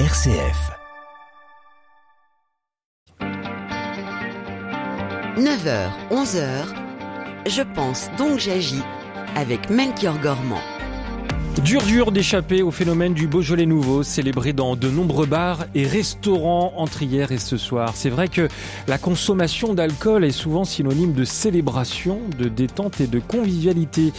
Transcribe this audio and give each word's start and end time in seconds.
RCF. 0.00 0.72
9h, 5.36 5.90
11h, 6.10 6.66
je 7.46 7.62
pense 7.62 8.10
donc 8.18 8.40
j'agis 8.40 8.82
avec 9.36 9.70
Melchior 9.70 10.18
Gormand. 10.18 10.73
Dur 11.62 11.82
dur 11.82 12.10
d'échapper 12.10 12.62
au 12.62 12.72
phénomène 12.72 13.14
du 13.14 13.28
Beaujolais 13.28 13.64
nouveau, 13.64 14.02
célébré 14.02 14.52
dans 14.52 14.74
de 14.74 14.90
nombreux 14.90 15.24
bars 15.24 15.64
et 15.74 15.86
restaurants 15.86 16.74
entre 16.76 17.02
hier 17.02 17.30
et 17.30 17.38
ce 17.38 17.56
soir. 17.56 17.92
C'est 17.94 18.10
vrai 18.10 18.28
que 18.28 18.48
la 18.88 18.98
consommation 18.98 19.72
d'alcool 19.72 20.24
est 20.24 20.32
souvent 20.32 20.64
synonyme 20.64 21.12
de 21.12 21.24
célébration, 21.24 22.18
de 22.38 22.48
détente 22.48 23.00
et 23.00 23.06
de 23.06 23.20
convivialité. 23.20 24.12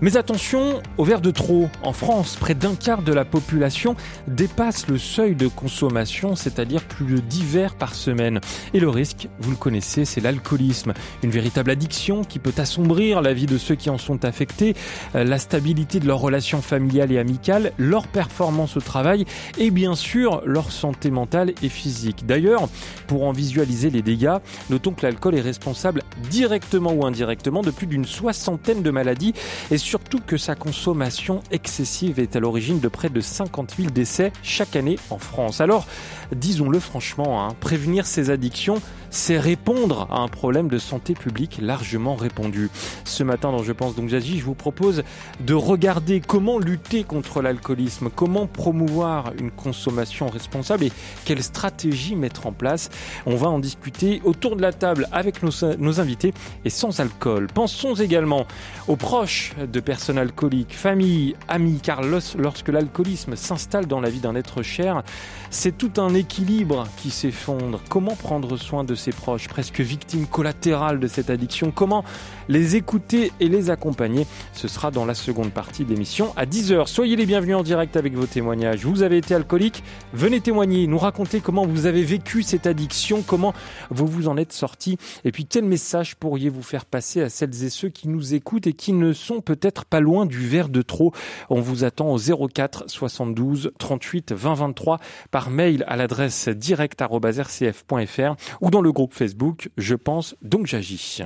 Mais 0.00 0.16
attention 0.16 0.82
au 0.98 1.04
verre 1.04 1.22
de 1.22 1.30
trop. 1.30 1.68
En 1.82 1.92
France, 1.92 2.36
près 2.38 2.54
d'un 2.54 2.74
quart 2.74 3.02
de 3.02 3.12
la 3.12 3.24
population 3.24 3.96
dépasse 4.28 4.86
le 4.86 4.98
seuil 4.98 5.34
de 5.34 5.48
consommation, 5.48 6.36
c'est-à-dire 6.36 6.82
plus 6.82 7.06
de 7.06 7.18
10 7.18 7.44
verres 7.44 7.74
par 7.74 7.94
semaine. 7.94 8.40
Et 8.74 8.80
le 8.80 8.90
risque, 8.90 9.28
vous 9.40 9.50
le 9.50 9.56
connaissez, 9.56 10.04
c'est 10.04 10.20
l'alcoolisme. 10.20 10.92
Une 11.22 11.30
véritable 11.30 11.70
addiction 11.70 12.22
qui 12.22 12.38
peut 12.38 12.54
assombrir 12.58 13.22
la 13.22 13.32
vie 13.32 13.46
de 13.46 13.58
ceux 13.58 13.76
qui 13.76 13.90
en 13.90 13.98
sont 13.98 14.24
affectés, 14.24 14.74
euh, 15.14 15.24
la 15.24 15.38
stabilité 15.38 15.98
de 15.98 16.06
leurs 16.06 16.20
relations 16.20 16.60
familiales 16.60 16.81
et 17.10 17.18
amicale, 17.18 17.72
leur 17.78 18.06
performance 18.06 18.76
au 18.76 18.80
travail 18.80 19.24
et 19.58 19.70
bien 19.70 19.94
sûr 19.94 20.42
leur 20.44 20.70
santé 20.72 21.10
mentale 21.10 21.52
et 21.62 21.68
physique. 21.68 22.26
D'ailleurs, 22.26 22.68
pour 23.06 23.24
en 23.24 23.32
visualiser 23.32 23.90
les 23.90 24.02
dégâts, 24.02 24.36
notons 24.70 24.92
que 24.92 25.06
l'alcool 25.06 25.34
est 25.34 25.40
responsable 25.40 26.02
directement 26.30 26.92
ou 26.92 27.06
indirectement 27.06 27.62
de 27.62 27.70
plus 27.70 27.86
d'une 27.86 28.04
soixantaine 28.04 28.82
de 28.82 28.90
maladies 28.90 29.34
et 29.70 29.78
surtout 29.78 30.20
que 30.26 30.36
sa 30.36 30.54
consommation 30.54 31.40
excessive 31.50 32.18
est 32.18 32.36
à 32.36 32.40
l'origine 32.40 32.80
de 32.80 32.88
près 32.88 33.08
de 33.08 33.20
50 33.20 33.74
000 33.76 33.90
décès 33.90 34.32
chaque 34.42 34.76
année 34.76 34.98
en 35.10 35.18
France. 35.18 35.60
Alors, 35.60 35.86
disons-le 36.34 36.78
franchement, 36.78 37.44
hein, 37.44 37.54
prévenir 37.60 38.06
ces 38.06 38.30
addictions, 38.30 38.80
c'est 39.10 39.38
répondre 39.38 40.08
à 40.10 40.20
un 40.20 40.28
problème 40.28 40.68
de 40.68 40.78
santé 40.78 41.14
publique 41.14 41.58
largement 41.60 42.16
répandu. 42.16 42.70
Ce 43.04 43.22
matin 43.22 43.52
dans 43.52 43.62
Je 43.62 43.72
pense 43.72 43.94
donc 43.94 44.08
j'agis, 44.08 44.38
je 44.38 44.44
vous 44.44 44.54
propose 44.54 45.04
de 45.40 45.54
regarder 45.54 46.20
comment 46.20 46.58
lutter 46.58 46.71
contre 47.06 47.42
l'alcoolisme, 47.42 48.10
comment 48.14 48.46
promouvoir 48.46 49.32
une 49.38 49.50
consommation 49.50 50.28
responsable 50.28 50.84
et 50.84 50.92
quelles 51.24 51.42
stratégies 51.42 52.16
mettre 52.16 52.46
en 52.46 52.52
place? 52.52 52.90
On 53.26 53.36
va 53.36 53.48
en 53.48 53.58
discuter 53.58 54.20
autour 54.24 54.56
de 54.56 54.62
la 54.62 54.72
table 54.72 55.08
avec 55.12 55.42
nos, 55.42 56.00
invités 56.00 56.32
et 56.64 56.70
sans 56.70 57.00
alcool. 57.00 57.48
Pensons 57.52 57.94
également 57.94 58.46
aux 58.88 58.96
proches 58.96 59.54
de 59.60 59.80
personnes 59.80 60.18
alcooliques, 60.18 60.74
familles, 60.74 61.36
amis, 61.48 61.80
car 61.82 62.02
lorsque 62.02 62.68
l'alcoolisme 62.68 63.36
s'installe 63.36 63.86
dans 63.86 64.00
la 64.00 64.10
vie 64.10 64.20
d'un 64.20 64.34
être 64.34 64.62
cher, 64.62 65.02
c'est 65.50 65.76
tout 65.76 66.00
un 66.00 66.14
équilibre 66.14 66.86
qui 66.96 67.10
s'effondre. 67.10 67.80
Comment 67.88 68.16
prendre 68.16 68.56
soin 68.56 68.84
de 68.84 68.94
ses 68.94 69.12
proches, 69.12 69.48
presque 69.48 69.80
victimes 69.80 70.26
collatérales 70.26 71.00
de 71.00 71.06
cette 71.06 71.30
addiction? 71.30 71.70
Comment 71.70 72.04
les 72.48 72.76
écouter 72.76 73.32
et 73.40 73.48
les 73.48 73.70
accompagner? 73.70 74.26
Ce 74.52 74.68
sera 74.68 74.90
dans 74.90 75.04
la 75.04 75.14
seconde 75.14 75.50
partie 75.50 75.84
de 75.84 75.90
l'émission 75.90 76.32
à 76.36 76.46
10h. 76.62 76.86
Soyez 76.86 77.16
les 77.16 77.26
bienvenus 77.26 77.56
en 77.56 77.64
direct 77.64 77.96
avec 77.96 78.14
vos 78.14 78.26
témoignages. 78.26 78.86
Vous 78.86 79.02
avez 79.02 79.16
été 79.16 79.34
alcoolique 79.34 79.82
Venez 80.12 80.40
témoigner, 80.40 80.86
nous 80.86 80.98
raconter 80.98 81.40
comment 81.40 81.66
vous 81.66 81.86
avez 81.86 82.04
vécu 82.04 82.44
cette 82.44 82.68
addiction, 82.68 83.22
comment 83.22 83.52
vous 83.90 84.06
vous 84.06 84.28
en 84.28 84.36
êtes 84.36 84.52
sorti 84.52 84.96
et 85.24 85.32
puis 85.32 85.44
quel 85.44 85.64
message 85.64 86.14
pourriez-vous 86.14 86.62
faire 86.62 86.84
passer 86.84 87.20
à 87.20 87.28
celles 87.30 87.64
et 87.64 87.70
ceux 87.70 87.88
qui 87.88 88.08
nous 88.08 88.34
écoutent 88.34 88.68
et 88.68 88.74
qui 88.74 88.92
ne 88.92 89.12
sont 89.12 89.40
peut-être 89.40 89.84
pas 89.86 89.98
loin 89.98 90.24
du 90.24 90.46
verre 90.46 90.68
de 90.68 90.82
trop? 90.82 91.12
On 91.50 91.60
vous 91.60 91.82
attend 91.82 92.14
au 92.14 92.18
04 92.18 92.84
72 92.86 93.72
38 93.76 94.32
20 94.32 94.54
23 94.54 95.00
par 95.32 95.50
mail 95.50 95.84
à 95.88 95.96
l'adresse 95.96 96.48
direct.rcf.fr 96.48 98.36
ou 98.60 98.70
dans 98.70 98.82
le 98.82 98.92
groupe 98.92 99.14
Facebook 99.14 99.68
Je 99.76 99.96
pense 99.96 100.36
donc 100.42 100.68
j'agis. 100.68 101.22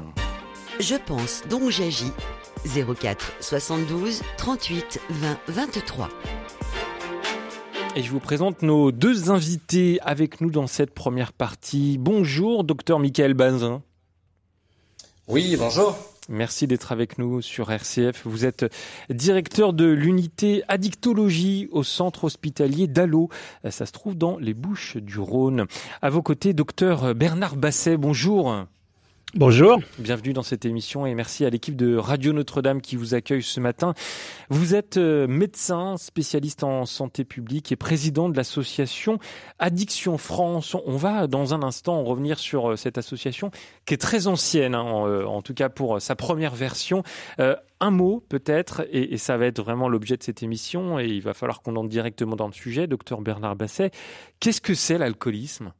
Je 0.81 0.95
pense 0.95 1.43
donc 1.51 1.69
j'agis 1.69 2.13
04 2.67 3.35
72 3.41 4.23
38 4.37 5.01
20 5.09 5.39
23. 5.49 6.09
Et 7.95 8.03
je 8.03 8.11
vous 8.11 8.21
présente 8.21 8.63
nos 8.63 8.93
deux 8.93 9.31
invités 9.31 10.01
avec 10.03 10.41
nous 10.41 10.51
dans 10.51 10.67
cette 10.67 10.93
première 10.93 11.33
partie. 11.33 11.97
Bonjour, 11.99 12.65
docteur 12.65 12.99
Michael 12.99 13.35
Bazin. 13.35 13.83
Oui, 15.29 15.57
bonjour. 15.57 15.97
Merci 16.29 16.67
d'être 16.67 16.91
avec 16.91 17.19
nous 17.19 17.41
sur 17.41 17.71
RCF. 17.71 18.23
Vous 18.27 18.45
êtes 18.45 18.67
directeur 19.11 19.73
de 19.73 19.87
l'unité 19.87 20.65
addictologie 20.67 21.69
au 21.71 21.85
centre 21.85 22.25
hospitalier 22.25 22.89
d'Allo. 22.89 23.29
Ça 23.71 23.87
se 23.87 23.93
trouve 23.93 24.17
dans 24.17 24.37
les 24.39 24.55
Bouches 24.55 24.97
du 24.97 25.21
Rhône. 25.21 25.67
À 26.03 26.11
vos 26.11 26.23
côtés, 26.23 26.53
docteur 26.53 27.15
Bernard 27.15 27.57
Basset. 27.57 27.97
Bonjour. 27.97 28.67
Bonjour. 29.39 29.81
Bienvenue 29.99 30.33
dans 30.33 30.43
cette 30.43 30.65
émission 30.65 31.05
et 31.05 31.15
merci 31.15 31.45
à 31.45 31.51
l'équipe 31.51 31.77
de 31.77 31.95
Radio 31.95 32.33
Notre-Dame 32.33 32.81
qui 32.81 32.97
vous 32.97 33.13
accueille 33.13 33.43
ce 33.43 33.61
matin. 33.61 33.93
Vous 34.49 34.75
êtes 34.75 34.97
euh, 34.97 35.27
médecin, 35.27 35.99
spécialiste 35.99 36.65
en 36.65 36.87
santé 36.87 37.23
publique 37.27 37.71
et 37.71 37.77
président 37.77 38.31
de 38.31 38.37
l'association 38.39 39.19
Addiction 39.59 40.17
France. 40.17 40.75
On 40.87 40.97
va 40.97 41.27
dans 41.27 41.53
un 41.53 41.63
instant 41.63 42.03
revenir 42.03 42.39
sur 42.39 42.71
euh, 42.71 42.77
cette 42.77 42.97
association 42.97 43.51
qui 43.85 43.93
est 43.93 43.99
très 43.99 44.27
ancienne, 44.27 44.75
hein, 44.75 45.07
euh, 45.07 45.27
en, 45.27 45.43
tout 45.43 45.53
cas 45.53 45.69
pour 45.69 46.01
sa 46.01 46.17
première 46.17 46.55
version. 46.55 47.03
un 47.39 47.91
mot 47.91 48.25
peut-être, 48.31 48.87
et, 48.91 49.13
et, 49.13 49.19
ça 49.19 49.37
va 49.37 49.45
être 49.45 49.63
vraiment 49.63 49.91
l'objet 49.91 50.17
de 50.17 50.23
cette 50.23 50.43
émission, 50.43 50.99
et 50.99 51.09
il 51.09 51.21
va 51.21 51.35
falloir 51.35 51.61
qu'on 51.61 51.77
entre 51.77 51.91
directement 51.91 52.37
dans 52.37 52.47
le 52.47 52.55
sujet, 52.55 52.87
docteur 52.87 53.21
Bernard 53.21 53.55
Basset. 53.57 53.91
Qu'est-ce 54.41 54.63
que 54.63 54.73
c'est 54.73 54.97
l'alcoolisme? 54.97 55.75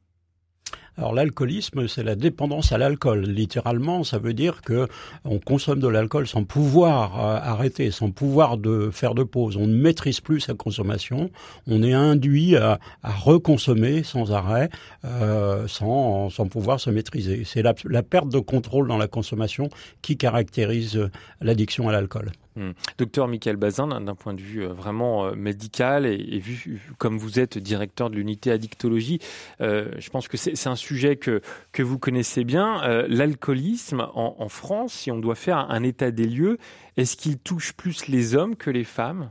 Alors 0.97 1.13
l'alcoolisme, 1.13 1.87
c'est 1.87 2.03
la 2.03 2.15
dépendance 2.15 2.71
à 2.71 2.79
l'alcool. 2.79 3.21
Littéralement, 3.25 4.03
ça 4.03 4.17
veut 4.17 4.33
dire 4.33 4.61
que 4.61 4.87
on 5.25 5.37
consomme 5.37 5.79
de 5.79 5.87
l'alcool 5.87 6.27
sans 6.27 6.43
pouvoir 6.43 7.23
euh, 7.23 7.39
arrêter, 7.41 7.91
sans 7.91 8.09
pouvoir 8.09 8.57
de 8.57 8.89
faire 8.91 9.13
de 9.13 9.23
pause. 9.23 9.57
On 9.57 9.67
ne 9.67 9.75
maîtrise 9.75 10.21
plus 10.21 10.39
sa 10.39 10.55
consommation. 10.55 11.29
On 11.67 11.83
est 11.83 11.93
induit 11.93 12.55
à, 12.55 12.79
à 13.03 13.11
reconsommer 13.11 14.01
sans 14.01 14.31
arrêt, 14.31 14.69
euh, 15.05 15.67
sans, 15.67 16.31
sans 16.31 16.47
pouvoir 16.47 16.79
se 16.79 16.89
maîtriser. 16.89 17.43
C'est 17.45 17.61
la, 17.61 17.75
la 17.85 18.01
perte 18.01 18.29
de 18.29 18.39
contrôle 18.39 18.87
dans 18.87 18.97
la 18.97 19.07
consommation 19.07 19.69
qui 20.01 20.17
caractérise 20.17 21.09
l'addiction 21.41 21.89
à 21.89 21.91
l'alcool. 21.91 22.31
Hmm. 22.57 22.71
Docteur 22.97 23.27
Michael 23.27 23.55
Bazin, 23.55 24.01
d'un 24.01 24.15
point 24.15 24.33
de 24.33 24.41
vue 24.41 24.63
euh, 24.63 24.73
vraiment 24.73 25.27
euh, 25.27 25.35
médical 25.35 26.07
et, 26.07 26.39
vu 26.39 26.81
comme 26.97 27.19
vous 27.19 27.39
êtes 27.39 27.59
directeur 27.59 28.09
de 28.09 28.15
l'unité 28.15 28.49
addictologie, 28.49 29.19
euh, 29.61 29.91
je 29.99 30.09
pense 30.09 30.27
que 30.27 30.37
c'est 30.37 30.67
un 30.67 30.75
sujet 30.75 31.17
que, 31.17 31.41
que 31.71 31.83
vous 31.83 31.99
connaissez 31.99 32.43
bien. 32.43 32.81
L'alcoolisme 33.07 34.07
en, 34.15 34.49
France, 34.49 34.93
si 34.93 35.11
on 35.11 35.19
doit 35.19 35.35
faire 35.35 35.57
un 35.57 35.83
état 35.83 36.09
des 36.09 36.25
lieux, 36.25 36.57
est-ce 36.95 37.15
qu'il 37.15 37.37
touche 37.37 37.73
plus 37.73 38.07
les 38.07 38.33
hommes 38.33 38.55
que 38.55 38.71
les 38.71 38.83
femmes? 38.83 39.29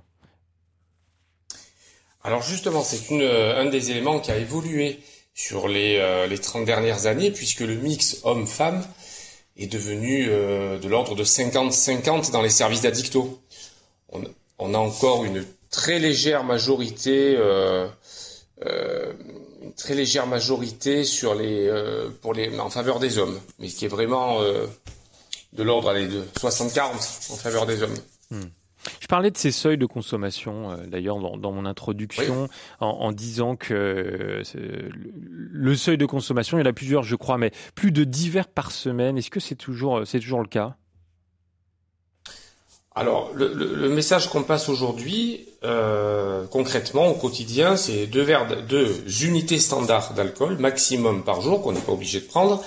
Alors 2.22 2.42
justement, 2.42 2.82
c'est 2.82 3.12
un 3.56 3.64
des 3.64 3.90
éléments 3.90 4.20
qui 4.20 4.30
a 4.30 4.36
évolué 4.36 5.00
sur 5.34 5.66
les, 5.66 6.26
les 6.28 6.38
30 6.38 6.64
dernières 6.64 7.06
années, 7.06 7.32
puisque 7.32 7.60
le 7.60 7.74
mix 7.74 8.20
homme-femme 8.22 8.84
est 9.58 9.66
devenu 9.66 10.26
euh, 10.28 10.78
de 10.78 10.88
l'ordre 10.88 11.14
de 11.14 11.24
50-50 11.24 12.30
dans 12.30 12.42
les 12.42 12.50
services 12.50 12.82
d'addicto. 12.82 13.40
On, 14.58 14.74
a 14.74 14.78
encore 14.78 15.24
une 15.24 15.44
très 15.70 15.98
légère 15.98 16.44
majorité, 16.44 17.34
euh, 17.36 17.86
euh, 18.64 19.12
une 19.62 19.74
très 19.74 19.94
légère 19.94 20.26
majorité 20.26 21.04
sur 21.04 21.34
les, 21.34 21.70
pour 22.22 22.34
en 22.58 22.70
faveur 22.70 22.98
des 22.98 23.18
hommes, 23.18 23.38
mais 23.58 23.68
qui 23.68 23.84
est 23.84 23.88
vraiment 23.88 24.40
de 24.40 25.62
l'ordre 25.62 25.92
de 25.94 26.24
60-40 26.40 27.32
en 27.32 27.36
faveur 27.36 27.66
des 27.66 27.82
hommes. 27.82 27.96
Hmm. 28.30 28.44
Je 29.00 29.06
parlais 29.06 29.30
de 29.30 29.36
ces 29.36 29.50
seuils 29.50 29.78
de 29.78 29.86
consommation, 29.86 30.70
euh, 30.70 30.76
d'ailleurs, 30.86 31.18
dans, 31.18 31.52
mon 31.52 31.66
introduction, 31.66 32.48
en, 32.80 33.12
disant 33.12 33.56
que 33.56 33.74
euh, 33.74 34.42
le 35.24 35.76
seuil 35.76 35.98
de 35.98 36.06
consommation, 36.06 36.58
il 36.58 36.60
y 36.60 36.64
en 36.64 36.70
a 36.70 36.72
plusieurs, 36.72 37.02
je 37.02 37.16
crois, 37.16 37.38
mais 37.38 37.52
plus 37.74 37.92
de 37.92 38.04
10 38.04 38.30
verres 38.30 38.48
par 38.48 38.70
semaine. 38.70 39.18
Est-ce 39.18 39.30
que 39.30 39.40
c'est 39.40 39.54
toujours, 39.54 40.02
c'est 40.06 40.20
toujours 40.20 40.40
le 40.40 40.48
cas? 40.48 40.76
Alors, 42.98 43.30
le, 43.34 43.90
message 43.90 44.30
qu'on 44.30 44.42
passe 44.42 44.70
aujourd'hui, 44.70 45.46
euh, 45.64 46.46
concrètement, 46.46 47.08
au 47.08 47.14
quotidien, 47.14 47.76
c'est 47.76 48.06
deux 48.06 48.22
verres, 48.22 48.46
deux 48.66 49.04
unités 49.22 49.58
standards 49.58 50.14
d'alcool 50.14 50.56
maximum 50.56 51.22
par 51.22 51.42
jour 51.42 51.60
qu'on 51.60 51.72
n'est 51.72 51.80
pas 51.80 51.92
obligé 51.92 52.20
de 52.20 52.24
prendre, 52.24 52.64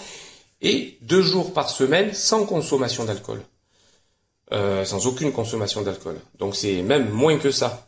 et 0.62 1.00
deux 1.02 1.24
jours 1.24 1.52
par 1.52 1.72
semaine 1.72 2.14
sans 2.14 2.46
consommation 2.46 3.06
d'alcool. 3.06 3.42
Euh, 4.52 4.84
sans 4.84 5.06
aucune 5.06 5.32
consommation 5.32 5.84
d'alcool. 5.84 6.20
Donc 6.40 6.56
c'est 6.56 6.82
même 6.82 7.10
moins 7.10 7.38
que 7.38 7.52
ça. 7.52 7.88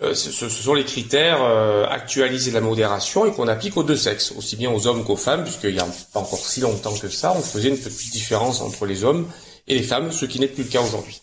Euh, 0.00 0.14
ce, 0.14 0.30
ce, 0.30 0.48
sont 0.48 0.72
les 0.72 0.84
critères 0.84 1.42
euh, 1.42 1.84
actualisés 1.86 2.50
de 2.50 2.54
la 2.54 2.62
modération 2.62 3.26
et 3.26 3.32
qu'on 3.32 3.46
applique 3.46 3.76
aux 3.76 3.82
deux 3.82 3.96
sexes, 3.96 4.32
aussi 4.32 4.56
bien 4.56 4.72
aux 4.72 4.86
hommes 4.86 5.04
qu'aux 5.04 5.16
femmes, 5.16 5.44
puisqu'il 5.44 5.74
n'y 5.74 5.80
a 5.80 5.86
pas 6.14 6.20
encore 6.20 6.38
si 6.38 6.60
longtemps 6.60 6.96
que 6.96 7.08
ça, 7.08 7.34
on 7.36 7.42
faisait 7.42 7.68
une 7.68 7.76
petite 7.76 8.10
différence 8.10 8.62
entre 8.62 8.86
les 8.86 9.04
hommes 9.04 9.28
et 9.68 9.74
les 9.74 9.82
femmes, 9.82 10.12
ce 10.12 10.24
qui 10.24 10.40
n'est 10.40 10.48
plus 10.48 10.64
le 10.64 10.70
cas 10.70 10.80
aujourd'hui. 10.80 11.20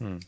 Hmm. 0.00 0.18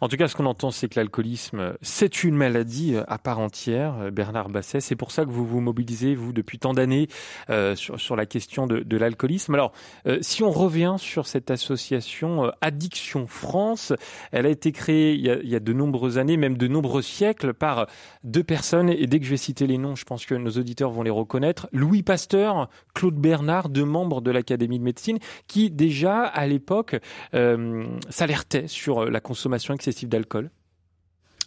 En 0.00 0.08
tout 0.08 0.16
cas, 0.16 0.28
ce 0.28 0.36
qu'on 0.36 0.46
entend, 0.46 0.70
c'est 0.70 0.88
que 0.88 0.98
l'alcoolisme, 0.98 1.74
c'est 1.82 2.24
une 2.24 2.36
maladie 2.36 2.94
euh, 2.94 3.04
à 3.08 3.18
part 3.18 3.38
entière. 3.38 3.96
Euh, 4.00 4.10
Bernard 4.10 4.48
Basset, 4.48 4.80
c'est 4.80 4.96
pour 4.96 5.10
ça 5.10 5.24
que 5.24 5.30
vous 5.30 5.46
vous 5.46 5.60
mobilisez, 5.60 6.14
vous, 6.14 6.32
depuis 6.32 6.58
tant 6.58 6.74
d'années, 6.74 7.08
euh, 7.50 7.74
sur, 7.76 8.00
sur, 8.00 8.16
la 8.16 8.26
question 8.26 8.66
de, 8.66 8.80
de 8.80 8.96
l'alcoolisme. 8.96 9.54
Alors, 9.54 9.72
si 10.20 10.42
on 10.42 10.50
revient 10.50 10.96
sur 10.98 11.26
cette 11.26 11.50
association 11.50 12.52
Addiction 12.60 13.26
France, 13.26 13.92
elle 14.32 14.46
a 14.46 14.48
été 14.48 14.72
créée 14.72 15.14
il 15.14 15.20
y 15.20 15.30
a, 15.30 15.36
il 15.36 15.48
y 15.48 15.56
a, 15.56 15.60
de 15.60 15.72
nombreuses 15.72 16.18
années, 16.18 16.36
même 16.36 16.56
de 16.56 16.68
nombreux 16.68 17.02
siècles, 17.02 17.54
par 17.54 17.86
deux 18.22 18.44
personnes. 18.44 18.88
Et 18.88 19.06
dès 19.06 19.18
que 19.18 19.24
je 19.24 19.30
vais 19.30 19.36
citer 19.36 19.66
les 19.66 19.78
noms, 19.78 19.96
je 19.96 20.04
pense 20.04 20.26
que 20.26 20.34
nos 20.34 20.50
auditeurs 20.50 20.90
vont 20.90 21.02
les 21.02 21.10
reconnaître. 21.10 21.68
Louis 21.72 22.02
Pasteur, 22.02 22.68
Claude 22.94 23.16
Bernard, 23.16 23.68
deux 23.68 23.84
membres 23.84 24.20
de 24.20 24.30
l'Académie 24.30 24.78
de 24.78 24.84
médecine, 24.84 25.18
qui 25.46 25.70
déjà, 25.70 26.22
à 26.22 26.46
l'époque, 26.46 26.96
euh, 27.34 27.86
s'alertaient 28.10 28.68
sur 28.68 29.06
la 29.06 29.20
consommation 29.20 29.63
excessive 29.72 30.08
d'alcool 30.08 30.50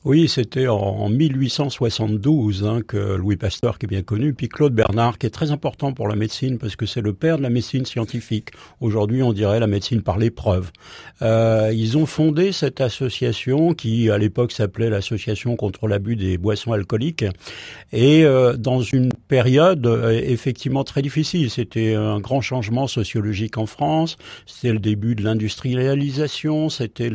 oui, 0.08 0.30
c'était 0.30 0.70
en 0.70 1.10
1872 1.10 2.64
hein, 2.64 2.80
que 2.88 3.16
Louis 3.16 3.36
Pasteur, 3.36 3.78
qui 3.78 3.88
est 3.88 3.90
bien 3.90 4.04
connu, 4.04 4.34
puis 4.34 4.48
Claude 4.48 4.74
Bernard, 4.74 5.18
qui 5.18 5.28
est 5.28 5.32
très 5.32 5.52
important 5.52 5.92
pour 5.92 6.08
la 6.08 6.16
médecine 6.16 6.58
parce 6.60 6.78
que 6.78 6.86
c'est 6.86 7.02
le 7.02 7.12
père 7.12 7.38
de 7.38 7.44
la 7.44 7.50
médecine 7.50 7.86
scientifique. 7.86 8.52
Aujourd'hui, 8.80 9.22
on 9.22 9.34
dirait 9.34 9.60
la 9.60 9.68
médecine 9.68 10.02
par 10.02 10.18
l'épreuve. 10.18 10.72
Euh, 11.22 11.74
ils 11.74 11.98
ont 11.98 12.06
fondé 12.06 12.54
cette 12.54 12.80
association 12.80 13.74
qui, 13.74 14.10
à 14.10 14.18
l'époque, 14.18 14.54
s'appelait 14.54 14.90
l'Association 14.90 15.58
contre 15.58 15.90
l'abus 15.90 16.16
des 16.16 16.38
boissons 16.38 16.72
alcooliques, 16.72 17.26
et 17.92 18.24
euh, 18.24 18.56
dans 18.56 18.80
une 18.80 19.12
période 19.28 19.86
euh, 19.86 20.10
effectivement 20.12 20.86
très 20.86 21.02
difficile. 21.02 21.50
C'était 21.50 21.96
un 21.96 22.22
grand 22.22 22.40
changement 22.40 22.88
sociologique 22.88 23.58
en 23.58 23.66
France. 23.66 24.16
C'était 24.46 24.72
le 24.72 24.80
début 24.80 25.16
de 25.16 25.24
l'industrialisation. 25.26 26.70
C'était 26.70 27.10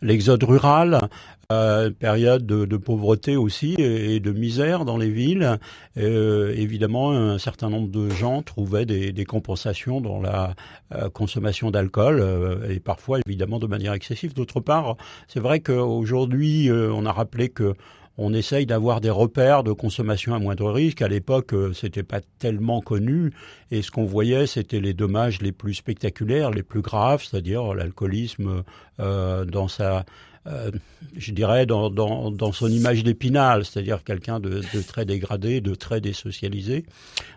l'exode 0.00 0.42
rural. 0.42 1.10
Euh, 1.50 1.90
période 1.90 2.44
de, 2.44 2.76
pauvreté 2.76 3.38
aussi 3.38 3.72
et, 3.78 4.20
de 4.20 4.32
misère 4.32 4.84
dans 4.84 4.98
les 4.98 5.08
villes. 5.08 5.58
Euh, 5.96 6.52
évidemment, 6.54 7.12
un 7.12 7.38
certain 7.38 7.70
nombre 7.70 7.88
de 7.88 8.10
gens 8.10 8.42
trouvaient 8.42 8.84
des, 8.84 9.12
des 9.12 9.24
compensations 9.24 10.02
dans 10.02 10.20
la 10.20 10.54
euh, 10.94 11.08
consommation 11.08 11.70
d'alcool 11.70 12.20
euh, 12.20 12.68
et 12.68 12.80
parfois 12.80 13.20
évidemment 13.26 13.58
de 13.58 13.66
manière 13.66 13.94
excessive. 13.94 14.34
D'autre 14.34 14.60
part, 14.60 14.98
c'est 15.26 15.40
vrai 15.40 15.60
qu'aujourd'hui, 15.60 16.70
on 16.70 17.06
a 17.06 17.12
rappelé 17.12 17.48
que 17.48 17.72
on 18.18 18.34
essaye 18.34 18.66
d'avoir 18.66 19.00
des 19.00 19.10
repères 19.10 19.62
de 19.62 19.72
consommation 19.72 20.34
à 20.34 20.40
moindre 20.40 20.70
risque. 20.72 21.02
À 21.02 21.08
l'époque, 21.08 21.54
c'était 21.72 22.02
pas 22.02 22.20
tellement 22.40 22.80
connu, 22.80 23.32
et 23.70 23.80
ce 23.80 23.92
qu'on 23.92 24.04
voyait, 24.04 24.48
c'était 24.48 24.80
les 24.80 24.92
dommages 24.92 25.40
les 25.40 25.52
plus 25.52 25.74
spectaculaires, 25.74 26.50
les 26.50 26.64
plus 26.64 26.80
graves, 26.80 27.22
c'est-à-dire 27.24 27.74
l'alcoolisme 27.74 28.64
euh, 28.98 29.44
dans 29.44 29.68
sa 29.68 30.04
euh, 30.48 30.70
je 31.16 31.32
dirais, 31.32 31.66
dans, 31.66 32.52
son 32.52 32.68
image 32.68 33.04
d'épinal, 33.04 33.64
c'est-à-dire 33.64 34.02
quelqu'un 34.04 34.40
de, 34.40 34.62
très 34.86 35.04
dégradé, 35.04 35.60
de 35.60 35.74
très 35.74 36.00
désocialisé. 36.00 36.84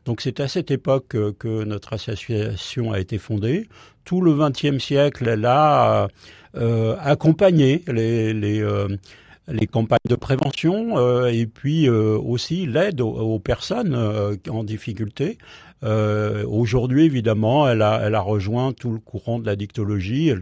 Donc 0.06 0.22
c'est 0.22 0.40
à 0.40 0.48
cette 0.48 0.72
époque 0.72 1.06
que, 1.10 1.32
que, 1.32 1.64
notre 1.64 1.94
association 1.94 2.92
a 2.92 3.00
été 3.00 3.18
fondée. 3.18 3.68
Tout 4.06 4.22
le 4.22 4.34
XXe 4.34 4.84
siècle, 4.84 5.28
elle 5.28 5.46
a 5.46 6.08
euh, 6.56 6.96
accompagné 7.00 7.84
les, 7.88 8.34
les, 8.34 8.62
euh, 8.62 8.88
les 9.48 9.68
campagnes 9.68 10.00
de 10.08 10.16
prévention 10.16 10.98
euh, 10.98 11.28
et 11.28 11.46
puis 11.46 11.88
euh, 11.88 12.18
aussi 12.18 12.66
l'aide 12.66 13.02
aux, 13.02 13.40
personnes 13.40 13.96
en 14.50 14.64
difficulté. 14.64 15.38
Euh, 15.84 16.46
Aujourd'hui, 16.48 17.06
évidemment, 17.06 17.68
elle 17.68 17.82
a, 17.82 18.02
elle 18.04 18.16
a 18.16 18.22
rejoint 18.22 18.74
tout 18.74 18.92
le 18.92 19.00
courant 19.00 19.40
de 19.40 19.46
l'addictologie. 19.46 20.30
Elle, 20.30 20.42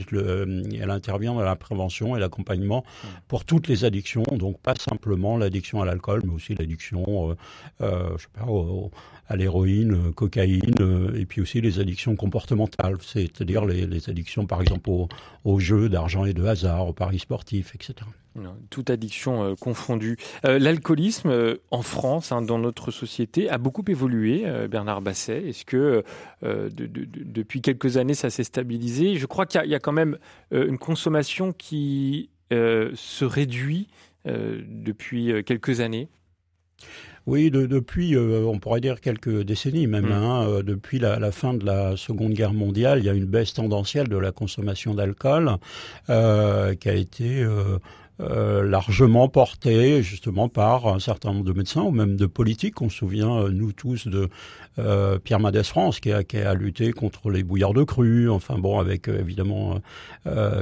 elle 0.81 0.89
intervient 0.89 1.33
dans 1.33 1.41
la 1.41 1.55
prévention 1.55 2.15
et 2.15 2.19
l'accompagnement 2.19 2.83
pour 3.27 3.45
toutes 3.45 3.67
les 3.67 3.85
addictions, 3.85 4.23
donc 4.37 4.59
pas 4.59 4.75
simplement 4.75 5.37
l'addiction 5.37 5.81
à 5.81 5.85
l'alcool, 5.85 6.21
mais 6.25 6.33
aussi 6.33 6.55
l'addiction, 6.55 7.31
euh, 7.31 7.35
euh, 7.81 8.17
je 8.17 8.23
sais 8.23 8.29
pas, 8.33 8.45
au, 8.45 8.91
à 9.29 9.35
l'héroïne, 9.35 9.93
euh, 9.93 10.11
cocaïne, 10.11 10.73
euh, 10.81 11.15
et 11.15 11.25
puis 11.25 11.39
aussi 11.39 11.61
les 11.61 11.79
addictions 11.79 12.15
comportementales, 12.15 12.97
c'est-à-dire 13.01 13.63
les, 13.65 13.85
les, 13.85 14.09
addictions, 14.09 14.47
par 14.47 14.61
exemple, 14.61 14.89
aux, 14.89 15.07
aux 15.45 15.59
jeux 15.59 15.87
d'argent 15.87 16.25
et 16.25 16.33
de 16.33 16.43
hasard, 16.43 16.87
aux 16.87 16.93
paris 16.93 17.19
sportifs, 17.19 17.75
etc. 17.75 17.93
toute 18.69 18.89
addiction 18.89 19.43
euh, 19.43 19.55
confondue. 19.55 20.17
Euh, 20.45 20.59
L'alcoolisme 20.59 21.29
euh, 21.29 21.55
en 21.71 21.81
France, 21.81 22.31
hein, 22.31 22.41
dans 22.41 22.59
notre 22.59 22.91
société, 22.91 23.49
a 23.49 23.57
beaucoup 23.57 23.83
évolué. 23.87 24.45
Bernard 24.69 25.01
Basset, 25.01 25.49
est-ce 25.49 25.65
que 25.65 26.03
de, 26.43 26.69
de, 26.69 26.85
de, 26.87 27.05
depuis 27.23 27.61
quelques 27.61 27.97
années 27.97 28.13
ça 28.13 28.29
s'est 28.29 28.43
stabilisé? 28.43 29.15
Je 29.15 29.25
crois 29.25 29.45
qu'il 29.45 29.63
y, 29.65 29.69
y, 29.69 29.75
a 29.75 29.79
quand 29.79 29.91
même 29.91 30.17
une 30.51 30.77
consommation 30.77 31.53
qui 31.53 32.29
se 32.51 33.25
réduit 33.25 33.87
depuis 34.25 35.43
quelques 35.43 35.79
années. 35.79 36.09
Oui, 37.29 37.51
de, 37.51 37.67
depuis, 37.67 38.15
euh, 38.15 38.43
on 38.45 38.57
pourrait 38.57 38.81
dire 38.81 39.01
quelques 39.01 39.43
décennies 39.43 39.85
même, 39.85 40.07
mmh. 40.07 40.11
hein, 40.11 40.47
euh, 40.47 40.63
depuis 40.63 40.97
la, 40.97 41.19
la, 41.19 41.31
fin 41.31 41.53
de 41.53 41.63
la 41.63 41.95
Seconde 41.95 42.33
Guerre 42.33 42.53
mondiale, 42.53 42.99
il 42.99 43.05
y 43.05 43.09
a 43.09 43.13
une 43.13 43.25
baisse 43.25 43.53
tendancielle 43.53 44.07
de 44.07 44.17
la 44.17 44.31
consommation 44.31 44.95
d'alcool 44.95 45.51
euh, 46.09 46.73
qui 46.73 46.89
a 46.89 46.95
été 46.95 47.45
euh, 48.19 48.39
euh, 48.39 48.63
largement 48.63 49.27
portée 49.27 50.01
justement 50.03 50.49
par 50.49 50.87
un 50.87 50.99
certain 50.99 51.33
nombre 51.33 51.45
de 51.45 51.53
médecins 51.53 51.81
ou 51.81 51.91
même 51.91 52.15
de 52.15 52.25
politiques. 52.25 52.81
On 52.81 52.89
se 52.89 52.97
souvient, 52.97 53.49
nous 53.49 53.71
tous, 53.71 54.07
de 54.07 54.29
euh, 54.77 55.17
Pierre 55.19 55.39
Madès 55.39 55.63
France 55.63 55.99
qui 55.99 56.11
a, 56.11 56.23
qui 56.23 56.37
a, 56.37 56.53
lutté 56.53 56.91
contre 56.91 57.29
les 57.31 57.43
bouillards 57.43 57.73
de 57.73 57.83
crue, 57.83 58.29
enfin 58.29 58.57
bon, 58.57 58.79
avec 58.79 59.07
évidemment 59.07 59.79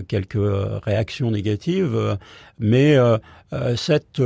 quelques 0.08 0.38
réactions 0.84 1.32
négatives. 1.32 2.18
Mais 2.60 2.96
cette 3.76 4.22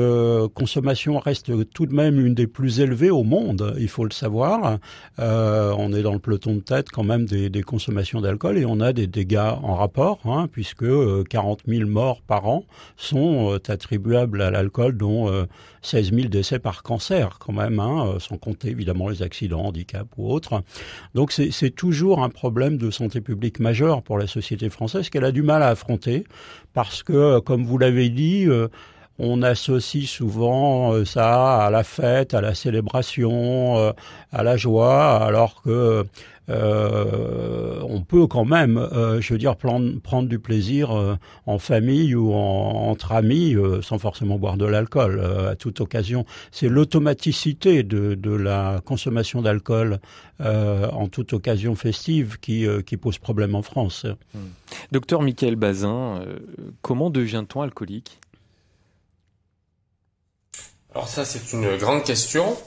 consommation 0.53 1.19
reste 1.19 1.51
tout 1.73 1.85
de 1.85 1.93
même 1.93 2.23
une 2.25 2.33
des 2.33 2.47
plus 2.47 2.79
élevées 2.79 3.09
au 3.09 3.23
monde, 3.23 3.75
il 3.79 3.87
faut 3.87 4.05
le 4.05 4.11
savoir. 4.11 4.77
on 5.17 5.93
est 5.93 6.01
dans 6.01 6.13
le 6.13 6.19
peloton 6.19 6.55
de 6.55 6.61
tête 6.61 6.89
quand 6.89 7.03
même 7.03 7.25
des, 7.25 7.49
des 7.49 7.63
consommations 7.63 8.21
d'alcool 8.21 8.57
et 8.57 8.65
on 8.65 8.79
a 8.79 8.93
des 8.93 9.07
dégâts 9.07 9.37
en 9.63 9.75
rapport, 9.75 10.19
hein, 10.25 10.47
puisque 10.51 10.85
40 11.29 11.61
000 11.67 11.89
morts 11.89 12.21
par 12.21 12.47
an 12.47 12.65
sont 12.97 13.53
euh, 13.53 13.59
attribuables 13.67 14.41
à 14.41 14.51
l'alcool, 14.51 14.97
dont 14.97 15.29
16 15.81 16.11
euh, 16.11 16.15
000 16.15 16.29
décès 16.29 16.59
par 16.59 16.83
cancer 16.83 17.37
quand 17.39 17.53
même, 17.53 17.79
hein, 17.79 18.07
euh, 18.07 18.19
sans 18.19 18.37
compter 18.37 18.69
évidemment 18.69 19.09
les 19.09 19.21
accidents, 19.21 19.65
handicaps 19.65 20.09
ou 20.17 20.31
autres. 20.31 20.63
Donc 21.15 21.31
c'est 21.31 21.75
toujours 21.75 22.23
un 22.23 22.29
problème 22.29 22.77
de 22.77 22.91
santé 22.91 23.21
publique 23.21 23.59
majeur 23.59 24.01
pour 24.01 24.17
la 24.17 24.27
société 24.27 24.69
française 24.69 25.09
qu'elle 25.09 25.25
a 25.25 25.31
du 25.31 25.43
mal 25.43 25.63
à 25.63 25.69
affronter, 25.69 26.23
parce 26.73 27.03
que, 27.03 27.39
comme 27.39 27.65
vous 27.65 27.77
l'avez 27.77 28.09
dit, 28.09 28.47
on 29.19 29.41
associe 29.41 30.09
souvent 30.09 31.05
ça 31.05 31.65
à 31.65 31.69
la 31.69 31.83
fête, 31.83 32.33
à 32.33 32.41
la 32.41 32.55
célébration, 32.55 33.93
à 34.31 34.43
la 34.43 34.57
joie, 34.57 35.17
alors 35.17 35.61
que 35.61 35.69
euh, 35.69 36.03
on 36.51 38.01
peut 38.01 38.27
quand 38.27 38.45
même, 38.45 38.77
euh, 38.77 39.21
je 39.21 39.33
veux 39.33 39.39
dire, 39.39 39.55
prendre, 39.55 39.99
prendre 39.99 40.27
du 40.27 40.39
plaisir 40.39 40.91
euh, 40.91 41.15
en 41.45 41.59
famille 41.59 42.15
ou 42.15 42.33
en, 42.33 42.89
entre 42.89 43.11
amis 43.11 43.55
sans 43.81 43.99
forcément 43.99 44.37
boire 44.37 44.57
de 44.57 44.65
l'alcool 44.65 45.21
à 45.21 45.55
toute 45.55 45.81
occasion. 45.81 46.25
C'est 46.51 46.69
l'automaticité 46.69 47.83
de, 47.83 48.15
de, 48.15 48.31
la 48.31 48.81
consommation 48.85 49.41
d'alcool 49.41 49.99
en 50.39 51.07
toute 51.07 51.33
occasion 51.33 51.75
festive 51.75 52.39
qui, 52.39 52.65
qui 52.85 52.97
pose 52.97 53.17
problème 53.19 53.53
en 53.53 53.61
France. 53.61 54.05
Mmh. 54.33 54.39
Docteur 54.91 55.21
Michael 55.21 55.55
Bazin, 55.55 56.23
comment 56.81 57.09
devient-on 57.09 57.61
alcoolique? 57.61 58.19
Alors 60.93 61.07
ça, 61.07 61.23
c'est 61.23 61.53
une 61.53 61.77
grande 61.77 62.03
question. 62.03 62.57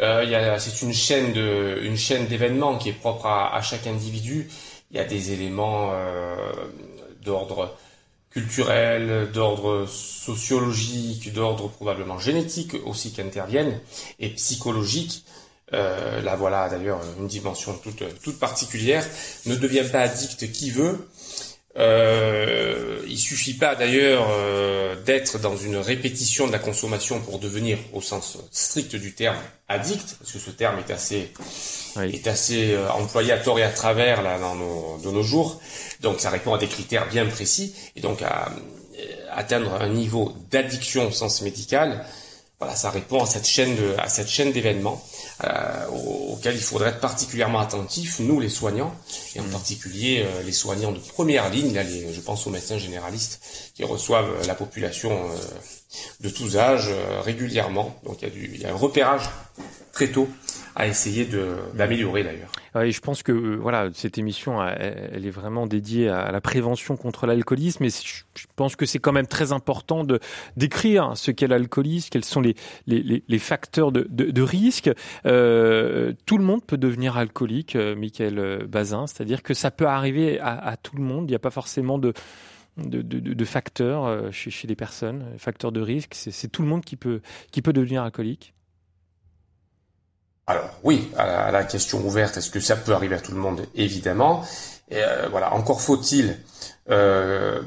Euh, 0.00 0.58
c'est 0.58 0.82
une 0.82 0.92
chaîne 0.92 1.32
de, 1.32 1.80
une 1.82 1.96
chaîne 1.96 2.26
d'événements 2.26 2.78
qui 2.78 2.90
est 2.90 2.92
propre 2.92 3.26
à, 3.26 3.54
à, 3.54 3.60
chaque 3.62 3.86
individu. 3.86 4.48
Il 4.90 4.96
y 4.96 5.00
a 5.00 5.04
des 5.04 5.32
éléments 5.32 5.90
euh, 5.92 6.36
d'ordre 7.24 7.76
culturel, 8.30 9.30
d'ordre 9.32 9.86
sociologique, 9.86 11.32
d'ordre 11.32 11.68
probablement 11.68 12.18
génétique 12.18 12.74
aussi 12.84 13.12
qui 13.12 13.20
interviennent, 13.20 13.80
et 14.20 14.28
psychologique. 14.30 15.24
Euh, 15.74 16.22
là 16.22 16.34
voilà 16.34 16.70
d'ailleurs 16.70 17.00
une 17.18 17.26
dimension 17.26 17.74
toute, 17.74 18.02
toute 18.22 18.38
particulière. 18.38 19.04
Ne 19.46 19.56
devient 19.56 19.84
pas 19.90 20.00
addict 20.00 20.50
qui 20.52 20.70
veut. 20.70 21.08
Euh, 21.76 23.02
il 23.06 23.18
suffit 23.18 23.54
pas 23.54 23.74
d'ailleurs 23.74 24.26
euh, 24.30 24.96
d'être 25.04 25.38
dans 25.38 25.56
une 25.56 25.76
répétition 25.76 26.46
de 26.46 26.52
la 26.52 26.58
consommation 26.58 27.20
pour 27.20 27.38
devenir, 27.38 27.78
au 27.92 28.00
sens 28.00 28.38
strict 28.50 28.96
du 28.96 29.14
terme, 29.14 29.36
addict, 29.68 30.16
parce 30.18 30.32
que 30.32 30.38
ce 30.38 30.50
terme 30.50 30.78
est 30.78 30.90
assez 30.90 31.30
oui. 31.96 32.14
est 32.14 32.26
assez 32.26 32.72
euh, 32.72 32.90
employé 32.90 33.32
à 33.32 33.38
tort 33.38 33.58
et 33.58 33.62
à 33.62 33.70
travers 33.70 34.22
là 34.22 34.38
dans 34.38 34.54
nos, 34.54 34.98
de 35.04 35.10
nos 35.10 35.22
jours. 35.22 35.60
Donc 36.00 36.20
ça 36.20 36.30
répond 36.30 36.54
à 36.54 36.58
des 36.58 36.68
critères 36.68 37.08
bien 37.08 37.26
précis 37.26 37.74
et 37.96 38.00
donc 38.00 38.22
à, 38.22 38.48
à 39.30 39.38
atteindre 39.38 39.74
un 39.74 39.88
niveau 39.88 40.32
d'addiction 40.50 41.08
au 41.08 41.12
sens 41.12 41.42
médical. 41.42 42.04
voilà, 42.58 42.74
ça 42.74 42.90
répond 42.90 43.22
à 43.22 43.26
cette 43.26 43.46
chaîne 43.46 43.76
de, 43.76 43.94
à 43.98 44.08
cette 44.08 44.28
chaîne 44.28 44.52
d'événements 44.52 45.04
euh, 45.44 45.86
auxquels 45.88 46.56
il 46.56 46.62
faudrait 46.62 46.90
être 46.90 47.00
particulièrement 47.00 47.60
attentif, 47.60 48.18
nous 48.20 48.40
les 48.40 48.48
soignants, 48.48 48.94
et 49.34 49.40
en 49.40 49.44
mmh. 49.44 49.50
particulier 49.50 50.24
euh, 50.26 50.42
les 50.42 50.52
soignants 50.52 50.92
de 50.92 50.98
première 50.98 51.48
ligne. 51.50 51.74
Là, 51.74 51.84
les, 51.84 52.12
je 52.12 52.20
pense 52.20 52.46
aux 52.46 52.50
médecins 52.50 52.78
généralistes 52.78 53.72
qui 53.74 53.84
reçoivent 53.84 54.46
la 54.46 54.54
population 54.54 55.12
euh, 55.12 55.36
de 56.20 56.28
tous 56.28 56.56
âges 56.56 56.88
euh, 56.90 57.20
régulièrement. 57.20 57.96
Donc 58.04 58.22
il 58.22 58.28
y, 58.28 58.30
a 58.30 58.34
du, 58.34 58.50
il 58.54 58.60
y 58.60 58.64
a 58.64 58.72
un 58.72 58.76
repérage 58.76 59.30
très 59.98 60.12
tôt 60.12 60.28
à 60.76 60.86
essayer 60.86 61.26
d'améliorer 61.74 62.22
d'ailleurs. 62.22 62.52
Je 62.88 63.00
pense 63.00 63.24
que 63.24 63.32
euh, 63.32 63.56
voilà, 63.56 63.88
cette 63.92 64.16
émission, 64.16 64.62
est 64.62 65.28
vraiment 65.30 65.66
dédiée 65.66 66.08
à 66.08 66.30
la 66.30 66.40
prévention 66.40 66.96
contre 66.96 67.26
l'alcoolisme, 67.26 67.82
et 67.82 67.88
je 67.90 68.44
pense 68.54 68.76
que 68.76 68.86
c'est 68.86 69.00
quand 69.00 69.10
même 69.10 69.26
très 69.26 69.50
important 69.50 70.04
de 70.04 70.20
d'écrire 70.56 71.14
ce 71.16 71.32
qu'est 71.32 71.48
l'alcoolisme, 71.48 72.10
quels 72.12 72.24
sont 72.24 72.40
les, 72.40 73.38
facteurs 73.40 73.90
de, 73.90 74.42
risque. 74.42 74.88
Euh, 75.26 76.12
tout 76.26 76.38
le 76.38 76.44
monde 76.44 76.64
peut 76.64 76.78
devenir 76.78 77.16
alcoolique, 77.16 77.74
euh, 77.74 77.96
Michael 77.96 78.68
Bazin, 78.68 79.08
c'est-à-dire 79.08 79.42
que 79.42 79.52
ça 79.52 79.72
peut 79.72 79.88
arriver 79.88 80.38
à, 80.38 80.76
tout 80.80 80.94
le 80.94 81.02
monde. 81.02 81.24
Il 81.24 81.32
n'y 81.32 81.36
a 81.36 81.40
pas 81.40 81.50
forcément 81.50 81.98
de 81.98 82.14
facteurs 83.44 84.32
chez, 84.32 84.52
chez 84.52 84.68
les 84.68 84.76
personnes, 84.76 85.24
facteurs 85.38 85.72
de 85.72 85.80
risque. 85.80 86.14
C'est 86.14 86.52
tout 86.52 86.62
le 86.62 86.68
monde 86.68 86.84
qui 86.84 86.94
peut, 86.94 87.20
qui 87.50 87.62
peut 87.62 87.72
devenir 87.72 88.04
alcoolique. 88.04 88.54
Alors 90.48 90.70
oui, 90.82 91.10
à 91.18 91.50
la, 91.52 91.62
question 91.64 91.98
ouverte, 92.06 92.38
est-ce 92.38 92.50
que 92.50 92.58
ça 92.58 92.74
peut 92.74 92.94
arriver 92.94 93.14
à 93.14 93.20
tout 93.20 93.32
le 93.32 93.38
monde? 93.38 93.66
Évidemment. 93.74 94.42
Euh, 94.92 95.28
voilà, 95.30 95.52
encore 95.52 95.82
faut-il 95.82 96.38
euh, 96.90 97.60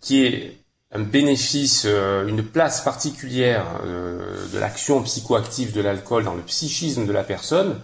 qu'il 0.00 0.16
y 0.16 0.24
ait 0.24 0.56
un 0.92 1.00
bénéfice, 1.00 1.84
euh, 1.86 2.26
une 2.26 2.42
place 2.42 2.80
particulière 2.80 3.66
euh, 3.84 4.46
de 4.50 4.58
l'action 4.58 5.02
psychoactive 5.02 5.72
de 5.72 5.82
l'alcool 5.82 6.24
dans 6.24 6.32
le 6.34 6.40
psychisme 6.40 7.06
de 7.06 7.12
la 7.12 7.22
personne 7.22 7.78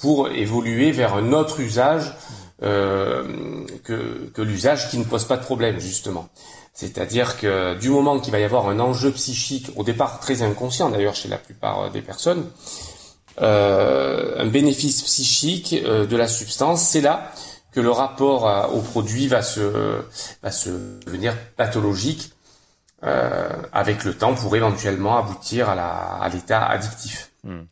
pour 0.00 0.28
évoluer 0.28 0.90
vers 0.90 1.14
un 1.14 1.32
autre 1.32 1.60
usage 1.60 2.12
que, 2.60 4.30
que 4.34 4.42
l'usage 4.42 4.90
qui 4.90 4.98
ne 4.98 5.04
pose 5.04 5.24
pas 5.24 5.38
de 5.38 5.42
problème 5.42 5.78
justement. 5.78 6.28
C'est-à-dire 6.74 7.38
que 7.38 7.74
du 7.78 7.88
moment 7.88 8.18
qu'il 8.18 8.32
va 8.32 8.40
y 8.40 8.44
avoir 8.44 8.68
un 8.68 8.78
enjeu 8.78 9.10
psychique, 9.12 9.70
au 9.76 9.82
départ 9.82 10.20
très 10.20 10.42
inconscient 10.42 10.90
d'ailleurs 10.90 11.14
chez 11.14 11.28
la 11.28 11.38
plupart 11.38 11.90
des 11.90 12.02
personnes, 12.02 12.44
un 13.38 14.46
bénéfice 14.46 15.02
psychique 15.02 15.74
euh, 15.84 16.06
de 16.06 16.16
la 16.16 16.28
substance, 16.28 16.82
c'est 16.82 17.00
là 17.00 17.32
que 17.72 17.80
le 17.80 17.90
rapport 17.90 18.72
au 18.72 18.80
produit 18.80 19.26
va 19.26 19.42
se, 19.42 20.00
va 20.44 20.52
se 20.52 20.70
devenir 21.06 21.34
pathologique 21.56 22.32
euh, 23.02 23.50
avec 23.72 24.04
le 24.04 24.14
temps 24.14 24.34
pour 24.34 24.56
éventuellement 24.56 25.18
aboutir 25.18 25.68
à 25.68 26.28
l'état 26.32 26.64
addictif. 26.64 27.32
Hmm. 27.42 27.64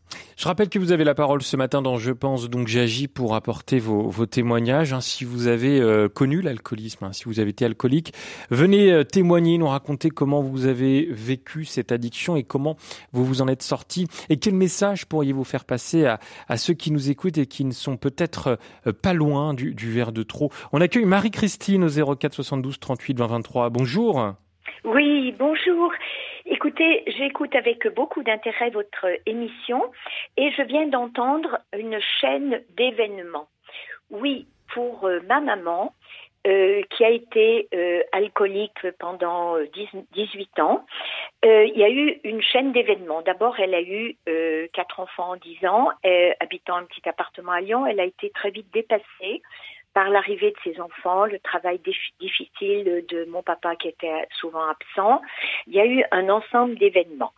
Je 0.42 0.48
rappelle 0.48 0.68
que 0.68 0.80
vous 0.80 0.90
avez 0.90 1.04
la 1.04 1.14
parole 1.14 1.40
ce 1.40 1.56
matin 1.56 1.82
dans 1.82 1.98
Je 1.98 2.10
pense 2.10 2.50
donc 2.50 2.66
j'agis 2.66 3.06
pour 3.06 3.36
apporter 3.36 3.78
vos, 3.78 4.26
témoignages. 4.26 4.92
Hein. 4.92 5.00
Si 5.00 5.24
vous 5.24 5.46
avez 5.46 5.80
euh, 5.80 6.08
connu 6.08 6.42
l'alcoolisme, 6.42 7.04
hein, 7.04 7.12
si 7.12 7.26
vous 7.26 7.38
avez 7.38 7.50
été 7.50 7.64
alcoolique, 7.64 8.12
venez 8.50 8.90
euh, 8.90 9.04
témoigner, 9.04 9.56
nous 9.56 9.68
raconter 9.68 10.10
comment 10.10 10.42
vous 10.42 10.66
avez 10.66 11.06
vécu 11.12 11.64
cette 11.64 11.92
addiction 11.92 12.34
et 12.34 12.42
comment 12.42 12.74
vous 13.12 13.24
vous 13.24 13.40
en 13.40 13.46
êtes 13.46 13.62
sorti. 13.62 14.08
Et 14.30 14.36
quel 14.36 14.54
message 14.54 15.06
pourriez-vous 15.06 15.44
faire 15.44 15.64
passer 15.64 16.06
à, 16.06 16.56
ceux 16.56 16.74
qui 16.74 16.90
nous 16.90 17.08
écoutent 17.08 17.38
et 17.38 17.46
qui 17.46 17.64
ne 17.64 17.70
sont 17.70 17.96
peut-être 17.96 18.58
euh, 18.88 18.92
pas 18.92 19.12
loin 19.12 19.54
du, 19.54 19.74
du 19.74 19.92
verre 19.92 20.10
de 20.10 20.24
trop. 20.24 20.50
On 20.72 20.80
accueille 20.80 21.04
Marie-Christine 21.04 21.84
au 21.84 22.16
04 22.16 22.34
72 22.34 22.80
38 22.80 23.16
20 23.16 23.26
23. 23.28 23.70
Bonjour. 23.70 24.34
Oui, 24.84 25.32
bonjour. 25.38 25.92
Écoutez, 26.46 27.04
j'écoute 27.06 27.54
avec 27.54 27.86
beaucoup 27.94 28.22
d'intérêt 28.22 28.70
votre 28.70 29.06
émission 29.26 29.92
et 30.36 30.50
je 30.52 30.62
viens 30.62 30.88
d'entendre 30.88 31.58
une 31.76 32.00
chaîne 32.20 32.62
d'événements. 32.76 33.48
Oui, 34.10 34.46
pour 34.74 35.04
euh, 35.04 35.20
ma 35.28 35.40
maman, 35.40 35.94
euh, 36.46 36.82
qui 36.90 37.04
a 37.04 37.10
été 37.10 37.68
euh, 37.72 38.02
alcoolique 38.10 38.90
pendant 38.98 39.56
18 40.12 40.58
ans, 40.58 40.84
il 41.44 41.76
y 41.76 41.84
a 41.84 41.90
eu 41.90 42.20
une 42.24 42.42
chaîne 42.42 42.72
d'événements. 42.72 43.22
D'abord, 43.22 43.58
elle 43.58 43.74
a 43.74 43.82
eu 43.82 44.16
quatre 44.72 45.00
enfants 45.00 45.30
en 45.30 45.36
10 45.36 45.66
ans, 45.66 45.88
habitant 46.38 46.76
un 46.76 46.84
petit 46.84 47.08
appartement 47.08 47.52
à 47.52 47.60
Lyon. 47.60 47.84
Elle 47.84 47.98
a 47.98 48.04
été 48.04 48.30
très 48.30 48.50
vite 48.50 48.72
dépassée 48.72 49.42
par 49.94 50.08
l'arrivée 50.08 50.50
de 50.50 50.56
ses 50.64 50.80
enfants, 50.80 51.26
le 51.26 51.38
travail 51.38 51.80
difficile 52.20 53.04
de 53.08 53.24
mon 53.26 53.42
papa 53.42 53.76
qui 53.76 53.88
était 53.88 54.26
souvent 54.40 54.66
absent, 54.68 55.20
il 55.66 55.74
y 55.74 55.80
a 55.80 55.86
eu 55.86 56.04
un 56.10 56.28
ensemble 56.28 56.76
d'événements. 56.76 57.32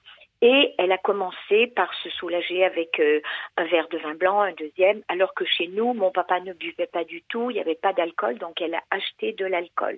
Et 0.46 0.74
elle 0.76 0.92
a 0.92 0.98
commencé 0.98 1.68
par 1.68 1.90
se 2.02 2.10
soulager 2.10 2.66
avec 2.66 3.00
euh, 3.00 3.22
un 3.56 3.64
verre 3.64 3.88
de 3.88 3.96
vin 3.96 4.12
blanc, 4.12 4.42
un 4.42 4.52
deuxième, 4.52 5.02
alors 5.08 5.32
que 5.32 5.46
chez 5.46 5.68
nous, 5.68 5.94
mon 5.94 6.10
papa 6.10 6.38
ne 6.40 6.52
buvait 6.52 6.86
pas 6.86 7.04
du 7.04 7.22
tout, 7.30 7.50
il 7.50 7.54
n'y 7.54 7.60
avait 7.62 7.74
pas 7.74 7.94
d'alcool, 7.94 8.36
donc 8.36 8.60
elle 8.60 8.74
a 8.74 8.82
acheté 8.90 9.32
de 9.32 9.46
l'alcool. 9.46 9.96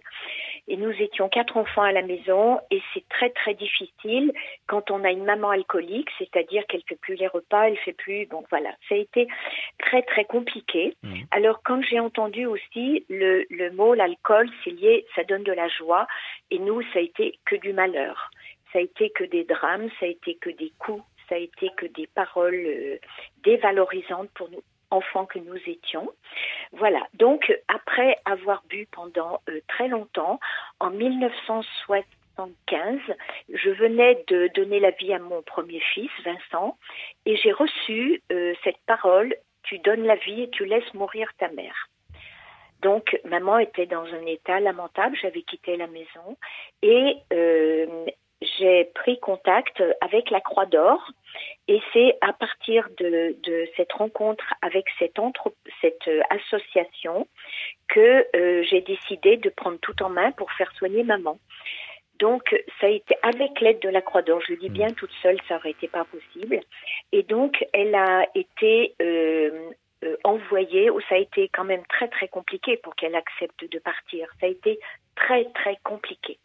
Et 0.69 0.77
nous 0.77 0.93
étions 1.03 1.29
quatre 1.29 1.57
enfants 1.57 1.83
à 1.83 1.91
la 1.91 2.03
maison, 2.03 2.61
et 2.71 2.81
c'est 2.95 3.09
très 3.09 3.31
très 3.31 3.55
difficile 3.55 4.33
quand 4.69 4.93
on 4.93 5.03
a 5.03 5.11
une 5.11 5.25
maman 5.25 5.51
alcoolique, 5.51 6.11
c'est-à-dire 6.17 6.65
qu'elle 6.69 6.83
fait 6.89 7.01
plus 7.01 7.17
les 7.17 7.27
repas, 7.27 7.65
elle 7.65 7.79
fait 7.79 7.93
plus, 7.93 8.27
donc 8.27 8.47
voilà, 8.49 8.71
ça 8.89 8.95
a 8.95 8.99
été 8.99 9.27
très 9.81 10.03
très 10.03 10.27
compliqué. 10.27 10.97
Mmh. 11.03 11.23
Alors 11.33 11.61
quand 11.65 11.83
j'ai 11.83 11.99
entendu 11.99 12.47
aussi 12.47 13.05
le, 13.09 13.47
le 13.51 13.73
mot 13.73 13.95
l'alcool, 13.95 14.49
c'est 14.63 14.71
lié, 14.71 15.07
ça 15.17 15.25
donne 15.25 15.43
de 15.43 15.51
la 15.53 15.67
joie, 15.67 16.07
et 16.53 16.61
nous, 16.61 16.83
ça 16.93 17.01
a 17.01 17.03
été 17.03 17.41
que 17.47 17.57
du 17.57 17.73
malheur 17.73 18.31
ça 18.77 18.81
a 18.81 18.83
été 18.83 19.09
que 19.09 19.25
des 19.25 19.45
drames, 19.45 19.89
ça 19.99 20.05
a 20.05 20.09
été 20.11 20.35
que 20.35 20.51
des 20.51 20.71
coups, 20.79 21.03
ça 21.31 21.37
a 21.37 21.39
été 21.39 21.71
que 21.79 21.87
des 21.87 22.07
paroles 22.09 22.63
euh, 22.67 22.99
dévalorisantes 23.43 24.29
pour 24.35 24.51
nous 24.51 24.63
enfants 24.91 25.25
que 25.25 25.39
nous 25.39 25.57
étions. 25.67 26.13
Voilà. 26.73 27.01
Donc, 27.15 27.51
après 27.69 28.19
avoir 28.27 28.63
bu 28.69 28.87
pendant 28.93 29.41
euh, 29.49 29.61
très 29.67 29.89
longtemps, 29.89 30.39
en 30.79 30.91
1975, 30.91 33.01
je 33.49 33.71
venais 33.71 34.23
de 34.29 34.51
donner 34.55 34.79
la 34.79 34.91
vie 34.91 35.15
à 35.15 35.21
mon 35.21 35.41
premier 35.41 35.81
fils, 35.95 36.11
Vincent, 36.23 36.77
et 37.25 37.35
j'ai 37.37 37.53
reçu 37.53 38.23
euh, 38.31 38.53
cette 38.63 38.77
parole 38.85 39.35
Tu 39.63 39.79
donnes 39.79 40.05
la 40.05 40.17
vie 40.17 40.43
et 40.43 40.51
tu 40.51 40.67
laisses 40.67 40.93
mourir 40.93 41.31
ta 41.39 41.49
mère. 41.49 41.89
Donc, 42.83 43.19
maman 43.25 43.59
était 43.59 43.87
dans 43.87 44.05
un 44.05 44.27
état 44.27 44.61
lamentable. 44.61 45.17
J'avais 45.23 45.41
quitté 45.43 45.79
la 45.79 45.87
maison 45.87 46.37
et 46.83 47.17
j'ai 48.43 48.85
pris 48.95 49.19
contact 49.19 49.83
avec 50.01 50.31
la 50.31 50.41
Croix 50.41 50.67
d'Or 50.67 51.11
et 51.69 51.81
c'est 51.93 52.17
à 52.21 52.33
partir 52.33 52.89
de, 52.99 53.37
de, 53.43 53.69
cette 53.77 53.93
rencontre 53.93 54.45
avec 54.63 54.87
cette, 54.99 55.19
entre, 55.19 55.53
cette 55.81 56.07
euh, 56.09 56.21
association 56.31 57.27
que 57.89 58.27
euh, 58.37 58.63
j'ai 58.65 58.81
décidé 58.81 59.37
de 59.37 59.49
prendre 59.49 59.79
tout 59.81 60.03
en 60.03 60.09
main 60.09 60.33
pour 60.33 60.53
faire 60.53 60.71
soigner 60.73 61.03
maman. 61.03 61.39
Donc, 62.19 62.55
ça 62.81 62.87
a 62.87 62.91
été 62.91 63.15
avec 63.23 63.61
l'aide 63.61 63.81
de 63.81 63.89
la 63.89 64.01
Croix 64.01 64.23
d'Or. 64.23 64.41
Je 64.47 64.53
le 64.53 64.59
dis 64.59 64.71
bien, 64.71 64.89
toute 64.89 65.13
seule, 65.23 65.39
ça 65.49 65.57
aurait 65.57 65.73
été 65.73 65.87
pas 65.87 66.05
possible. 66.05 66.61
Et 67.13 67.23
donc, 67.23 67.65
elle 67.73 67.95
a 67.95 68.27
été 68.35 68.95
euh, 69.03 69.71
euh, 70.05 70.17
envoyée, 70.25 70.91
où 70.91 71.01
ça 71.09 71.15
a 71.15 71.19
été 71.19 71.49
quand 71.49 71.65
même 71.65 71.83
très 71.89 72.09
très 72.09 72.29
compliqué 72.29 72.77
pour 72.77 72.95
qu'elle 72.97 73.15
accepte 73.15 73.71
de 73.71 73.79
partir. 73.79 74.29
Ça 74.41 74.47
a 74.47 74.51
été 74.51 74.79
très 75.15 75.45
très 75.53 75.77
compliqué. 75.83 76.39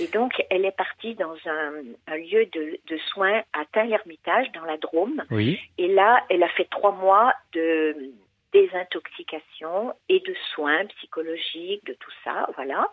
Et 0.00 0.06
donc, 0.06 0.32
elle 0.50 0.64
est 0.64 0.76
partie 0.76 1.14
dans 1.14 1.34
un, 1.46 2.16
lieu 2.16 2.46
de, 2.46 2.96
soins 3.12 3.42
à 3.52 3.64
Tain-l'Hermitage, 3.72 4.50
dans 4.52 4.64
la 4.64 4.76
Drôme. 4.76 5.22
Oui. 5.30 5.60
Et 5.78 5.88
là, 5.88 6.24
elle 6.30 6.42
a 6.42 6.48
fait 6.48 6.68
trois 6.70 6.92
mois 6.92 7.32
de 7.52 8.12
désintoxication 8.52 9.94
et 10.08 10.20
de 10.20 10.34
soins 10.54 10.86
psychologiques, 10.86 11.84
de 11.86 11.94
tout 11.94 12.10
ça, 12.24 12.48
voilà. 12.54 12.88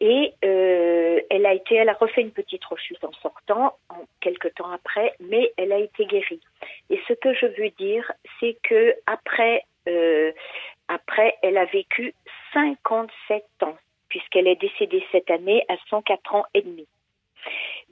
Et 0.00 0.32
euh, 0.44 1.20
elle 1.30 1.46
a 1.46 1.54
été, 1.54 1.74
elle 1.74 1.88
a 1.88 1.94
refait 1.94 2.22
une 2.22 2.32
petite 2.32 2.64
rechute 2.64 3.02
en 3.04 3.12
sortant, 3.12 3.76
en, 3.88 4.04
quelques 4.20 4.54
temps 4.54 4.70
après, 4.70 5.14
mais 5.20 5.52
elle 5.56 5.72
a 5.72 5.78
été 5.78 6.06
guérie. 6.06 6.40
Et 6.90 7.00
ce 7.08 7.12
que 7.14 7.34
je 7.34 7.46
veux 7.46 7.70
dire, 7.70 8.10
c'est 8.40 8.56
que 8.62 8.94
après, 9.06 9.64
euh, 9.88 10.32
après, 10.88 11.36
elle 11.42 11.58
a 11.58 11.64
vécu 11.66 12.14
57 12.52 13.44
ans 13.62 13.76
puisqu'elle 14.08 14.46
est 14.46 14.60
décédée 14.60 15.02
cette 15.10 15.30
année 15.30 15.64
à 15.68 15.76
104 15.88 16.34
ans 16.34 16.44
et 16.52 16.60
demi. 16.60 16.86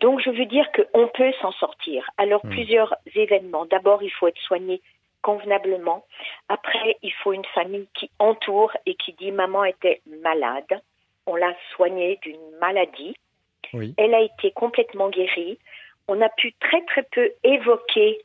Donc 0.00 0.21
je 0.21 0.31
veux 0.31 0.45
dire 0.45 0.67
qu'on 0.73 1.09
peut 1.09 1.33
s'en 1.40 1.52
sortir. 1.52 2.09
Alors 2.19 2.45
hmm. 2.45 2.50
plusieurs 2.50 2.95
événements. 3.14 3.64
D'abord, 3.64 4.02
il 4.02 4.11
faut 4.11 4.29
être 4.29 4.40
soigné 4.40 4.83
convenablement. 5.23 6.05
Après, 6.49 6.97
il 7.03 7.12
faut 7.12 7.33
une 7.33 7.45
famille 7.55 7.89
qui 7.95 8.11
entoure 8.19 8.73
et 8.87 8.95
qui 8.95 9.12
dit 9.15 9.33
maman 9.33 9.65
était 9.65 10.00
malade. 10.23 10.81
On 11.27 11.37
l'a 11.37 11.55
soignée 11.75 12.19
d'une 12.23 12.50
maladie. 12.61 13.15
Elle 13.97 14.15
a 14.15 14.21
été 14.21 14.50
complètement 14.50 15.11
guérie. 15.11 15.59
On 16.09 16.21
a 16.21 16.29
pu 16.29 16.53
très 16.61 16.83
très 16.87 17.05
peu 17.05 17.31
évoquer 17.45 18.21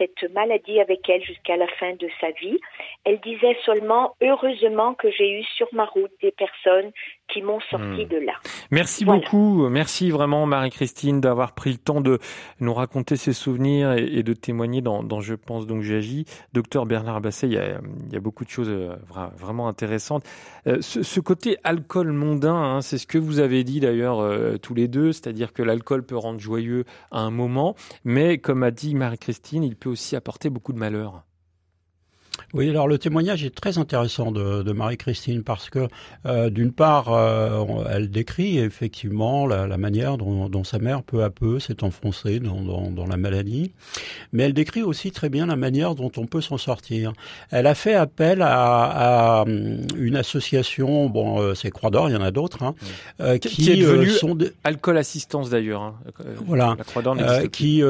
cette 0.00 0.22
maladie 0.32 0.80
avec 0.80 1.08
elle 1.08 1.22
jusqu'à 1.22 1.56
la 1.56 1.68
fin 1.68 1.92
de 1.92 2.08
sa 2.20 2.30
vie. 2.30 2.58
Elle 3.04 3.20
disait 3.20 3.56
seulement 3.64 4.16
heureusement 4.22 4.94
que 4.94 5.10
j'ai 5.10 5.30
eu 5.40 5.44
sur 5.44 5.68
ma 5.72 5.84
route 5.84 6.12
des 6.22 6.32
personnes 6.32 6.90
qui 7.32 7.42
m'ont 7.42 7.60
sorti 7.70 8.04
hmm. 8.04 8.08
de 8.08 8.16
là. 8.18 8.32
Merci 8.70 9.04
beaucoup, 9.04 9.68
merci 9.68 10.10
vraiment 10.10 10.46
Marie-Christine 10.46 11.20
d'avoir 11.20 11.52
pris 11.52 11.72
le 11.72 11.78
temps 11.78 12.00
de 12.00 12.18
nous 12.60 12.74
raconter 12.74 13.16
ses 13.16 13.32
souvenirs 13.32 13.92
et, 13.92 14.22
de 14.22 14.32
témoigner 14.32 14.80
dans, 14.80 15.20
Je 15.20 15.34
pense 15.34 15.66
donc 15.66 15.82
j'agis. 15.82 16.24
Docteur 16.52 16.86
Bernard 16.86 17.20
Basset, 17.20 17.48
il 17.48 17.54
y, 17.54 18.16
a, 18.16 18.20
beaucoup 18.20 18.44
de 18.44 18.50
choses 18.50 18.68
euh, 18.68 18.94
vraiment 19.36 19.68
intéressantes. 19.68 20.24
Euh, 20.66 20.78
ce, 20.80 21.20
côté 21.20 21.56
alcool 21.64 22.12
mondain, 22.12 22.54
hein, 22.54 22.80
c'est 22.80 22.98
ce 22.98 23.06
que 23.06 23.18
vous 23.18 23.38
avez 23.38 23.64
dit 23.64 23.80
d'ailleurs 23.80 24.20
euh, 24.20 24.56
tous 24.56 24.74
les 24.74 24.88
deux, 24.88 25.12
c'est-à-dire 25.12 25.52
que 25.52 25.62
l'alcool 25.62 26.04
peut 26.04 26.16
rendre 26.16 26.40
joyeux 26.40 26.84
à 27.10 27.20
un 27.20 27.30
moment, 27.30 27.74
mais 28.04 28.38
comme 28.38 28.62
a 28.62 28.70
dit 28.70 28.94
Marie-Christine, 28.94 29.62
il 29.62 29.76
peut 29.76 29.90
aussi 29.90 30.16
apporter 30.16 30.50
beaucoup 30.50 30.72
de 30.72 30.78
malheur. 30.78 31.22
Oui, 32.52 32.68
alors 32.68 32.88
le 32.88 32.98
témoignage 32.98 33.44
est 33.44 33.54
très 33.54 33.78
intéressant 33.78 34.32
de, 34.32 34.62
de 34.62 34.72
Marie-Christine 34.72 35.44
parce 35.44 35.70
que 35.70 35.86
euh, 36.26 36.50
d'une 36.50 36.72
part, 36.72 37.12
euh, 37.12 37.84
elle 37.88 38.10
décrit 38.10 38.58
effectivement 38.58 39.46
la, 39.46 39.68
la 39.68 39.76
manière 39.76 40.18
dont, 40.18 40.48
dont, 40.48 40.64
sa 40.64 40.78
mère 40.78 41.04
peu 41.04 41.22
à 41.22 41.30
peu 41.30 41.60
s'est 41.60 41.84
enfoncée 41.84 42.40
dans, 42.40 42.60
dans, 42.60 42.90
dans, 42.90 43.06
la 43.06 43.16
maladie, 43.16 43.72
mais 44.32 44.44
elle 44.44 44.52
décrit 44.52 44.82
aussi 44.82 45.12
très 45.12 45.28
bien 45.28 45.46
la 45.46 45.54
manière 45.54 45.94
dont 45.94 46.10
on 46.16 46.26
peut 46.26 46.40
s'en 46.40 46.58
sortir. 46.58 47.12
Elle 47.50 47.68
a 47.68 47.74
fait 47.76 47.94
appel 47.94 48.42
à, 48.42 49.42
à 49.42 49.44
une 49.46 50.16
association, 50.16 51.08
bon, 51.08 51.40
euh, 51.40 51.54
c'est 51.54 51.70
Croix 51.70 51.90
d'Or, 51.90 52.08
il 52.08 52.14
y 52.14 52.16
en 52.16 52.22
a 52.22 52.32
d'autres, 52.32 52.64
hein, 52.64 52.74
euh, 53.20 53.38
qui, 53.38 53.48
qui, 53.48 53.70
est 53.70 53.76
devenue 53.76 54.10
sont 54.10 54.36
alcool 54.64 54.98
assistance 54.98 55.50
d'ailleurs. 55.50 55.82
Hein, 55.82 55.94
voilà, 56.46 56.76
qui 57.52 57.82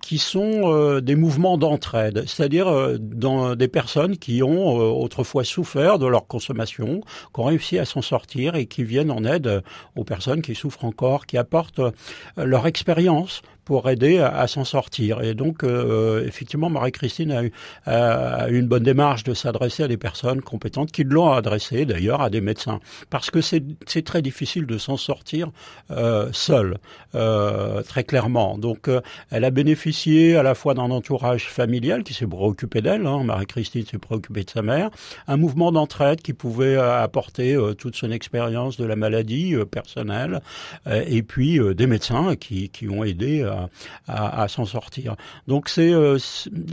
qui 0.00 0.18
sont 0.18 1.00
des 1.00 1.16
mouvements 1.16 1.58
d'entraide, 1.58 2.24
c'est-à-dire 2.26 2.98
dans 2.98 3.54
des 3.54 3.68
personnes 3.68 3.79
qui 4.18 4.42
ont 4.42 4.80
euh, 4.80 4.90
autrefois 4.90 5.44
souffert 5.44 5.98
de 5.98 6.06
leur 6.06 6.26
consommation, 6.26 7.00
qui 7.34 7.40
ont 7.40 7.44
réussi 7.44 7.78
à 7.78 7.84
s'en 7.84 8.02
sortir 8.02 8.54
et 8.54 8.66
qui 8.66 8.84
viennent 8.84 9.10
en 9.10 9.24
aide 9.24 9.62
aux 9.96 10.04
personnes 10.04 10.42
qui 10.42 10.54
souffrent 10.54 10.84
encore, 10.84 11.26
qui 11.26 11.36
apportent 11.38 11.80
euh, 11.80 11.92
leur 12.36 12.66
expérience 12.66 13.42
pour 13.70 13.88
aider 13.88 14.18
à, 14.18 14.48
s'en 14.48 14.64
sortir. 14.64 15.22
Et 15.22 15.32
donc, 15.32 15.62
euh, 15.62 16.26
effectivement, 16.26 16.68
Marie-Christine 16.68 17.30
a 17.30 17.44
eu, 17.44 17.52
a 17.86 18.48
une 18.48 18.66
bonne 18.66 18.82
démarche 18.82 19.22
de 19.22 19.32
s'adresser 19.32 19.84
à 19.84 19.86
des 19.86 19.96
personnes 19.96 20.40
compétentes 20.40 20.90
qui 20.90 21.04
l'ont 21.04 21.30
adressé 21.30 21.86
d'ailleurs 21.86 22.20
à 22.20 22.30
des 22.30 22.40
médecins. 22.40 22.80
Parce 23.10 23.30
que 23.30 23.40
c'est 23.40 24.04
très 24.04 24.22
difficile 24.22 24.66
de 24.66 24.76
s'en 24.76 24.96
sortir 24.96 25.52
euh, 25.92 26.30
seul, 26.32 26.78
euh, 27.14 27.82
très 27.82 28.04
clairement. 28.04 28.58
Donc, 28.58 28.88
euh, 28.88 29.00
elle 29.30 29.44
a 29.44 29.50
bénéficié 29.50 30.36
à 30.36 30.42
la 30.42 30.54
fois 30.54 30.74
d'un 30.74 30.90
entourage 30.90 31.46
familial 31.46 32.02
qui 32.02 32.14
s'est 32.14 32.26
préoccupé 32.26 32.80
d'elle, 32.80 33.06
hein, 33.06 33.22
Marie-Christine 33.24 33.84
s'est 33.86 33.98
préoccupée 33.98 34.44
de 34.44 34.50
sa 34.50 34.62
mère, 34.62 34.90
un 35.28 35.36
mouvement 35.36 35.72
d'entraide 35.72 36.22
qui 36.22 36.32
pouvait 36.32 36.76
euh, 36.76 37.02
apporter 37.02 37.56
toute 37.78 37.96
son 37.96 38.10
expérience 38.10 38.76
de 38.76 38.84
la 38.84 38.96
maladie 38.96 39.54
personnelle, 39.70 40.40
et 40.88 41.22
puis 41.22 41.58
des 41.74 41.86
médecins 41.86 42.36
qui, 42.36 42.68
qui 42.68 42.88
ont 42.88 43.04
aidé 43.04 43.42
à 43.42 43.59
à, 44.08 44.48
s'en 44.48 44.64
sortir. 44.64 45.16
Donc 45.46 45.68
c'est 45.68 45.92
euh, 45.92 46.18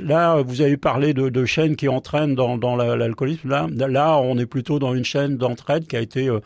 là, 0.02 0.42
vous 0.42 0.62
avez 0.62 0.78
parlé 0.78 1.14
de, 1.14 1.30
de 1.30 1.46
chaînes 1.46 1.76
qui 1.76 1.88
entraînent 1.88 2.36
dans, 2.36 2.58
dans 2.58 2.76
l'alcoolisme. 2.76 3.50
Là, 3.50 3.68
là, 3.88 4.18
on 4.18 4.38
est 4.38 4.46
plutôt 4.46 4.80
dans 4.80 4.94
une 4.94 5.06
chaîne 5.06 5.38
d'entraide 5.38 5.88
qui 5.88 5.96
a 5.96 6.02
été 6.02 6.28
euh, 6.28 6.40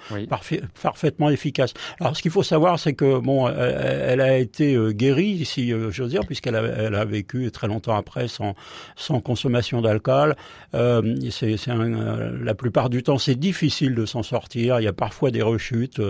parfaitement 0.81 1.29
efficace. 1.29 1.73
Alors, 1.99 2.15
ce 2.15 2.21
qu'il 2.21 2.31
faut 2.31 2.43
savoir, 2.43 2.79
c'est 2.79 2.93
que 2.93 3.19
bon, 3.19 3.47
elle, 3.47 4.21
a 4.21 4.37
été 4.37 4.75
euh, 4.75 4.91
guérie, 4.91 5.45
si 5.45 5.73
j'ose 5.89 6.09
dire, 6.09 6.25
puisqu'elle 6.25 6.55
a, 6.55 6.63
elle 6.63 6.95
a 6.95 7.05
vécu 7.05 7.51
très 7.51 7.67
longtemps 7.67 7.95
après 7.95 8.27
sans, 8.27 8.55
sans 8.95 9.19
consommation 9.19 9.81
d'alcool. 9.81 10.35
Euh, 10.73 11.15
c'est, 11.29 11.55
la 11.67 12.55
plupart 12.55 12.89
du 12.89 13.03
temps, 13.03 13.17
c'est 13.17 13.35
difficile 13.35 13.95
de 13.95 14.05
s'en 14.05 14.23
sortir. 14.23 14.79
Il 14.79 14.83
y 14.83 14.87
a 14.87 14.93
parfois 14.93 15.31
des 15.31 15.41
rechutes, 15.41 16.01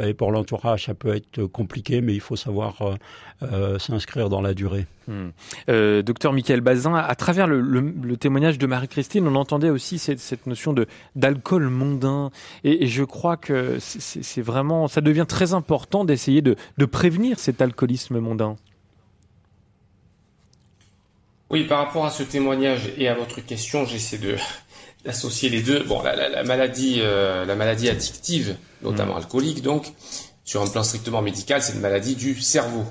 et 0.00 0.14
pour 0.14 0.32
l'entourage, 0.32 0.86
ça 0.86 0.94
peut 0.94 1.14
être 1.14 1.44
compliqué, 1.46 2.00
mais 2.00 2.14
il 2.14 2.20
faut 2.20 2.36
savoir 2.36 2.96
euh, 3.42 3.78
s'inscrire 3.80 4.28
dans 4.28 4.40
la 4.40 4.54
durée. 4.54 4.86
Hmm. 5.08 5.30
Euh, 5.68 6.02
docteur 6.02 6.32
Michael 6.32 6.60
Bazin, 6.60 6.94
à 6.94 7.14
travers 7.16 7.46
le, 7.48 8.16
témoignage 8.16 8.58
de 8.58 8.66
Marie-Christine, 8.66 9.26
on 9.26 9.34
entendait 9.34 9.70
aussi 9.70 9.98
cette, 9.98 10.46
notion 10.46 10.72
de 10.72 10.86
d'alcool 11.16 11.68
mondain, 11.68 12.30
et, 12.62 12.86
je 12.86 13.02
crois 13.02 13.36
que 13.36 13.78
c'est 13.80 14.40
vraiment, 14.40 14.86
ça 14.86 15.00
devient 15.00 15.26
très 15.28 15.52
important 15.52 16.04
d'essayer 16.04 16.42
de, 16.42 16.56
prévenir 16.86 17.40
cet 17.40 17.60
alcoolisme 17.60 18.20
mondain. 18.20 18.56
Oui, 21.50 21.64
par 21.64 21.78
rapport 21.78 22.06
à 22.06 22.10
ce 22.10 22.22
témoignage 22.22 22.92
et 22.96 23.08
à 23.08 23.14
votre 23.14 23.40
question, 23.40 23.84
j'essaie 23.84 24.18
de 24.18 24.36
d'associer 25.04 25.50
les 25.50 25.60
deux. 25.60 25.82
Bon, 25.82 26.02
la, 26.02 26.44
maladie, 26.44 27.00
euh, 27.00 27.44
la 27.44 27.56
maladie 27.56 27.88
addictive, 27.90 28.56
notamment 28.82 29.14
hmm. 29.14 29.18
alcoolique, 29.18 29.62
donc 29.62 29.92
sur 30.44 30.62
un 30.62 30.66
plan 30.66 30.84
strictement 30.84 31.20
médical, 31.20 31.62
c'est 31.62 31.72
une 31.72 31.80
maladie 31.80 32.14
du 32.14 32.40
cerveau. 32.40 32.84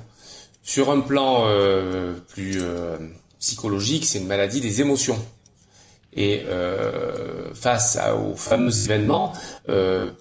Sur 0.66 0.90
un 0.90 1.00
plan 1.00 1.44
euh, 1.46 2.14
plus 2.26 2.62
euh, 2.62 2.96
psychologique, 3.38 4.06
c'est 4.06 4.18
une 4.18 4.26
maladie 4.26 4.62
des 4.62 4.80
émotions. 4.80 5.22
Et 6.16 6.42
euh, 6.46 7.52
face 7.52 7.98
aux 8.16 8.34
fameux 8.34 8.72
événements, 8.84 9.34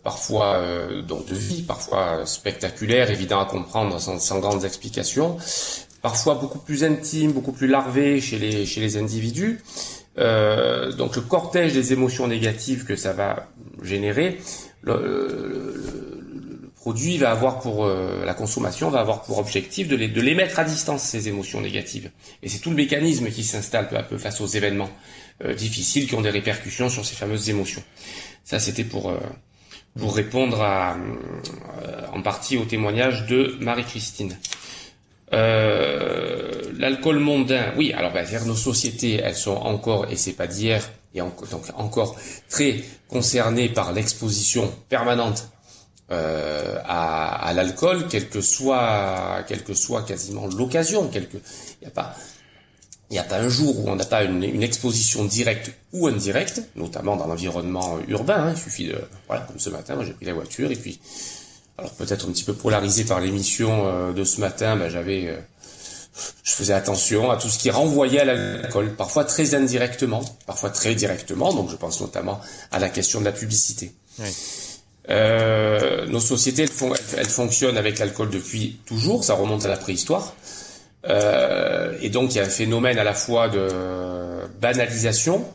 parfois 0.04 0.62
donc 1.08 1.28
de 1.28 1.36
vie, 1.36 1.62
parfois 1.62 2.26
spectaculaires, 2.26 3.10
évidents 3.10 3.40
à 3.40 3.46
comprendre 3.46 4.02
sans, 4.02 4.20
sans, 4.20 4.40
grandes 4.40 4.66
explications, 4.66 5.38
parfois 6.02 6.36
beaucoup 6.36 6.60
plus 6.60 6.84
intimes, 6.84 7.32
beaucoup 7.32 7.52
plus 7.52 7.68
larvés 7.68 8.20
chez 8.20 8.40
les, 8.40 8.98
individus, 8.98 9.62
donc 10.18 11.16
le 11.16 11.22
cortège 11.22 11.74
des 11.74 11.94
émotions 11.94 12.28
négatives 12.28 12.86
que 12.86 12.96
ça 12.96 13.14
va 13.14 13.48
générer, 13.84 14.40
produit 16.84 17.18
va 17.18 17.32
avoir 17.32 17.62
pour 17.62 17.86
euh, 17.86 18.26
la 18.26 18.34
consommation 18.34 18.90
va 18.90 19.00
avoir 19.00 19.22
pour 19.22 19.38
objectif 19.38 19.88
de 19.88 19.96
les, 19.96 20.10
de 20.10 20.20
les 20.20 20.36
mettre 20.36 20.60
à 20.60 20.66
distance 20.66 21.02
ces 21.02 21.30
émotions 21.30 21.62
négatives. 21.62 22.12
Et 22.42 22.50
c'est 22.50 22.60
tout 22.60 22.72
le 22.72 22.76
mécanisme 22.76 23.30
qui 23.30 23.46
s'installe 23.46 23.88
peu 23.88 23.96
à 23.96 24.04
peu 24.04 24.18
face 24.18 24.42
aux 24.42 24.48
événements 24.48 24.90
euh, 25.46 25.54
difficiles 25.54 26.10
qui 26.10 26.16
ont 26.16 26.22
des 26.22 26.30
répercussions 26.30 26.90
sur 26.90 27.06
ces 27.06 27.16
fameuses 27.16 27.50
émotions. 27.50 27.82
Ça 28.44 28.60
c'était 28.60 28.84
pour 28.84 29.12
euh, 29.12 29.18
pour 29.98 30.14
répondre 30.14 30.62
à, 30.62 30.98
en 32.12 32.22
partie 32.22 32.58
au 32.58 32.66
témoignage 32.66 33.28
de 33.28 33.56
Marie-Christine. 33.62 34.36
L'alcool 35.32 37.20
mondain, 37.20 37.72
oui. 37.78 37.94
Alors 37.94 38.12
ben, 38.12 38.26
nos 38.46 38.56
sociétés, 38.56 39.22
elles 39.24 39.36
sont 39.36 39.56
encore 39.56 40.12
et 40.12 40.18
c'est 40.18 40.34
pas 40.34 40.48
d'hier 40.48 40.84
et 41.16 41.20
donc 41.20 41.66
encore 41.76 42.18
très 42.50 42.84
concernées 43.08 43.70
par 43.70 43.94
l'exposition 43.94 44.74
permanente 44.90 45.53
euh, 46.14 46.80
à, 46.86 47.52
l'alcool, 47.56 48.08
quelle 48.08 48.30
que 48.30 48.42
soit, 48.42 49.44
quelle 49.48 49.64
que 49.64 49.74
soit 49.74 50.04
quasiment 50.04 50.48
l'occasion. 50.48 51.10
Il 51.14 51.28
n'y 51.82 51.88
a 51.88 53.24
pas, 53.24 53.36
un 53.36 53.50
jour 53.50 53.80
où 53.80 53.90
on 53.90 53.96
n'a 53.96 54.06
pas 54.06 54.24
une, 54.24 54.64
exposition 54.64 55.26
directe 55.26 55.72
ou 55.92 56.08
indirecte, 56.08 56.62
notamment 56.76 57.16
dans 57.16 57.28
l'environnement 57.28 58.00
urbain. 58.08 58.48
Hein, 58.48 58.54
il 58.56 58.62
suffit 58.62 58.88
de, 58.88 58.98
voilà, 59.28 59.44
comme 59.44 59.60
ce 59.60 59.70
matin, 59.70 59.98
j'ai 60.04 60.14
pris 60.14 60.26
la 60.26 60.34
voiture 60.34 60.72
et 60.72 60.76
puis, 60.76 61.00
alors 61.78 61.92
peut-être 61.92 62.28
un 62.28 62.32
petit 62.32 62.44
peu 62.44 62.54
polarisé 62.54 63.04
par 63.04 63.20
l'émission 63.20 63.88
euh, 63.88 64.14
de 64.14 64.24
ce 64.24 64.40
matin, 64.40 64.76
ben, 64.76 64.90
j'avais, 64.90 65.28
euh, 65.28 65.38
je 66.44 66.52
faisais 66.52 66.74
attention 66.74 67.32
à 67.32 67.38
tout 67.38 67.50
ce 67.50 67.58
qui 67.58 67.72
renvoyait 67.72 68.22
à 68.22 68.26
l'alcool, 68.26 68.96
parfois 68.96 69.26
très 69.26 69.56
indirectement, 69.56 70.24
parfois 70.46 70.70
très 70.70 70.96
directement. 70.96 71.54
Donc 71.54 71.70
je 71.70 71.76
pense 71.76 72.02
notamment 72.02 72.40
à 72.72 72.80
la 72.80 72.90
question 72.90 73.20
de 73.20 73.26
la 73.26 73.32
publicité. 73.32 73.94
Oui. 74.20 74.30
Euh, 75.10 76.06
nos 76.06 76.20
sociétés, 76.20 76.66
elles, 77.18 77.30
fonctionnent 77.30 77.78
avec 77.78 78.00
l'alcool 78.00 78.30
depuis 78.30 78.80
toujours, 78.86 79.24
ça 79.24 79.34
remonte 79.34 79.66
à 79.66 79.70
la 79.70 79.78
préhistoire. 79.78 80.36
Euh, 81.06 81.98
et 82.02 82.10
donc 82.10 82.34
il 82.34 82.38
y 82.38 82.40
a 82.40 82.46
un 82.46 82.50
phénomène 82.50 82.98
à 82.98 83.04
la 83.04 83.14
fois 83.14 83.50
de 83.50 83.68
banalisation, 84.62 85.46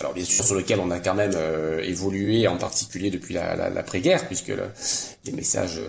alors 0.00 0.14
bien 0.14 0.24
sûr 0.24 0.44
sur 0.44 0.54
lequel 0.54 0.80
on 0.80 0.90
a 0.90 0.98
quand 0.98 1.14
même 1.14 1.34
euh, 1.34 1.82
évolué, 1.82 2.48
en 2.48 2.56
particulier 2.56 3.10
depuis 3.10 3.34
l'après-guerre, 3.34 4.26
puisque 4.26 4.52
les 5.26 5.32
messages 5.32 5.82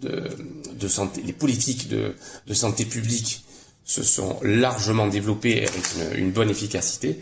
de, 0.00 0.88
santé, 0.88 1.22
les 1.24 1.32
politiques 1.32 1.88
de, 1.88 2.14
santé 2.52 2.84
publique 2.84 3.44
se 3.84 4.02
sont 4.02 4.40
largement 4.42 5.06
développés 5.06 5.58
avec 5.58 6.18
une, 6.18 6.32
bonne 6.32 6.50
efficacité, 6.50 7.20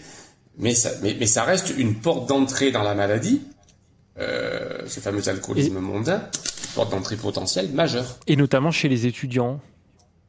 mais 0.58 0.72
ça 0.74 1.44
reste 1.44 1.74
une 1.76 1.96
porte 1.96 2.26
d'entrée 2.26 2.70
dans 2.72 2.82
la 2.82 2.94
maladie 2.94 3.42
euh, 4.18 4.86
ce 4.86 5.00
fameux 5.00 5.28
alcoolisme 5.28 5.78
mondain, 5.78 6.28
porte 6.74 6.90
d'entrée 6.90 7.16
potentielle 7.16 7.72
majeure. 7.72 8.18
Et 8.26 8.36
notamment 8.36 8.70
chez 8.70 8.88
les 8.88 9.06
étudiants, 9.06 9.60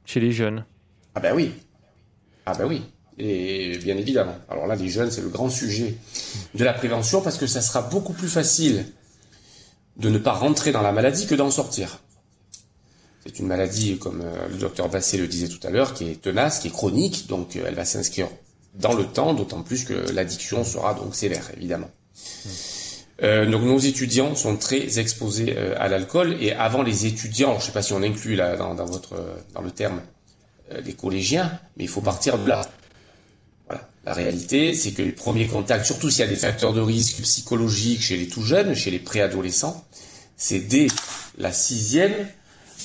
chez 0.06 0.20
les 0.20 0.32
jeunes. 0.32 0.66
Ah 1.14 1.20
ben 1.20 1.36
oui. 1.36 1.52
Ah 2.46 2.54
ben 2.56 2.66
oui. 2.66 2.84
Et 3.18 3.78
bien 3.78 3.98
évidemment. 3.98 4.36
Alors 4.50 4.68
là, 4.68 4.76
les 4.76 4.90
jeunes, 4.90 5.12
c'est 5.12 5.22
le 5.22 5.30
grand 5.30 5.50
sujet 5.50 5.96
de 6.54 6.64
la 6.64 6.74
prévention 6.74 7.22
parce 7.22 7.38
que 7.38 7.48
ça 7.48 7.62
sera 7.62 7.82
beaucoup 7.82 8.14
plus 8.14 8.28
facile 8.28 8.86
de 9.98 10.10
ne 10.10 10.18
pas 10.18 10.34
rentrer 10.34 10.72
dans 10.72 10.82
la 10.82 10.92
maladie 10.92 11.26
que 11.26 11.36
d'en 11.36 11.52
sortir. 11.52 12.00
C'est 13.26 13.40
une 13.40 13.48
maladie, 13.48 13.98
comme 13.98 14.22
euh, 14.22 14.48
le 14.50 14.58
docteur 14.58 14.90
Basset 14.90 15.18
le 15.18 15.28
disait 15.28 15.48
tout 15.48 15.66
à 15.66 15.72
l'heure, 15.72 15.94
qui 15.94 16.10
est 16.10 16.22
tenace, 16.22 16.60
qui 16.60 16.68
est 16.68 16.72
chronique, 16.72 17.28
donc 17.28 17.56
euh, 17.56 17.64
elle 17.66 17.74
va 17.74 17.86
s'inscrire 17.86 18.28
dans 18.76 18.94
le 18.94 19.06
temps, 19.06 19.34
d'autant 19.34 19.64
plus 19.64 19.86
que 19.86 19.94
l'addiction 20.12 20.64
sera 20.64 20.94
donc 20.94 21.16
sévère, 21.16 21.50
évidemment. 21.56 21.90
Euh, 23.24 23.46
donc 23.50 23.64
nos 23.64 23.80
étudiants 23.80 24.36
sont 24.36 24.58
très 24.58 25.00
exposés 25.00 25.56
euh, 25.58 25.74
à 25.78 25.88
l'alcool 25.88 26.36
et 26.42 26.52
avant 26.52 26.84
les 26.84 27.06
étudiants, 27.06 27.54
je 27.54 27.58
ne 27.60 27.62
sais 27.68 27.72
pas 27.72 27.82
si 27.82 27.94
on 27.94 28.04
inclut 28.04 28.36
là 28.36 28.58
dans, 28.58 28.76
dans 28.76 28.86
votre 28.86 29.16
dans 29.54 29.62
le 29.62 29.72
terme 29.72 30.02
les 30.84 30.94
collégiens, 30.94 31.60
mais 31.78 31.84
il 31.84 31.88
faut 31.90 32.02
partir 32.02 32.40
de 32.40 32.50
là. 32.50 32.68
Voilà. 33.68 33.88
La 34.04 34.14
réalité, 34.14 34.74
c'est 34.74 34.92
que 34.94 35.04
les 35.04 35.12
premiers 35.12 35.48
contacts, 35.48 35.86
surtout 35.86 36.10
s'il 36.10 36.22
y 36.22 36.28
a 36.28 36.28
des 36.28 36.36
facteurs 36.36 36.74
de 36.74 36.82
risque 36.82 37.22
psychologiques 37.22 38.02
chez 38.02 38.18
les 38.18 38.28
tout 38.28 38.42
jeunes, 38.42 38.74
chez 38.74 38.90
les 38.90 38.98
préadolescents, 39.00 39.86
c'est 40.38 40.60
dès 40.60 40.88
la 41.38 41.52
sixième 41.52 42.14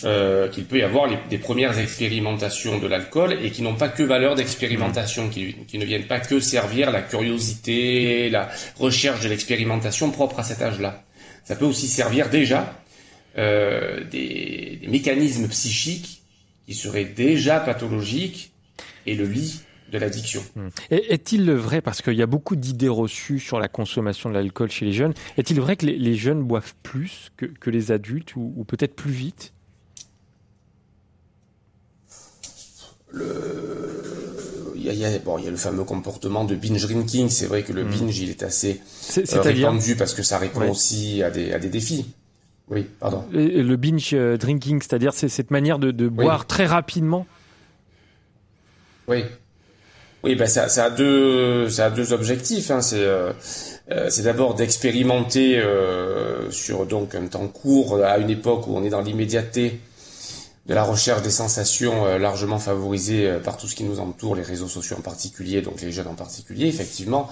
euh, 0.04 0.48
qu'il 0.48 0.64
peut 0.64 0.78
y 0.78 0.82
avoir 0.82 1.08
des 1.28 1.38
premières 1.38 1.78
expérimentations 1.78 2.78
de 2.78 2.86
l'alcool 2.86 3.38
et 3.42 3.50
qui 3.50 3.62
n'ont 3.62 3.74
pas 3.74 3.88
que 3.88 4.02
valeur 4.02 4.34
d'expérimentation, 4.34 5.28
qui, 5.28 5.54
ne 5.74 5.84
viennent 5.84 6.06
pas 6.06 6.20
que 6.20 6.40
servir 6.40 6.90
la 6.90 7.02
curiosité, 7.02 8.30
la 8.30 8.48
recherche 8.78 9.20
de 9.20 9.28
l'expérimentation 9.28 10.10
propre 10.10 10.40
à 10.40 10.42
cet 10.42 10.62
âge-là. 10.62 11.04
Ça 11.44 11.56
peut 11.56 11.64
aussi 11.64 11.88
servir 11.88 12.30
déjà 12.30 12.74
euh, 13.36 14.04
des, 14.04 14.80
mécanismes 14.88 15.48
psychiques 15.48 16.22
qui 16.66 16.74
seraient 16.74 17.04
déjà 17.04 17.60
pathologiques 17.60 18.52
et 19.06 19.14
le 19.14 19.26
lit 19.26 19.60
de 19.92 19.98
l'addiction. 19.98 20.42
Hmm. 20.54 20.68
Est-il 20.90 21.50
vrai, 21.50 21.80
parce 21.80 22.00
qu'il 22.00 22.14
y 22.14 22.22
a 22.22 22.26
beaucoup 22.26 22.54
d'idées 22.54 22.88
reçues 22.88 23.40
sur 23.40 23.58
la 23.58 23.68
consommation 23.68 24.28
de 24.30 24.34
l'alcool 24.34 24.70
chez 24.70 24.86
les 24.86 24.92
jeunes, 24.92 25.14
est-il 25.36 25.60
vrai 25.60 25.76
que 25.76 25.84
les, 25.86 26.14
jeunes 26.14 26.42
boivent 26.44 26.74
plus 26.82 27.30
que, 27.36 27.70
les 27.70 27.90
adultes 27.90 28.36
ou 28.36 28.64
peut-être 28.66 28.94
plus 28.94 29.10
vite? 29.10 29.52
Le 33.12 34.00
il 34.76 34.94
y, 34.94 35.04
a, 35.04 35.18
bon, 35.18 35.38
il 35.38 35.44
y 35.44 35.48
a 35.48 35.50
le 35.50 35.56
fameux 35.56 35.84
comportement 35.84 36.44
de 36.44 36.54
binge 36.54 36.84
drinking. 36.86 37.28
C'est 37.28 37.46
vrai 37.46 37.62
que 37.62 37.72
le 37.72 37.84
mm. 37.84 37.90
binge, 37.90 38.18
il 38.18 38.30
est 38.30 38.42
assez 38.42 38.80
est, 39.16 39.36
euh, 39.36 39.40
répandu 39.42 39.94
parce 39.94 40.14
que 40.14 40.22
ça 40.22 40.38
répond 40.38 40.60
ouais. 40.60 40.70
aussi 40.70 41.22
à 41.22 41.30
des, 41.30 41.52
à 41.52 41.58
des 41.58 41.68
défis. 41.68 42.06
Oui, 42.68 42.86
pardon. 42.98 43.24
Le, 43.30 43.62
le 43.62 43.76
binge 43.76 44.10
euh, 44.14 44.36
drinking, 44.36 44.80
c'est-à-dire 44.80 45.12
c'est 45.12 45.28
cette 45.28 45.50
manière 45.50 45.78
de, 45.78 45.90
de 45.90 46.08
boire 46.08 46.40
oui. 46.40 46.46
très 46.48 46.66
rapidement? 46.66 47.26
Oui. 49.06 49.24
Oui, 50.22 50.34
ben 50.34 50.46
ça, 50.46 50.68
ça 50.68 50.84
a 50.84 50.90
deux, 50.90 51.68
ça 51.68 51.86
a 51.86 51.90
deux 51.90 52.12
objectifs. 52.12 52.70
Hein. 52.70 52.80
C'est, 52.80 53.02
euh, 53.02 53.32
c'est 54.08 54.22
d'abord 54.22 54.54
d'expérimenter 54.54 55.58
euh, 55.58 56.50
sur 56.50 56.86
donc 56.86 57.14
un 57.14 57.26
temps 57.26 57.48
court, 57.48 58.02
à 58.04 58.18
une 58.18 58.30
époque 58.30 58.66
où 58.66 58.76
on 58.76 58.84
est 58.84 58.90
dans 58.90 59.00
l'immédiateté, 59.00 59.80
de 60.70 60.74
la 60.74 60.84
recherche 60.84 61.22
des 61.22 61.30
sensations 61.30 62.06
euh, 62.06 62.18
largement 62.18 62.60
favorisées 62.60 63.28
euh, 63.28 63.40
par 63.40 63.56
tout 63.56 63.66
ce 63.66 63.74
qui 63.74 63.82
nous 63.82 63.98
entoure, 63.98 64.36
les 64.36 64.42
réseaux 64.42 64.68
sociaux 64.68 64.96
en 64.96 65.02
particulier, 65.02 65.62
donc 65.62 65.82
les 65.82 65.90
jeunes 65.90 66.06
en 66.06 66.14
particulier, 66.14 66.68
effectivement, 66.68 67.28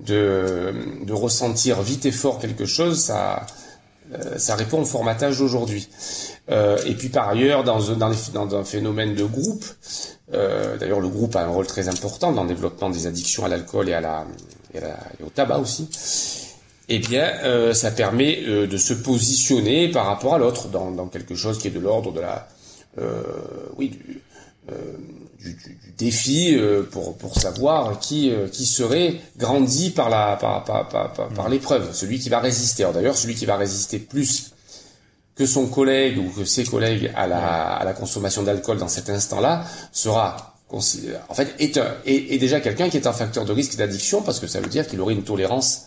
de, 0.00 0.74
de 1.04 1.12
ressentir 1.12 1.82
vite 1.82 2.04
et 2.04 2.10
fort 2.10 2.40
quelque 2.40 2.66
chose, 2.66 2.98
ça, 2.98 3.46
euh, 4.12 4.38
ça 4.38 4.56
répond 4.56 4.80
au 4.80 4.84
formatage 4.84 5.38
d'aujourd'hui. 5.38 5.88
Euh, 6.50 6.78
et 6.84 6.94
puis 6.94 7.10
par 7.10 7.28
ailleurs, 7.28 7.62
dans, 7.62 7.78
dans, 7.78 8.56
un 8.56 8.64
phénomène 8.64 9.14
de 9.14 9.22
groupe, 9.24 9.64
euh, 10.34 10.76
d'ailleurs 10.76 11.00
le 11.00 11.08
groupe 11.08 11.36
a 11.36 11.44
un 11.44 11.48
rôle 11.48 11.68
très 11.68 11.86
important 11.86 12.32
dans 12.32 12.42
le 12.42 12.48
développement 12.48 12.90
des 12.90 13.06
addictions 13.06 13.44
à 13.44 13.48
l'alcool 13.48 13.88
et, 13.88 13.92
à 13.94 14.00
la, 14.00 14.26
et, 14.74 14.78
à 14.78 14.80
la, 14.80 14.98
et 15.20 15.22
au 15.24 15.30
tabac 15.30 15.58
aussi, 15.58 15.88
eh 16.88 16.98
bien, 16.98 17.34
euh, 17.44 17.72
ça 17.72 17.92
permet 17.92 18.42
de 18.42 18.76
se 18.76 18.94
positionner 18.94 19.92
par 19.92 20.06
rapport 20.06 20.34
à 20.34 20.38
l'autre 20.38 20.66
dans, 20.66 20.90
dans, 20.90 21.06
quelque 21.06 21.36
chose 21.36 21.58
qui 21.58 21.68
est 21.68 21.70
de 21.70 21.78
l'ordre 21.78 22.10
de 22.12 22.18
la, 22.18 22.48
oui, 23.76 23.90
du, 23.90 24.22
euh, 24.70 24.74
du, 25.40 25.54
du, 25.54 25.74
du, 25.82 25.92
défi 25.96 26.54
euh, 26.54 26.82
pour, 26.82 27.16
pour 27.16 27.34
savoir 27.40 27.98
qui, 27.98 28.30
qui 28.52 28.66
serait 28.66 29.18
grandi 29.38 29.90
par 29.90 30.10
la 30.10 30.36
par, 30.36 30.64
par, 30.64 30.86
par, 30.88 31.12
par 31.12 31.48
l'épreuve, 31.48 31.94
celui 31.94 32.18
qui 32.18 32.28
va 32.28 32.40
résister. 32.40 32.86
D'ailleurs, 32.92 33.16
celui 33.16 33.34
qui 33.34 33.46
va 33.46 33.56
résister 33.56 33.98
plus 33.98 34.52
que 35.34 35.46
son 35.46 35.66
collègue 35.66 36.18
ou 36.18 36.28
que 36.30 36.44
ses 36.44 36.64
collègues 36.64 37.10
à 37.16 37.26
la, 37.26 37.72
à 37.72 37.84
la 37.84 37.94
consommation 37.94 38.42
d'alcool 38.42 38.76
dans 38.76 38.88
cet 38.88 39.08
instant-là 39.08 39.64
sera 39.92 40.56
en 40.68 41.34
fait 41.34 41.54
est, 41.58 41.78
un, 41.78 41.94
est, 42.04 42.34
est 42.34 42.38
déjà 42.38 42.60
quelqu'un 42.60 42.90
qui 42.90 42.98
est 42.98 43.06
un 43.06 43.12
facteur 43.12 43.44
de 43.46 43.52
risque 43.52 43.76
d'addiction 43.76 44.22
parce 44.22 44.38
que 44.38 44.46
ça 44.46 44.60
veut 44.60 44.68
dire 44.68 44.86
qu'il 44.86 45.00
aurait 45.00 45.14
une 45.14 45.24
tolérance 45.24 45.86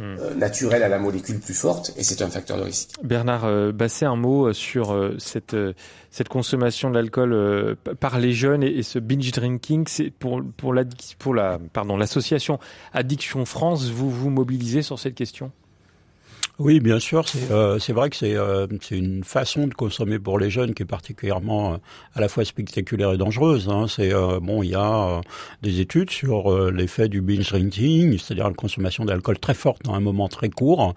euh, 0.00 0.34
naturelle 0.34 0.82
à 0.82 0.88
la 0.88 0.98
molécule 0.98 1.40
plus 1.40 1.54
forte 1.54 1.92
et 1.96 2.04
c'est 2.04 2.20
un 2.20 2.28
facteur 2.28 2.58
de 2.58 2.62
risque. 2.64 2.90
Bernard 3.02 3.46
euh, 3.46 3.72
Basset, 3.72 4.04
un 4.04 4.16
mot 4.16 4.52
sur 4.52 4.92
euh, 4.92 5.16
cette, 5.18 5.54
euh, 5.54 5.72
cette 6.10 6.28
consommation 6.28 6.90
de 6.90 6.96
l'alcool 6.96 7.76
par 7.98 8.18
les 8.18 8.32
jeunes 8.32 8.62
et, 8.62 8.68
et, 8.68 8.82
ce 8.82 8.98
binge 8.98 9.30
drinking. 9.32 9.84
C'est 9.88 10.10
pour, 10.10 10.42
pour, 10.56 10.74
la, 10.74 10.84
pour 11.18 11.34
la, 11.34 11.58
pardon, 11.72 11.96
l'association 11.96 12.58
Addiction 12.92 13.44
France, 13.46 13.88
vous 13.88 14.10
vous 14.10 14.30
mobilisez 14.30 14.82
sur 14.82 14.98
cette 14.98 15.14
question? 15.14 15.50
Oui, 16.58 16.80
bien 16.80 16.98
sûr. 16.98 17.28
C'est 17.28 17.50
euh, 17.50 17.78
vrai 17.88 18.08
que 18.08 18.16
c'est 18.16 18.34
euh, 18.34 18.66
une 18.90 19.24
façon 19.24 19.66
de 19.66 19.74
consommer 19.74 20.18
pour 20.18 20.38
les 20.38 20.48
jeunes 20.48 20.72
qui 20.72 20.84
est 20.84 20.86
particulièrement 20.86 21.74
euh, 21.74 21.76
à 22.14 22.20
la 22.22 22.28
fois 22.28 22.46
spectaculaire 22.46 23.12
et 23.12 23.18
dangereuse. 23.18 23.68
Hein. 23.68 23.84
C'est 23.88 24.14
euh, 24.14 24.40
bon, 24.40 24.62
il 24.62 24.70
y 24.70 24.74
a 24.74 25.18
euh, 25.18 25.20
des 25.60 25.80
études 25.80 26.08
sur 26.08 26.50
euh, 26.50 26.70
l'effet 26.70 27.10
du 27.10 27.20
binge 27.20 27.50
drinking, 27.50 28.18
c'est-à-dire 28.18 28.48
la 28.48 28.54
consommation 28.54 29.04
d'alcool 29.04 29.38
très 29.38 29.52
forte 29.52 29.82
dans 29.84 29.92
un 29.92 30.00
moment 30.00 30.28
très 30.28 30.48
court, 30.48 30.94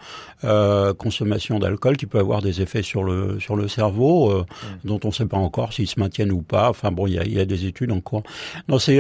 consommation 0.98 1.60
d'alcool 1.60 1.98
qui 1.98 2.06
peut 2.06 2.20
avoir 2.20 2.42
des 2.42 2.62
effets 2.62 2.84
sur 2.84 3.04
le 3.04 3.40
sur 3.40 3.56
le 3.58 3.68
cerveau 3.68 4.32
mmh. 4.32 4.46
dont 4.86 5.00
on 5.04 5.10
ne 5.10 5.14
sait 5.14 5.26
pas 5.26 5.38
encore 5.38 5.74
s'ils 5.74 5.88
se 5.88 6.00
maintiennent 6.00 6.32
ou 6.32 6.42
pas. 6.42 6.70
Enfin 6.70 6.92
bon, 6.92 7.08
il 7.08 7.14
y 7.14 7.20
a, 7.20 7.26
y 7.26 7.40
a 7.40 7.46
des 7.46 7.66
études 7.66 7.92
en 7.92 8.00
cours. 8.00 8.24
Non, 8.70 8.80
c'est 8.80 9.00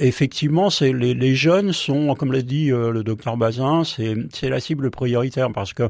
effectivement, 0.00 0.70
c'est 0.70 0.92
les, 0.92 1.12
les, 1.12 1.34
jeunes 1.34 1.72
sont, 1.72 2.14
comme 2.14 2.32
l'a 2.32 2.42
dit 2.42 2.68
le 2.68 3.02
docteur 3.02 3.36
Bazin, 3.36 3.82
c'est 3.84 4.48
la 4.48 4.60
cible 4.60 4.90
prioritaire 4.90 5.52
parce 5.52 5.73
que 5.74 5.88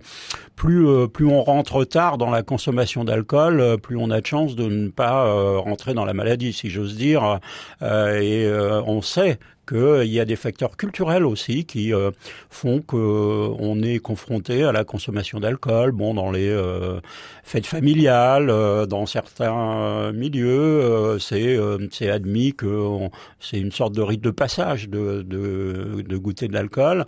plus 0.56 0.86
euh, 0.88 1.06
plus 1.06 1.26
on 1.26 1.42
rentre 1.42 1.84
tard 1.84 2.18
dans 2.18 2.30
la 2.30 2.42
consommation 2.42 3.04
d'alcool, 3.04 3.60
euh, 3.60 3.76
plus 3.76 3.96
on 3.96 4.10
a 4.10 4.20
de 4.20 4.26
chances 4.26 4.56
de 4.56 4.64
ne 4.64 4.88
pas 4.88 5.26
euh, 5.26 5.58
rentrer 5.58 5.94
dans 5.94 6.04
la 6.04 6.14
maladie, 6.14 6.52
si 6.52 6.70
j'ose 6.70 6.96
dire. 6.96 7.40
et 7.82 8.50
on 8.86 9.02
sait 9.02 9.38
qu'il 9.64 10.10
y 10.10 10.20
a 10.20 10.24
des 10.24 10.36
facteurs 10.36 10.76
culturels 10.76 11.24
aussi 11.24 11.64
qui 11.64 11.92
euh, 11.92 12.10
font 12.50 12.80
qu'on 12.80 13.82
est 13.82 13.98
confronté 13.98 14.64
à 14.64 14.72
la 14.72 14.84
consommation 14.84 15.40
d'alcool. 15.40 15.92
Bon, 15.92 16.14
dans 16.14 16.30
les 16.30 16.48
euh, 16.48 17.00
fêtes 17.42 17.66
familiales, 17.66 18.50
euh, 18.50 18.86
dans 18.86 19.06
certains 19.06 20.12
milieux, 20.12 21.18
c'est 21.18 21.58
c'est 21.90 22.10
admis 22.10 22.54
que 22.54 23.08
c'est 23.40 23.58
une 23.58 23.72
sorte 23.72 23.94
de 23.94 24.02
rite 24.02 24.20
de 24.20 24.30
passage 24.30 24.88
de, 24.88 25.22
de, 25.22 26.16
goûter 26.16 26.48
de 26.48 26.52
l'alcool, 26.54 27.04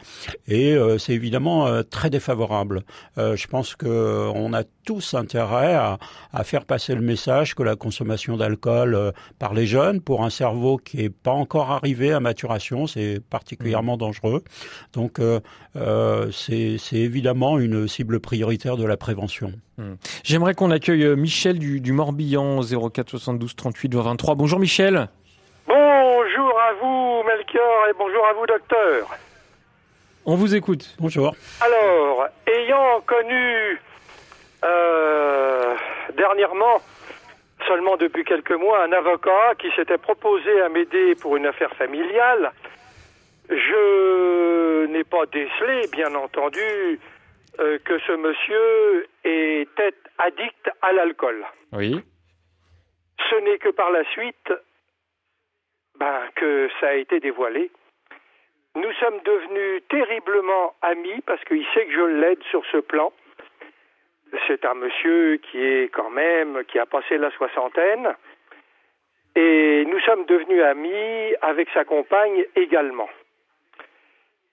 et 0.49 0.77
c'est 0.99 1.12
évidemment 1.12 1.83
très 1.85 2.11
défavorable. 2.11 2.83
je 3.16 3.47
pense 3.47 3.75
que 3.75 4.31
on 4.35 4.53
a 4.53 4.62
tous 4.85 5.14
intérêt 5.14 5.75
à, 5.75 5.99
à, 6.33 6.45
faire 6.45 6.64
passer 6.64 6.95
le 6.95 7.01
message 7.01 7.55
que 7.55 7.62
la 7.62 7.77
consommation 7.77 8.37
d'alcool 8.37 9.12
par 9.38 9.55
les 9.55 9.66
jeunes, 9.66 10.01
pour 10.01 10.25
un 10.25 10.31
cerveau 10.31 10.77
qui 10.77 10.99
n'est 10.99 11.11
pas 11.11 11.33
encore 11.33 11.71
arrivé 11.71 12.12
à 12.12 12.21
maturité 12.21 12.45
c'est 12.87 13.20
particulièrement 13.30 13.96
mmh. 13.96 13.98
dangereux. 13.98 14.44
Donc 14.92 15.18
euh, 15.18 15.40
euh, 15.76 16.30
c'est 16.30 16.78
évidemment 16.92 17.59
une 17.59 17.88
cible 17.88 18.20
prioritaire 18.20 18.76
de 18.76 18.85
la 18.85 18.96
prévention. 18.96 19.52
Mmh. 19.78 19.94
J'aimerais 20.24 20.54
qu'on 20.54 20.70
accueille 20.70 21.04
euh, 21.04 21.16
Michel 21.16 21.59
du, 21.59 21.80
du 21.80 21.92
Morbihan 21.92 22.61
04 22.62 23.11
72 23.11 23.56
38 23.56 23.94
23. 23.94 24.35
Bonjour 24.35 24.59
Michel. 24.59 25.09
Bonjour 25.66 26.61
à 26.61 26.72
vous 26.80 27.22
Melchior 27.26 27.88
et 27.90 27.92
bonjour 27.98 28.26
à 28.26 28.32
vous 28.32 28.46
docteur. 28.46 29.18
On 30.24 30.35
vous 30.35 30.56
écoute. 30.56 30.96
Bonjour. 30.98 31.37
Alors, 31.61 32.26
ayant 32.48 33.00
connu 33.06 33.80
euh, 34.64 35.74
dernièrement 36.16 36.80
seulement 37.66 37.96
depuis 37.96 38.24
quelques 38.24 38.52
mois 38.52 38.85
un 38.85 38.92
avocat 38.92 39.55
qui 39.59 39.70
s'était 39.72 39.98
proposé 39.98 40.61
à 40.61 40.68
m'aider 40.68 41.14
pour 41.16 41.37
une 41.37 41.46
affaire 41.46 41.74
familiale. 41.76 42.52
Je 43.48 44.87
n'ai 44.87 45.05
pas 45.05 45.26
décelé, 45.26 45.87
bien 45.92 46.14
entendu, 46.14 46.98
euh, 47.61 47.79
que 47.85 47.98
ce 48.00 48.12
monsieur 48.12 49.07
était 49.24 49.94
addict 50.18 50.70
à 50.83 50.92
l'alcool. 50.92 51.44
Oui. 51.72 52.00
Ce 53.31 53.37
n'est 53.37 53.59
que 53.59 53.70
par 53.70 53.90
la 53.90 54.05
suite 54.11 54.52
ben, 55.98 56.20
que 56.35 56.68
ça 56.81 56.88
a 56.88 56.94
été 56.94 57.20
dévoilé. 57.20 57.70
Nous 58.74 58.92
sommes 59.00 59.20
devenus 59.24 59.83
terriblement 59.88 60.74
amis 60.83 61.22
parce 61.26 61.42
qu'il 61.44 61.64
sait 61.72 61.87
que 61.87 61.92
je 61.92 62.20
l'aide 62.20 62.42
sur 62.50 62.62
ce 62.70 62.79
plan 62.79 63.12
c'est 64.47 64.65
un 64.65 64.75
monsieur 64.75 65.37
qui 65.37 65.65
est 65.65 65.89
quand 65.93 66.11
même, 66.11 66.65
qui 66.65 66.79
a 66.79 66.87
passé 66.87 67.19
la 67.19 67.31
soixantaine, 67.33 68.15
et 69.35 69.85
nous 69.87 70.01
sommes 70.01 70.25
devenus 70.25 70.62
amis 70.62 71.35
avec 71.43 71.69
sa 71.71 71.85
compagne 71.85 72.45
également. 72.57 73.09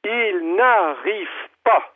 Il 0.03 0.55
n'arrive 0.55 1.29
pas 1.63 1.93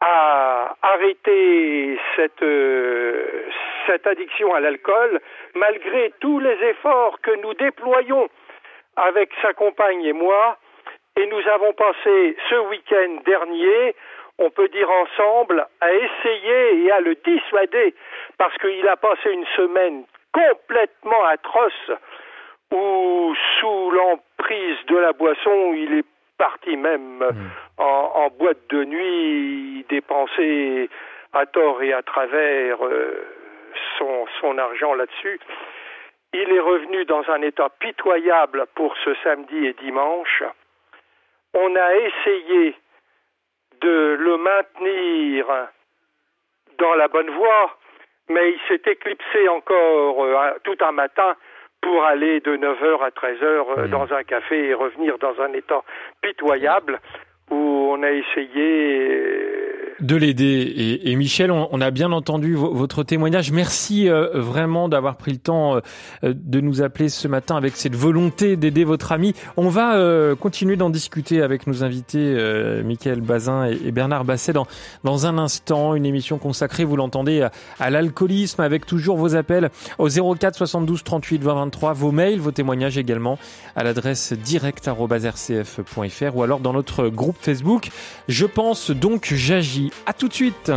à 0.00 0.76
arrêter 0.82 1.98
cette, 2.16 2.42
euh, 2.42 3.48
cette 3.86 4.06
addiction 4.06 4.54
à 4.54 4.60
l'alcool, 4.60 5.20
malgré 5.54 6.12
tous 6.20 6.38
les 6.38 6.56
efforts 6.64 7.20
que 7.20 7.34
nous 7.42 7.54
déployons 7.54 8.28
avec 8.96 9.30
sa 9.42 9.52
compagne 9.52 10.02
et 10.04 10.12
moi, 10.12 10.58
Et 11.18 11.26
nous 11.28 11.48
avons 11.48 11.72
passé 11.72 12.36
ce 12.50 12.68
week-end 12.68 13.22
dernier, 13.24 13.94
on 14.38 14.50
peut 14.50 14.68
dire 14.68 14.88
ensemble, 14.90 15.66
à 15.80 15.92
essayer 15.92 16.84
et 16.84 16.90
à 16.92 17.00
le 17.00 17.14
dissuader, 17.14 17.94
parce 18.38 18.56
qu'il 18.58 18.86
a 18.88 18.96
passé 18.96 19.30
une 19.30 19.46
semaine 19.56 20.04
complètement 20.32 21.24
atroce, 21.24 21.90
où 22.72 23.34
sous 23.58 23.90
l'emprise 23.90 24.76
de 24.88 24.96
la 24.96 25.12
boisson, 25.12 25.72
il 25.74 25.98
est 25.98 26.06
parti 26.36 26.76
même 26.76 27.18
mmh. 27.18 27.50
en, 27.78 28.28
boîte 28.38 28.68
de 28.68 28.84
nuit, 28.84 29.86
dépenser 29.88 30.90
à 31.32 31.46
tort 31.46 31.82
et 31.82 31.92
à 31.92 32.02
travers 32.02 32.84
euh, 32.84 33.24
son, 33.98 34.26
son 34.40 34.58
argent 34.58 34.94
là-dessus. 34.94 35.40
Il 36.34 36.52
est 36.52 36.60
revenu 36.60 37.04
dans 37.06 37.22
un 37.30 37.40
état 37.40 37.70
pitoyable 37.80 38.66
pour 38.74 38.94
ce 39.04 39.14
samedi 39.22 39.66
et 39.66 39.72
dimanche. 39.74 40.42
On 41.54 41.74
a 41.76 41.94
essayé 41.96 42.76
de 43.80 44.16
le 44.18 44.36
maintenir 44.38 45.46
dans 46.78 46.94
la 46.94 47.08
bonne 47.08 47.30
voie, 47.30 47.76
mais 48.28 48.52
il 48.52 48.60
s'est 48.68 48.90
éclipsé 48.90 49.48
encore 49.48 50.24
euh, 50.24 50.50
tout 50.64 50.76
un 50.80 50.92
matin 50.92 51.36
pour 51.80 52.04
aller 52.04 52.40
de 52.40 52.56
9h 52.56 53.04
à 53.04 53.10
13h 53.10 53.44
euh, 53.78 53.88
dans 53.88 54.12
un 54.12 54.24
café 54.24 54.68
et 54.68 54.74
revenir 54.74 55.18
dans 55.18 55.40
un 55.40 55.52
état 55.52 55.82
pitoyable 56.22 57.00
où 57.50 57.90
on 57.92 58.02
a 58.02 58.10
essayé 58.10 59.65
de 60.00 60.16
l'aider. 60.16 61.00
Et, 61.04 61.16
Michel, 61.16 61.50
on, 61.50 61.80
a 61.80 61.90
bien 61.90 62.12
entendu 62.12 62.54
votre 62.54 63.02
témoignage. 63.02 63.50
Merci 63.50 64.08
euh, 64.08 64.40
vraiment 64.40 64.88
d'avoir 64.88 65.16
pris 65.16 65.32
le 65.32 65.38
temps 65.38 65.76
euh, 65.76 65.80
de 66.22 66.60
nous 66.60 66.82
appeler 66.82 67.08
ce 67.08 67.28
matin 67.28 67.56
avec 67.56 67.76
cette 67.76 67.94
volonté 67.94 68.56
d'aider 68.56 68.84
votre 68.84 69.12
ami. 69.12 69.34
On 69.56 69.68
va 69.68 69.96
continuer 70.38 70.76
d'en 70.76 70.90
discuter 70.90 71.42
avec 71.42 71.66
nos 71.66 71.82
invités, 71.82 72.36
Michael 72.84 73.20
Bazin 73.20 73.66
et, 73.66 73.90
Bernard 73.90 74.24
Basset, 74.24 74.52
dans, 74.52 74.66
dans 75.04 75.26
un 75.26 75.38
instant. 75.38 75.94
Une 75.94 76.06
émission 76.06 76.38
consacrée, 76.38 76.84
vous 76.84 76.96
l'entendez, 76.96 77.46
à, 77.80 77.90
l'alcoolisme, 77.90 78.60
avec 78.60 78.86
toujours 78.86 79.16
vos 79.16 79.34
appels 79.34 79.70
au 79.98 80.08
04 80.08 80.56
72 80.56 81.02
38 81.04 81.42
20 81.42 81.54
23, 81.54 81.92
vos 81.94 82.12
mails, 82.12 82.38
vos 82.38 82.52
témoignages 82.52 82.98
également 82.98 83.38
à 83.74 83.84
l'adresse 83.84 84.32
direct.rcf.fr 84.32 86.36
ou 86.36 86.42
alors 86.42 86.60
dans 86.60 86.72
notre 86.72 87.08
groupe 87.08 87.36
Facebook. 87.40 87.88
Je 88.28 88.46
pense 88.46 88.90
donc 88.90 89.32
j'agis. 89.34 89.85
À 90.06 90.12
tout 90.12 90.28
de 90.28 90.34
suite. 90.34 90.72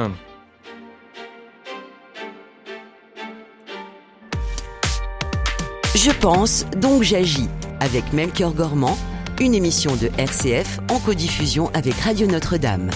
Je 5.95 6.11
pense 6.11 6.65
donc 6.77 7.03
j'agis 7.03 7.49
avec 7.79 8.13
Melchior 8.13 8.53
Gormand, 8.53 8.97
une 9.41 9.53
émission 9.53 9.95
de 9.95 10.09
RCF 10.17 10.79
en 10.89 10.99
codiffusion 10.99 11.69
avec 11.73 11.95
Radio 11.95 12.27
Notre-Dame. 12.27 12.89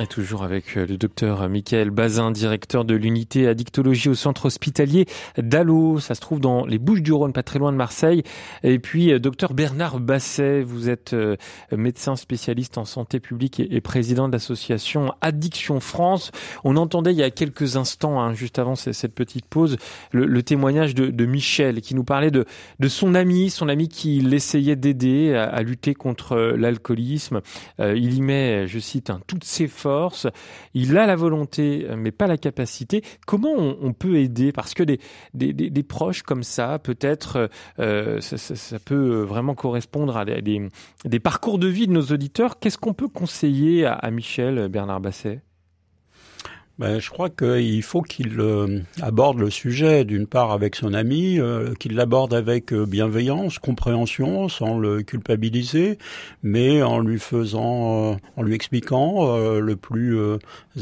Et 0.00 0.06
toujours 0.06 0.44
avec 0.44 0.76
euh, 0.76 0.86
le 0.86 0.96
docteur 0.96 1.48
Michael 1.48 1.90
Bazin, 1.90 2.30
directeur 2.30 2.84
de 2.84 2.94
l'unité 2.94 3.48
addictologie 3.48 4.08
au 4.08 4.14
centre 4.14 4.46
hospitalier 4.46 5.06
d'Allo. 5.38 5.98
Ça 5.98 6.14
se 6.14 6.20
trouve 6.20 6.38
dans 6.38 6.64
les 6.66 6.78
Bouches 6.78 7.02
du 7.02 7.12
Rhône, 7.12 7.32
pas 7.32 7.42
très 7.42 7.58
loin 7.58 7.72
de 7.72 7.76
Marseille. 7.76 8.22
Et 8.62 8.78
puis, 8.78 9.12
euh, 9.12 9.18
docteur 9.18 9.54
Bernard 9.54 9.98
Basset, 9.98 10.62
vous 10.62 10.88
êtes 10.88 11.14
euh, 11.14 11.36
médecin 11.72 12.14
spécialiste 12.14 12.78
en 12.78 12.84
santé 12.84 13.18
publique 13.18 13.58
et 13.58 13.80
président 13.80 14.28
de 14.28 14.32
l'association 14.34 15.12
Addiction 15.20 15.80
France. 15.80 16.30
On 16.62 16.76
entendait 16.76 17.12
il 17.12 17.18
y 17.18 17.24
a 17.24 17.30
quelques 17.30 17.76
instants, 17.76 18.20
hein, 18.20 18.34
juste 18.34 18.60
avant 18.60 18.76
cette 18.76 19.14
petite 19.14 19.46
pause, 19.46 19.78
le, 20.12 20.42
témoignage 20.42 20.94
de, 20.94 21.26
Michel 21.26 21.80
qui 21.80 21.96
nous 21.96 22.04
parlait 22.04 22.30
de, 22.30 22.44
son 22.86 23.14
ami, 23.16 23.50
son 23.50 23.68
ami 23.68 23.88
qui 23.88 24.20
l'essayait 24.20 24.76
d'aider 24.76 25.34
à, 25.34 25.60
lutter 25.62 25.94
contre 25.94 26.36
l'alcoolisme. 26.36 27.40
il 27.78 28.14
y 28.14 28.20
met, 28.20 28.66
je 28.68 28.78
cite, 28.78 29.10
toutes 29.26 29.44
ses 29.44 29.66
il 30.74 30.96
a 30.96 31.06
la 31.06 31.16
volonté, 31.16 31.86
mais 31.96 32.10
pas 32.10 32.26
la 32.26 32.36
capacité. 32.36 33.02
Comment 33.26 33.54
on, 33.54 33.92
peut 33.92 34.16
aider? 34.16 34.52
Parce 34.52 34.74
que 34.74 34.82
des, 34.82 34.98
des, 35.34 35.82
proches 35.82 36.22
comme 36.22 36.42
ça, 36.42 36.78
peut-être, 36.78 37.50
euh, 37.78 38.20
ça, 38.20 38.78
peut 38.78 39.22
vraiment 39.22 39.54
correspondre 39.54 40.16
à 40.16 40.24
des, 40.24 41.20
parcours 41.20 41.58
de 41.58 41.66
vie 41.66 41.86
de 41.86 41.92
nos 41.92 42.02
auditeurs. 42.02 42.58
Qu'est-ce 42.58 42.78
qu'on 42.78 42.94
peut 42.94 43.08
conseiller 43.08 43.86
à 43.86 44.10
Michel 44.10 44.68
Bernard 44.68 45.00
Basset 45.00 45.40
ben, 46.78 47.00
je 47.00 47.10
crois 47.10 47.28
qu'il 47.28 47.82
faut 47.82 48.02
qu'il 48.02 48.38
euh, 48.38 48.80
aborde 49.02 49.38
le 49.40 49.50
sujet 49.50 50.04
d'une 50.04 50.28
part 50.28 50.52
avec 50.52 50.76
son 50.76 50.94
ami, 50.94 51.40
euh, 51.40 51.74
qu'il 51.74 51.96
l'aborde 51.96 52.32
avec 52.32 52.72
euh, 52.72 52.86
bienveillance, 52.86 53.58
compréhension, 53.58 54.48
sans 54.48 54.78
le 54.78 55.02
culpabiliser, 55.02 55.98
mais 56.44 56.80
en 56.84 57.00
lui 57.00 57.18
faisant, 57.18 58.16
en 58.36 58.42
lui 58.42 58.54
expliquant 58.54 59.36
le 59.38 59.76
plus 59.76 60.18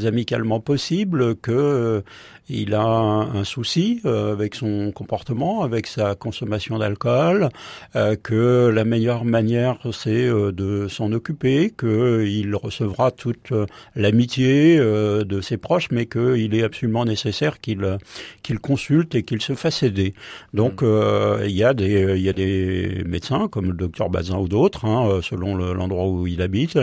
amicalement 0.05 0.59
possible 0.59 1.35
que 1.35 2.03
il 2.49 2.73
a 2.73 2.83
un, 2.83 3.43
souci 3.43 4.01
euh, 4.05 4.31
avec 4.31 4.55
son 4.55 4.91
comportement, 4.91 5.63
avec 5.63 5.87
sa 5.87 6.15
consommation 6.15 6.77
d'alcool, 6.79 7.49
euh, 7.95 8.15
que 8.15 8.69
la 8.73 8.85
meilleure 8.85 9.25
manière 9.25 9.77
c'est 9.91 10.27
euh, 10.27 10.51
de 10.51 10.87
s'en 10.87 11.11
occuper, 11.11 11.73
qu'il 11.77 12.55
recevra 12.55 13.11
toute 13.11 13.51
l'amitié 13.95 14.77
de 14.77 15.41
ses 15.41 15.57
proches, 15.57 15.89
mais 15.91 16.05
qu'il 16.05 16.55
est 16.55 16.63
absolument 16.63 17.05
nécessaire 17.05 17.59
qu'il 17.59 17.97
qu'il 18.43 18.59
consulte 18.59 19.15
et 19.15 19.23
qu'il 19.23 19.41
se 19.41 19.55
fasse 19.55 19.83
aider. 19.83 20.13
Donc 20.53 20.81
mmh. 20.81 21.45
il 21.45 21.51
y 21.51 21.63
a 21.63 21.73
des 21.73 22.15
il 22.17 22.21
y 22.21 22.29
a 22.29 22.33
des 22.33 23.03
médecins 23.05 23.47
comme 23.47 23.67
le 23.67 23.77
docteur 23.77 24.09
Bazin 24.09 24.37
ou 24.37 24.47
d'autres, 24.47 24.85
hein, 24.85 25.19
selon 25.21 25.55
l'endroit 25.55 26.07
où 26.07 26.27
il 26.27 26.41
habite, 26.41 26.79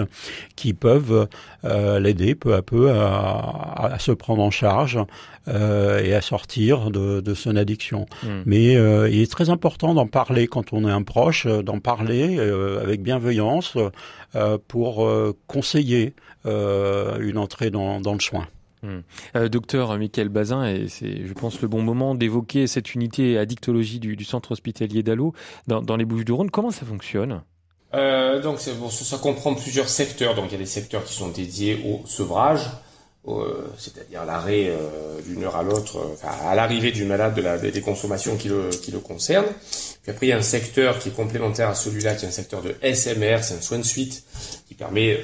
qui 0.57 0.75
peuvent 0.75 1.29
l'aider 1.65 2.35
peu 2.35 2.55
à 2.55 2.63
peu 2.63 2.91
à, 2.91 3.95
à, 3.95 3.99
se 3.99 4.13
prendre 4.13 4.43
en 4.43 4.51
charge 4.51 4.99
euh, 5.55 6.03
et 6.03 6.15
à 6.15 6.21
sortir 6.21 6.91
de, 6.91 7.21
de 7.21 7.35
son 7.35 7.57
addiction. 7.57 8.07
Hmm. 8.23 8.43
Mais 8.45 8.77
euh, 8.77 9.09
il 9.09 9.21
est 9.21 9.31
très 9.31 9.51
important 9.51 9.95
d'en 9.95 10.07
parler 10.07 10.47
quand 10.47 10.73
on 10.73 10.87
est 10.87 10.91
un 10.91 11.03
proche, 11.03 11.47
euh, 11.47 11.63
d'en 11.63 11.81
parler 11.81 12.39
avec 12.39 13.03
bienveillance 13.03 13.77
pour 14.69 15.09
conseiller 15.47 16.15
une 16.45 17.39
entrée 17.39 17.71
dans, 17.71 18.01
dans 18.01 18.15
le 18.15 18.21
soin. 18.21 18.47
Hmm. 18.83 19.49
docteur 19.49 19.97
Michael 19.97 20.29
Bazin, 20.29 20.67
et 20.67 20.89
c'est, 20.89 21.27
je 21.27 21.33
pense, 21.33 21.63
le 21.63 21.69
bon 21.69 21.81
moment 21.81 22.15
d'évoquer 22.15 22.67
cette 22.67 22.95
unité 22.95 23.39
addictologie 23.39 23.99
du, 23.99 24.15
du 24.15 24.25
centre 24.25 24.53
hospitalier 24.53 25.03
d'Allo 25.03 25.33
dans, 25.67 25.81
dans, 25.81 25.97
les 25.97 26.05
Bouches-du-Rhône. 26.05 26.51
Comment 26.51 26.71
ça 26.71 26.85
fonctionne? 26.85 27.41
Euh, 27.95 28.41
donc 28.41 28.59
bon, 28.79 28.91
ça 28.91 29.19
comprend 29.19 29.55
plusieurs 29.55 29.89
secteurs. 29.89 30.35
Donc 30.35 30.47
il 30.49 30.53
y 30.53 30.57
a 30.57 30.59
des 30.59 30.67
secteurs 30.67 31.05
qui 31.05 31.15
sont 31.15 31.29
dédiés 31.29 31.81
au 31.87 32.07
sevrage, 32.07 32.67
c'est-à-dire 33.79 34.25
l'arrêt 34.27 34.67
euh, 34.69 35.21
d'une 35.27 35.45
heure 35.45 35.57
à 35.57 35.63
l'autre, 35.63 35.97
euh, 35.97 36.13
enfin, 36.13 36.29
à 36.47 36.55
l'arrivée 36.55 36.93
du 36.93 37.05
malade 37.05 37.35
de 37.35 37.41
la, 37.41 37.57
des 37.57 37.81
consommations 37.81 38.37
qui 38.37 38.49
le, 38.49 38.69
qui 38.69 38.91
le 38.91 38.99
concernent. 38.99 39.53
Puis 40.03 40.11
après, 40.11 40.27
il 40.27 40.29
y 40.31 40.33
a 40.33 40.37
un 40.37 40.43
secteur 40.43 40.99
qui 40.99 41.09
est 41.09 41.13
complémentaire 41.13 41.71
à 41.71 41.75
celui-là, 41.75 42.15
qui 42.15 42.27
est 42.27 42.29
un 42.29 42.33
secteur 42.33 42.61
de 42.61 42.75
SMR, 42.83 43.39
c'est 43.43 43.55
un 43.55 43.61
soin 43.63 43.79
de 43.79 43.85
suite 43.85 44.25
qui 44.69 44.75
permet 44.75 45.19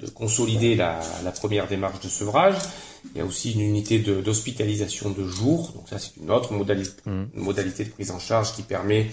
de 0.00 0.06
consolider 0.08 0.74
la, 0.74 1.00
la, 1.22 1.30
première 1.30 1.68
démarche 1.68 2.00
de 2.00 2.08
sevrage. 2.08 2.56
Il 3.14 3.18
y 3.18 3.20
a 3.20 3.26
aussi 3.26 3.52
une 3.52 3.60
unité 3.60 3.98
d'hospitalisation 3.98 5.10
de, 5.10 5.26
jour, 5.26 5.72
donc 5.74 5.90
ça 5.90 5.98
c'est 5.98 6.16
une 6.16 6.30
autre 6.30 6.54
modalité, 6.54 7.02
mmh. 7.04 7.24
modalité 7.34 7.84
de 7.84 7.90
prise 7.90 8.10
en 8.10 8.18
charge 8.18 8.54
qui 8.54 8.62
permet 8.62 9.08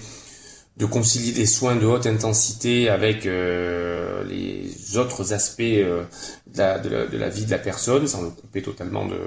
de 0.78 0.86
concilier 0.86 1.32
des 1.32 1.46
soins 1.46 1.76
de 1.76 1.86
haute 1.86 2.06
intensité 2.06 2.90
avec 2.90 3.26
euh, 3.26 4.26
les 4.26 4.98
autres 4.98 5.32
aspects 5.32 5.62
euh, 5.62 6.04
de, 6.48 6.58
la, 6.58 6.80
de, 6.80 7.18
la, 7.18 7.30
vie 7.30 7.46
de 7.46 7.52
la 7.52 7.60
personne, 7.60 8.08
sans 8.08 8.22
le 8.22 8.30
couper 8.30 8.62
totalement 8.62 9.06
de, 9.06 9.18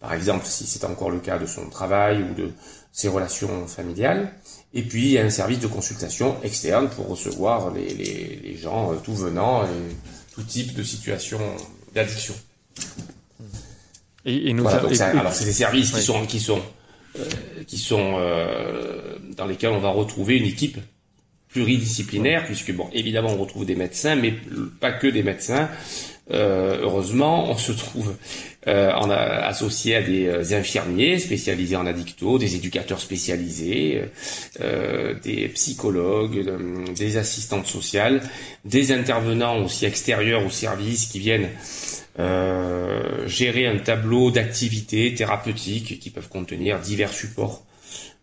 par 0.00 0.12
exemple, 0.12 0.44
si 0.46 0.66
c'est 0.66 0.84
encore 0.84 1.10
le 1.10 1.20
cas 1.20 1.38
de 1.38 1.46
son 1.46 1.68
travail 1.70 2.24
ou 2.24 2.34
de 2.34 2.50
ses 2.90 3.08
relations 3.08 3.68
familiales. 3.68 4.32
Et 4.74 4.82
puis, 4.82 5.02
il 5.02 5.12
y 5.12 5.18
a 5.18 5.24
un 5.24 5.30
service 5.30 5.60
de 5.60 5.68
consultation 5.68 6.42
externe 6.42 6.88
pour 6.88 7.06
recevoir 7.08 7.72
les, 7.72 7.94
les, 7.94 8.40
les 8.42 8.56
gens 8.56 8.92
euh, 8.92 8.96
tout 8.96 9.14
venant 9.14 9.62
et 9.64 9.94
tout 10.34 10.42
type 10.42 10.74
de 10.74 10.82
situation 10.82 11.38
d'addiction. 11.94 12.34
Et, 14.24 14.50
et 14.50 14.52
nous 14.52 14.64
voilà, 14.64 14.80
donc 14.80 15.00
alors, 15.00 15.32
c'est 15.32 15.44
des 15.44 15.52
services 15.52 15.92
qui 15.92 16.02
sont, 16.02 16.26
qui 16.26 16.40
sont, 16.40 16.60
qui 17.68 17.78
sont 17.78 18.18
dans 19.36 19.46
lesquels 19.46 19.70
on 19.70 19.78
va 19.78 19.90
retrouver 19.90 20.36
une 20.36 20.46
équipe 20.46 20.78
pluridisciplinaire, 21.56 22.44
puisque 22.44 22.72
bon, 22.74 22.86
évidemment, 22.92 23.30
on 23.30 23.38
retrouve 23.38 23.64
des 23.64 23.76
médecins, 23.76 24.14
mais 24.14 24.34
pas 24.78 24.92
que 24.92 25.06
des 25.06 25.22
médecins. 25.22 25.70
Euh, 26.30 26.80
heureusement, 26.82 27.50
on 27.50 27.56
se 27.56 27.72
trouve 27.72 28.14
euh, 28.68 28.90
associé 28.92 29.94
à 29.94 30.02
des 30.02 30.26
euh, 30.26 30.58
infirmiers 30.58 31.18
spécialisés 31.18 31.76
en 31.76 31.86
addicto, 31.86 32.38
des 32.38 32.56
éducateurs 32.56 33.00
spécialisés, 33.00 34.02
euh, 34.60 35.14
des 35.22 35.48
psychologues, 35.48 36.44
des 36.94 37.16
assistantes 37.16 37.66
sociales, 37.66 38.20
des 38.66 38.92
intervenants 38.92 39.64
aussi 39.64 39.86
extérieurs 39.86 40.44
au 40.44 40.50
service 40.50 41.06
qui 41.06 41.20
viennent 41.20 41.48
gérer 43.26 43.66
un 43.66 43.76
tableau 43.76 44.30
d'activités 44.30 45.14
thérapeutiques 45.14 46.00
qui 46.00 46.08
peuvent 46.08 46.30
contenir 46.30 46.80
divers 46.80 47.12
supports 47.12 47.62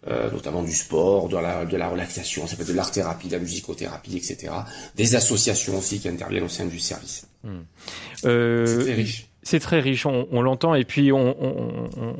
euh, 0.08 0.30
notamment 0.32 0.63
du 0.63 0.74
sport, 0.74 1.30
de 1.30 1.38
la, 1.38 1.66
de 1.66 1.78
la 1.78 1.88
relaxation, 1.88 2.46
ça 2.46 2.58
peut 2.58 2.63
être 2.63 2.70
de 2.70 2.74
l'art-thérapie, 2.74 3.28
de 3.28 3.34
la 3.34 3.39
musicothérapie, 3.39 4.18
etc. 4.18 4.52
Des 4.96 5.16
associations 5.16 5.78
aussi 5.78 6.00
qui 6.00 6.10
interviennent 6.10 6.44
au 6.44 6.50
sein 6.50 6.66
du 6.66 6.80
service. 6.80 7.26
Hmm. 7.44 7.62
Euh, 8.26 8.66
c'est 8.66 8.84
très 8.84 8.94
riche. 8.94 9.30
C'est 9.46 9.60
très 9.60 9.80
riche, 9.82 10.06
on, 10.06 10.42
l'entend, 10.42 10.74
et 10.74 10.86
puis 10.86 11.12
on, 11.12 11.36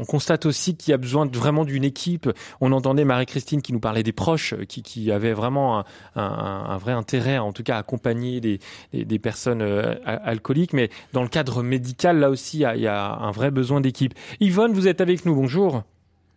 constate 0.06 0.46
aussi 0.46 0.76
qu'il 0.76 0.92
y 0.92 0.94
a 0.94 0.98
besoin 0.98 1.26
de, 1.26 1.38
vraiment 1.38 1.64
d'une 1.64 1.86
équipe. 1.86 2.30
On 2.60 2.74
entendait 2.74 3.06
Marie-Christine 3.06 3.62
qui 3.62 3.72
nous 3.72 3.80
parlait 3.80 4.04
des 4.04 4.12
proches, 4.12 4.56
qui, 4.68 4.84
qui 4.84 5.10
avaient 5.10 5.32
vraiment 5.32 5.86
un, 6.16 6.78
vrai 6.78 6.92
intérêt, 6.92 7.38
en 7.38 7.54
tout 7.54 7.64
cas, 7.64 7.78
à 7.78 7.80
accompagner 7.80 8.42
des, 8.42 8.60
des, 8.92 9.20
personnes 9.20 9.62
euh, 9.62 9.96
alcooliques. 10.06 10.74
Mais 10.74 10.90
dans 11.14 11.24
le 11.24 11.30
cadre 11.30 11.64
médical, 11.64 12.20
là 12.20 12.30
aussi, 12.30 12.58
il 12.58 12.62
y 12.62 12.66
a, 12.66 12.76
il 12.76 12.82
y 12.82 12.88
a 12.88 13.14
un 13.14 13.32
vrai 13.32 13.52
besoin 13.52 13.80
d'équipe. 13.80 14.14
Yvonne, 14.42 14.74
vous 14.74 14.90
êtes 14.90 15.00
avec 15.00 15.26
nous, 15.26 15.34
bonjour. 15.34 15.84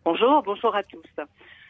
Bonjour, 0.07 0.40
bonjour 0.45 0.73
à 0.77 0.85
tous. 0.85 1.03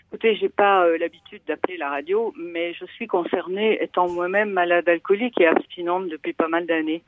Écoutez, 0.08 0.36
j'ai 0.36 0.50
pas 0.50 0.84
euh, 0.84 0.98
l'habitude 0.98 1.40
d'appeler 1.46 1.78
la 1.78 1.88
radio, 1.88 2.34
mais 2.36 2.74
je 2.74 2.84
suis 2.84 3.06
concernée 3.06 3.82
étant 3.82 4.10
moi-même 4.10 4.50
malade 4.50 4.86
alcoolique 4.90 5.40
et 5.40 5.46
abstinente 5.46 6.08
depuis 6.08 6.34
pas 6.34 6.46
mal 6.46 6.66
d'années. 6.66 7.02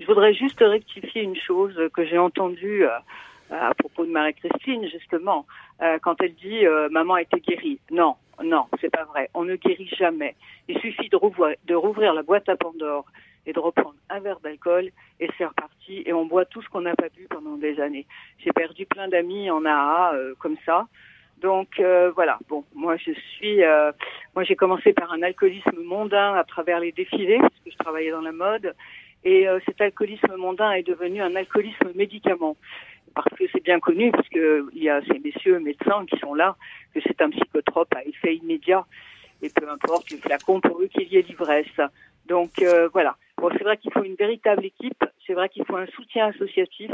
Je 0.00 0.06
voudrais 0.06 0.34
juste 0.34 0.58
rectifier 0.58 1.22
une 1.22 1.36
chose 1.36 1.80
que 1.94 2.04
j'ai 2.04 2.18
entendue 2.18 2.86
euh, 2.86 2.98
à 3.52 3.72
propos 3.74 4.04
de 4.04 4.10
Marie-Christine, 4.10 4.88
justement, 4.88 5.46
euh, 5.80 6.00
quand 6.02 6.20
elle 6.20 6.34
dit 6.34 6.64
maman 6.90 7.14
a 7.14 7.22
été 7.22 7.38
guérie. 7.38 7.78
Non, 7.92 8.16
non, 8.42 8.64
c'est 8.80 8.90
pas 8.90 9.04
vrai. 9.04 9.30
On 9.32 9.44
ne 9.44 9.54
guérit 9.54 9.94
jamais. 9.96 10.34
Il 10.66 10.80
suffit 10.80 11.08
de 11.08 11.18
de 11.66 11.74
rouvrir 11.76 12.14
la 12.14 12.22
boîte 12.24 12.48
à 12.48 12.56
Pandore 12.56 13.04
et 13.46 13.52
de 13.52 13.58
reprendre 13.58 13.96
un 14.10 14.20
verre 14.20 14.40
d'alcool 14.40 14.90
et 15.20 15.28
c'est 15.36 15.44
reparti 15.44 16.02
et 16.06 16.12
on 16.12 16.26
boit 16.26 16.44
tout 16.44 16.62
ce 16.62 16.68
qu'on 16.68 16.82
n'a 16.82 16.94
pas 16.94 17.08
bu 17.08 17.26
pendant 17.28 17.56
des 17.56 17.80
années. 17.80 18.06
J'ai 18.38 18.52
perdu 18.52 18.86
plein 18.86 19.08
d'amis 19.08 19.50
en 19.50 19.64
AA 19.64 20.14
euh, 20.14 20.34
comme 20.38 20.56
ça. 20.64 20.86
Donc 21.40 21.78
euh, 21.78 22.10
voilà, 22.14 22.38
bon, 22.48 22.64
moi 22.74 22.96
je 22.96 23.12
suis, 23.12 23.62
euh, 23.62 23.92
moi 24.34 24.44
j'ai 24.44 24.56
commencé 24.56 24.92
par 24.92 25.12
un 25.12 25.22
alcoolisme 25.22 25.82
mondain 25.84 26.34
à 26.34 26.44
travers 26.44 26.80
les 26.80 26.92
défilés 26.92 27.38
parce 27.38 27.60
que 27.64 27.70
je 27.70 27.76
travaillais 27.76 28.10
dans 28.10 28.22
la 28.22 28.32
mode 28.32 28.74
et 29.26 29.46
cet 29.64 29.80
alcoolisme 29.80 30.36
mondain 30.36 30.72
est 30.72 30.82
devenu 30.82 31.22
un 31.22 31.34
alcoolisme 31.34 31.92
médicament 31.94 32.58
parce 33.14 33.34
que 33.38 33.44
c'est 33.50 33.62
bien 33.64 33.80
connu 33.80 34.10
parce 34.10 34.28
que 34.28 34.66
il 34.74 34.82
y 34.82 34.90
a 34.90 35.00
ces 35.06 35.18
messieurs 35.18 35.58
médecins 35.60 36.04
qui 36.04 36.18
sont 36.18 36.34
là 36.34 36.56
que 36.94 37.00
c'est 37.00 37.22
un 37.22 37.30
psychotrope 37.30 37.94
à 37.94 38.04
effet 38.04 38.36
immédiat 38.36 38.84
et 39.40 39.48
peu 39.48 39.66
importe 39.68 40.10
le 40.10 40.18
flacon 40.18 40.60
pour 40.60 40.78
eux 40.82 40.88
qu'il 40.88 41.10
y 41.10 41.16
ait 41.16 41.22
l'ivresse. 41.22 41.80
Donc 42.26 42.62
voilà. 42.92 43.16
Bon, 43.44 43.50
c'est 43.58 43.64
vrai 43.64 43.76
qu'il 43.76 43.92
faut 43.92 44.02
une 44.02 44.14
véritable 44.14 44.64
équipe, 44.64 45.04
c'est 45.26 45.34
vrai 45.34 45.50
qu'il 45.50 45.66
faut 45.66 45.76
un 45.76 45.84
soutien 45.88 46.28
associatif, 46.28 46.90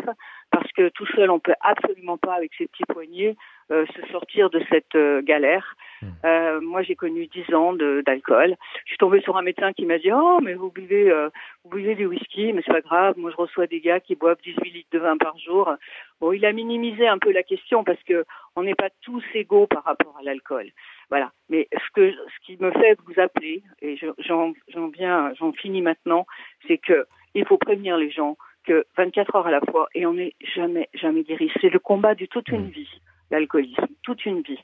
parce 0.51 0.67
que 0.73 0.89
tout 0.89 1.07
seul, 1.15 1.31
on 1.31 1.39
peut 1.39 1.55
absolument 1.61 2.19
pas, 2.19 2.35
avec 2.35 2.51
ses 2.59 2.67
petits 2.67 2.83
poignets, 2.89 3.37
euh, 3.71 3.87
se 3.95 4.05
sortir 4.11 4.51
de 4.51 4.61
cette 4.69 4.97
euh, 4.97 5.23
galère. 5.23 5.77
Hmm. 6.03 6.09
Euh, 6.25 6.61
moi, 6.61 6.83
j'ai 6.83 6.97
connu 6.97 7.29
10 7.29 7.55
ans 7.55 7.73
d'alcool. 7.73 8.57
Je 8.85 8.89
suis 8.89 8.99
tombée 8.99 9.21
sur 9.21 9.37
un 9.37 9.43
médecin 9.43 9.73
qui 9.73 9.87
m'a 9.87 9.99
dit 9.99 10.11
"Oh, 10.13 10.41
mais 10.43 10.55
vous 10.55 10.73
buvez, 10.73 11.09
euh, 11.09 11.29
vous 11.63 11.71
buvez 11.71 11.95
du 11.95 12.07
whisky, 12.07 12.53
mais 12.53 12.63
c'est 12.67 12.73
pas 12.73 12.81
grave. 12.81 13.15
Moi, 13.17 13.31
je 13.31 13.37
reçois 13.37 13.69
des 13.69 13.81
gars 13.81 14.01
qui 14.01 14.17
boivent 14.17 14.43
18 14.43 14.71
litres 14.71 14.91
de 14.91 14.99
vin 14.99 15.17
par 15.19 15.39
jour." 15.39 15.73
Bon, 16.21 16.33
il 16.33 16.45
a 16.45 16.53
minimisé 16.53 17.07
un 17.07 17.19
peu 17.19 17.31
la 17.31 17.45
question 17.45 17.85
parce 17.85 18.03
que 18.03 18.25
on 18.57 18.65
n'est 18.65 18.75
pas 18.75 18.91
tous 19.03 19.23
égaux 19.35 19.69
par 19.69 19.85
rapport 19.85 20.17
à 20.19 20.25
l'alcool. 20.25 20.67
Voilà. 21.11 21.33
Mais 21.49 21.69
ce 21.73 21.91
que, 21.93 22.13
ce 22.13 22.47
qui 22.47 22.57
me 22.63 22.71
fait 22.71 22.97
vous 23.07 23.21
appeler, 23.21 23.63
et 23.83 23.99
j'en 24.19 24.89
viens, 24.89 25.33
j'en 25.39 25.53
finis 25.53 25.83
maintenant, 25.83 26.27
c'est 26.67 26.79
que 26.79 27.07
il 27.35 27.45
faut 27.45 27.59
prévenir 27.59 27.97
les 27.97 28.11
gens 28.11 28.37
que 28.65 28.85
24 28.97 29.37
heures 29.37 29.47
à 29.47 29.51
la 29.51 29.61
fois 29.61 29.89
et 29.95 30.07
on 30.07 30.15
n'est 30.15 30.35
jamais, 30.55 30.89
jamais 30.95 31.23
guéri. 31.23 31.51
C'est 31.61 31.71
le 31.71 31.79
combat 31.79 32.15
de 32.15 32.27
toute 32.27 32.49
une 32.49 32.67
mmh. 32.67 32.71
vie, 32.71 33.01
l'alcoolisme, 33.31 33.87
toute 34.03 34.25
une 34.27 34.43
vie. 34.43 34.61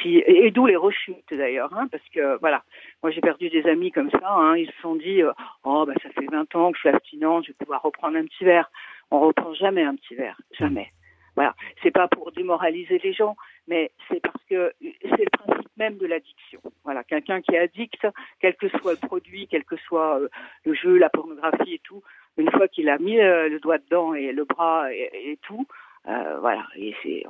Si, 0.00 0.22
et, 0.24 0.50
d'où 0.50 0.66
les 0.66 0.76
rechutes 0.76 1.32
d'ailleurs, 1.32 1.72
hein, 1.74 1.88
parce 1.90 2.06
que 2.14 2.38
voilà, 2.38 2.62
moi 3.02 3.10
j'ai 3.10 3.20
perdu 3.20 3.48
des 3.48 3.66
amis 3.66 3.90
comme 3.90 4.10
ça, 4.10 4.20
hein, 4.22 4.56
ils 4.56 4.70
se 4.70 4.80
sont 4.80 4.94
dit, 4.94 5.22
euh, 5.22 5.32
oh 5.64 5.84
bah 5.84 5.94
ça 6.02 6.10
fait 6.10 6.26
20 6.30 6.54
ans 6.54 6.70
que 6.70 6.76
je 6.76 6.80
suis 6.80 6.88
abstinente, 6.88 7.44
je 7.44 7.50
vais 7.50 7.56
pouvoir 7.58 7.82
reprendre 7.82 8.16
un 8.16 8.24
petit 8.24 8.44
verre. 8.44 8.70
On 9.10 9.18
reprend 9.18 9.52
jamais 9.54 9.82
un 9.82 9.96
petit 9.96 10.14
verre, 10.14 10.40
jamais. 10.52 10.92
Voilà, 11.40 11.54
c'est 11.82 11.90
pas 11.90 12.06
pour 12.06 12.32
démoraliser 12.32 13.00
les 13.02 13.14
gens, 13.14 13.34
mais 13.66 13.92
c'est 14.10 14.20
parce 14.20 14.44
que 14.50 14.74
c'est 14.82 15.24
le 15.24 15.30
principe 15.30 15.70
même 15.78 15.96
de 15.96 16.04
l'addiction. 16.04 16.60
Voilà, 16.84 17.02
quelqu'un 17.02 17.40
qui 17.40 17.54
est 17.54 17.58
addict, 17.58 18.06
quel 18.42 18.56
que 18.56 18.68
soit 18.68 18.92
le 19.00 19.08
produit, 19.08 19.48
quel 19.50 19.64
que 19.64 19.78
soit 19.78 20.20
euh, 20.20 20.28
le 20.66 20.74
jeu, 20.74 20.98
la 20.98 21.08
pornographie 21.08 21.72
et 21.72 21.80
tout, 21.82 22.02
une 22.36 22.50
fois 22.50 22.68
qu'il 22.68 22.90
a 22.90 22.98
mis 22.98 23.18
euh, 23.18 23.48
le 23.48 23.58
doigt 23.58 23.78
dedans 23.78 24.12
et 24.12 24.32
le 24.32 24.44
bras 24.44 24.92
et, 24.92 25.38
tout, 25.40 25.66
euh, 26.08 26.38
voilà, 26.40 26.66
et 26.76 26.94
c'est, 27.02 27.24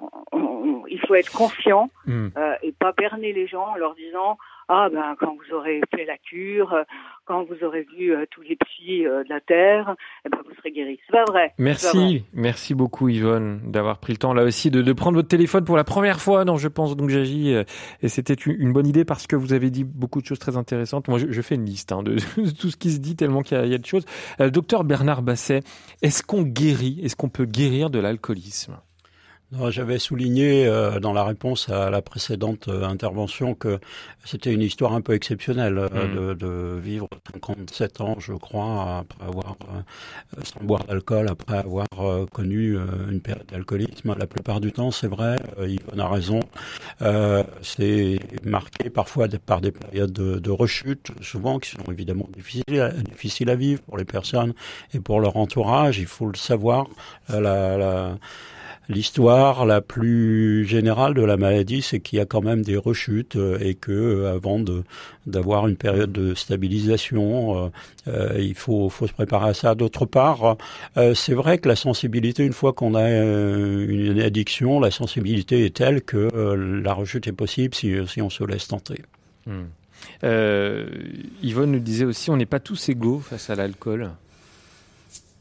il 0.89 1.01
faut 1.07 1.15
être 1.15 1.31
confiant 1.31 1.89
hmm. 2.07 2.31
et 2.63 2.73
pas 2.73 2.91
berner 2.91 3.33
les 3.33 3.47
gens 3.47 3.69
en 3.69 3.77
leur 3.77 3.95
disant 3.95 4.39
ah 4.73 4.89
ben 4.89 5.17
quand 5.19 5.35
vous 5.35 5.57
aurez 5.57 5.81
fait 5.93 6.05
la 6.05 6.17
cure, 6.17 6.73
euh, 6.73 6.85
quand 7.25 7.43
vous 7.43 7.67
aurez 7.67 7.85
vu 7.99 8.15
euh, 8.15 8.25
tous 8.31 8.43
les 8.43 8.55
psys 8.55 9.05
euh, 9.05 9.25
de 9.25 9.29
la 9.29 9.41
terre, 9.41 9.97
eh 10.25 10.29
ben 10.29 10.39
vous 10.47 10.55
serez 10.55 10.71
guéri. 10.71 11.01
C'est 11.07 11.13
pas 11.13 11.25
vrai. 11.25 11.53
Merci, 11.59 12.25
merci 12.33 12.75
beaucoup 12.75 13.09
Yvonne 13.09 13.61
d'avoir 13.67 13.99
pris 13.99 14.13
le 14.13 14.19
temps 14.19 14.33
là 14.33 14.45
aussi 14.45 14.71
de, 14.71 14.81
de, 14.81 14.93
prendre 14.93 15.17
votre 15.17 15.27
téléphone 15.27 15.65
pour 15.65 15.77
la 15.77 15.83
première 15.83 16.21
fois. 16.21 16.45
Non, 16.45 16.57
je 16.57 16.69
pense 16.69 16.97
donc 16.97 17.11
j'agis 17.11 17.51
et 17.51 18.09
c'était 18.09 18.35
une 18.35 18.73
bonne 18.73 18.87
idée 18.87 19.05
parce 19.05 19.27
que 19.27 19.35
vous 19.35 19.53
avez 19.53 19.71
dit 19.71 19.83
beaucoup 19.83 20.21
de 20.21 20.27
choses 20.27 20.39
très 20.39 20.57
intéressantes. 20.57 21.09
Moi, 21.09 21.19
je, 21.19 21.33
je 21.33 21.43
fais 21.43 21.57
une 21.57 21.67
liste 21.67 21.91
hein, 21.91 22.05
de, 22.05 22.15
tout 22.61 22.71
ce 22.71 22.77
qui 22.77 22.93
se 22.93 23.01
dit 23.01 23.17
tellement 23.17 23.43
qu'il 23.43 23.59
y, 23.65 23.71
y, 23.71 23.75
a 23.75 23.79
de 23.79 23.87
choses. 23.87 24.05
docteur 24.39 24.85
Bernard 24.85 25.23
Basset, 25.23 25.63
est-ce 26.01 26.23
qu'on 26.23 26.43
guérit, 26.43 27.01
est-ce 27.03 27.17
qu'on 27.17 27.29
peut 27.29 27.45
guérir 27.45 27.91
de 27.91 27.99
l'alcoolisme? 27.99 28.77
J'avais 29.71 29.99
souligné 29.99 30.67
euh, 30.67 31.01
dans 31.01 31.13
la 31.13 31.25
réponse 31.25 31.69
à 31.69 31.91
la 31.91 32.03
précédente 32.03 32.69
euh, 32.69 32.85
intervention 32.85 33.55
que 33.55 33.81
c'était 34.25 34.53
une 34.53 34.63
histoire 34.63 34.95
un 34.95 35.01
peu 35.01 35.13
exceptionnelle 35.13 35.77
euh, 35.79 35.89
mm. 35.89 36.15
de, 36.15 36.35
de, 36.35 36.79
vivre 36.79 37.09
57 37.33 38.01
ans, 38.01 38.17
je 38.21 38.33
crois, 38.33 38.99
après 39.01 39.25
avoir 39.27 39.57
sans 40.45 40.61
boire 40.65 40.85
d'alcool, 40.85 41.29
après 41.29 41.59
avoir 41.59 41.87
connu 42.33 42.77
une 43.11 43.21
période 43.21 43.47
d'alcoolisme. 43.47 44.15
La 44.19 44.27
plupart 44.27 44.61
du 44.61 44.73
temps, 44.73 44.91
c'est 44.91 45.07
vrai, 45.07 45.39
Yvonne 45.59 46.01
a 46.01 46.09
raison, 46.09 46.41
c'est 47.63 48.19
marqué 48.45 48.91
parfois 48.91 49.29
par 49.45 49.61
des 49.61 49.73
périodes 49.73 50.13
de, 50.13 50.39
de, 50.39 50.51
rechute, 50.51 51.11
souvent 51.21 51.59
qui 51.59 51.71
sont 51.71 51.91
évidemment 51.91 52.29
difficiles 52.33 52.81
à, 52.81 52.91
difficiles 52.91 53.51
à 53.51 53.57
vivre 53.57 53.83
pour 53.83 53.97
les 53.97 54.05
personnes 54.05 54.55
et 54.95 55.01
pour 55.01 55.21
leur 55.21 55.37
entourage. 55.37 55.99
Il 55.99 56.07
faut 56.07 56.27
le 56.27 56.37
savoir. 56.37 56.87
la, 57.29 57.77
la 57.77 58.19
L'histoire 58.91 59.67
la 59.67 59.81
plus 59.81 60.65
générale 60.65 61.15
de 61.15 61.23
la 61.23 61.37
maladie, 61.37 61.81
c'est 61.81 62.01
qu'il 62.01 62.19
y 62.19 62.21
a 62.21 62.27
quand 62.27 62.41
même 62.41 62.63
des 62.63 62.77
rechutes 62.77 63.37
euh, 63.37 63.57
et 63.61 63.77
que 63.77 63.93
euh, 63.93 64.35
avant 64.35 64.59
d'avoir 65.27 65.69
une 65.69 65.77
période 65.77 66.11
de 66.11 66.35
stabilisation, 66.35 67.71
euh, 68.09 68.37
il 68.37 68.57
faut 68.57 68.91
se 68.91 69.13
préparer 69.13 69.51
à 69.51 69.55
ça. 69.55 69.77
D'autre 69.77 70.07
part, 70.07 70.57
c'est 71.15 71.35
vrai 71.35 71.59
que 71.59 71.69
la 71.69 71.77
sensibilité, 71.77 72.45
une 72.45 72.53
fois 72.53 72.73
qu'on 72.73 72.97
a 72.97 73.09
une 73.09 74.21
addiction, 74.21 74.81
la 74.81 74.91
sensibilité 74.91 75.65
est 75.65 75.77
telle 75.77 76.03
que 76.03 76.29
la 76.83 76.93
rechute 76.93 77.29
est 77.29 77.33
possible 77.33 77.75
si 77.75 77.95
si 78.09 78.21
on 78.23 78.31
se 78.31 78.43
laisse 78.43 78.67
tenter. 78.67 79.03
Hmm. 79.47 79.67
Yvonne 81.43 81.71
nous 81.71 81.79
disait 81.79 82.07
aussi, 82.07 82.31
on 82.31 82.37
n'est 82.37 82.47
pas 82.47 82.61
tous 82.61 82.89
égaux 82.89 83.21
face 83.21 83.51
à 83.51 83.55
l'alcool. 83.55 84.11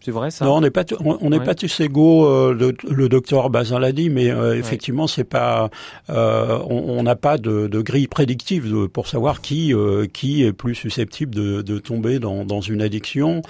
C'est 0.01 0.12
vrai 0.12 0.31
ça 0.31 0.45
Non, 0.45 0.55
on 0.55 0.62
n'est 0.62 0.71
pas 0.71 0.85
on 1.03 1.29
n'est 1.29 1.41
pas 1.41 1.55
tous 1.55 1.79
égaux. 1.81 2.25
Euh, 2.25 2.53
le, 2.53 2.73
le, 2.89 3.09
docteur 3.09 3.49
Bazin 3.49 3.79
l'a 3.79 3.91
dit, 3.91 4.09
mais 4.09 4.29
euh, 4.29 4.57
effectivement, 4.57 5.07
c'est 5.07 5.25
pas. 5.25 5.69
Euh, 6.09 6.59
on 6.69 7.03
n'a 7.03 7.17
pas 7.17 7.38
de, 7.38 7.67
de, 7.67 7.81
grille 7.81 8.07
prédictive 8.07 8.88
pour 8.88 9.07
savoir 9.07 9.41
qui 9.41 9.73
qui 10.13 10.43
est 10.43 10.53
plus 10.53 10.75
susceptible 10.75 11.35
de, 11.35 11.62
de 11.62 11.79
tomber 11.79 12.19
dans, 12.19 12.45
dans 12.45 12.62
une 12.62 12.81
addiction. 12.81 13.41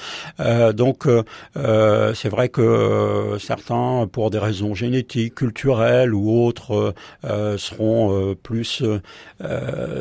donc, 0.74 1.08
c'est 1.56 2.30
vrai 2.30 2.50
que 2.50 3.38
certains, 3.40 4.08
pour 4.12 4.32
des 4.32 4.40
raisons 4.40 4.74
génétiques, 4.74 5.36
culturelles 5.36 6.14
ou 6.16 6.46
autres, 6.46 6.94
seront 7.58 8.36
plus 8.42 8.84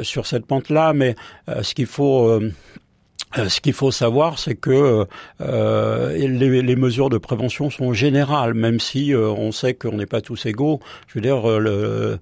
sur 0.02 0.26
cette 0.26 0.46
pente-là. 0.46 0.92
Mais 0.94 1.14
ce 1.62 1.74
qu'il 1.74 1.86
faut 1.86 2.40
euh, 3.36 3.48
ce 3.48 3.60
qu'il 3.60 3.74
faut 3.74 3.90
savoir, 3.90 4.38
c'est 4.38 4.54
que 4.54 5.06
euh, 5.40 6.12
les, 6.16 6.62
les, 6.62 6.76
mesures 6.76 7.10
de 7.10 7.18
prévention 7.18 7.68
sont 7.68 7.92
générales, 7.92 8.54
même 8.54 8.80
si 8.80 9.12
euh, 9.12 9.28
on 9.28 9.52
sait 9.52 9.74
qu'on 9.74 9.96
n'est 9.96 10.06
pas 10.06 10.22
tous 10.22 10.46
égaux. 10.46 10.80
Je 11.08 11.14
veux 11.14 11.20
dire, 11.20 11.46
le, 11.60 12.18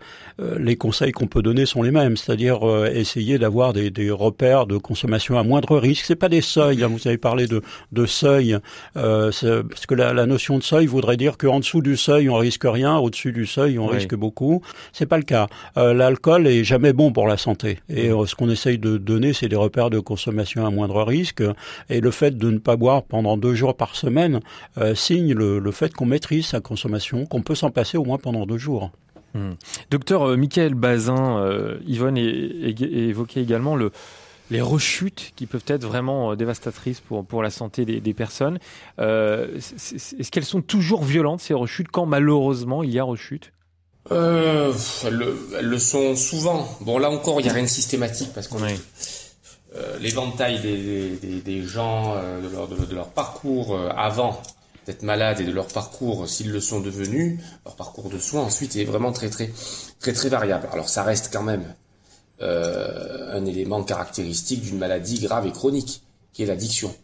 les 0.59 0.77
conseils 0.77 1.13
qu'on 1.13 1.29
peut 1.29 1.43
donner 1.43 1.65
sont 1.65 1.83
les 1.83 1.93
mêmes, 1.93 2.17
c'est-à-dire 2.17 2.61
essayer 2.93 3.39
d'avoir 3.39 3.73
des, 3.73 3.91
des, 3.91 4.11
repères 4.11 4.67
de 4.67 4.77
consommation 4.79 5.39
à 5.39 5.43
moindre 5.45 5.79
risque. 5.79 6.05
C'est 6.07 6.17
pas 6.17 6.29
des 6.29 6.41
seuils. 6.41 6.83
Hein. 6.83 6.89
Vous 6.89 7.07
avez 7.07 7.19
parlé 7.19 7.47
de, 7.47 7.63
de 7.93 8.07
seuil, 8.07 8.59
parce 8.95 9.41
que 9.43 9.95
la, 9.95 10.13
la, 10.13 10.27
notion 10.27 10.59
de 10.59 10.63
seuil 10.63 10.87
voudrait 10.87 11.17
dire 11.17 11.39
qu'en 11.39 11.61
dessous 11.61 11.83
du 11.83 11.97
seuil 11.97 12.29
on 12.29 12.37
risque 12.37 12.65
rien, 12.65 12.97
au-dessus 12.97 13.33
du 13.33 13.47
seuil 13.47 13.79
on 13.79 13.87
risque 13.87 14.15
beaucoup. 14.15 14.63
C'est 14.93 15.07
pas 15.07 15.19
le 15.19 15.25
cas. 15.25 15.47
L'alcool 15.77 16.47
est 16.47 16.65
jamais 16.65 16.93
bon 16.93 17.13
pour 17.13 17.29
la 17.29 17.37
santé, 17.37 17.79
et 17.89 18.09
ce 18.09 18.35
qu'on 18.35 18.51
essaye 18.51 18.79
de 18.79 18.97
donner, 18.97 19.33
c'est 19.33 19.49
des 19.49 19.57
repères 19.57 19.91
de 19.91 20.01
consommation 20.01 20.67
à 20.67 20.71
moindre 20.71 20.96
risque. 21.05 21.43
Et 21.91 22.01
le 22.01 22.11
fait 22.11 22.37
de 22.37 22.51
ne 22.51 22.59
pas 22.59 22.77
boire 22.77 23.03
pendant 23.03 23.37
deux 23.37 23.55
jours 23.55 23.77
par 23.77 23.97
semaine 23.97 24.41
euh, 24.79 24.95
signe 24.95 25.35
le, 25.35 25.71
fait 25.71 25.93
qu'on 25.93 26.07
maîtrise 26.07 26.47
sa 26.47 26.61
consommation, 26.61 27.27
qu'on 27.27 27.43
peut 27.43 27.55
s'en 27.55 27.71
passer 27.71 27.99
au 27.99 28.05
moins 28.05 28.19
pendant 28.19 28.47
deux 28.47 28.59
jours. 28.59 28.91
Hmm. 29.37 29.53
Docteur 29.91 30.23
euh, 30.23 30.37
Michael 30.37 30.75
Bazin, 30.75 31.39
euh, 31.39 31.79
Yvonne 31.87 32.17
évoquait 32.17 33.43
également 33.43 33.77
le, 33.77 33.93
les 34.51 34.63
rechutes 34.63 35.33
qui 35.37 35.47
peuvent 35.47 35.65
être 35.67 35.85
vraiment 35.85 36.33
euh, 36.33 36.37
dévastatrices 36.37 37.01
pour, 37.01 37.25
pour 37.25 37.43
la 37.43 37.51
santé 37.51 37.85
des, 37.85 38.15
personnes. 38.15 38.59
Est-ce 38.99 40.31
qu'elles 40.31 40.45
sont 40.45 40.63
toujours 40.63 41.05
violentes, 41.05 41.41
ces 41.41 41.55
rechutes, 41.55 41.89
quand 41.93 42.07
malheureusement 42.07 42.83
il 42.83 42.91
y 42.91 42.99
a 42.99 43.05
rechute? 43.05 43.53
Elles, 44.11 44.73
le, 45.61 45.79
sont 45.79 46.15
souvent. 46.15 46.67
Bon, 46.81 46.99
là 46.99 47.11
encore, 47.11 47.41
il 47.41 47.45
n'y 47.45 47.51
a 47.51 47.53
rien 47.53 47.65
de 47.65 47.69
systématique 47.69 48.31
parce 48.35 48.47
qu'on 48.49 48.61
l'éventail 50.01 50.61
des, 50.61 51.63
gens, 51.65 52.15
de 52.15 52.49
leur, 52.49 52.69
de, 52.69 52.95
leur, 52.95 53.09
parcours 53.09 53.79
avant 53.97 54.41
d'être 54.87 55.03
malades 55.03 55.41
et 55.41 55.45
de 55.45 55.53
leur 55.53 55.67
parcours, 55.67 56.29
s'ils 56.29 56.51
le 56.51 56.61
sont 56.61 56.81
devenus, 56.81 57.41
leur 57.65 57.77
parcours 57.77 58.09
de 58.09 58.19
soins 58.19 58.43
ensuite 58.43 58.77
est 58.77 58.85
vraiment 58.85 59.13
très 59.13 59.29
très 59.29 59.51
très 59.99 60.13
très 60.13 60.29
variable. 60.29 60.69
Alors 60.73 60.89
ça 60.89 61.03
reste 61.03 61.31
quand 61.33 61.43
même 61.43 61.75
euh, 62.43 63.35
un 63.35 63.47
élément 63.47 63.83
caractéristique 63.83 64.61
d'une 64.61 64.77
maladie 64.77 65.21
grave 65.21 65.47
et 65.47 65.53
chronique, 65.53 66.03
qui 66.35 66.43
est 66.43 66.47
l'addiction. 66.47 66.95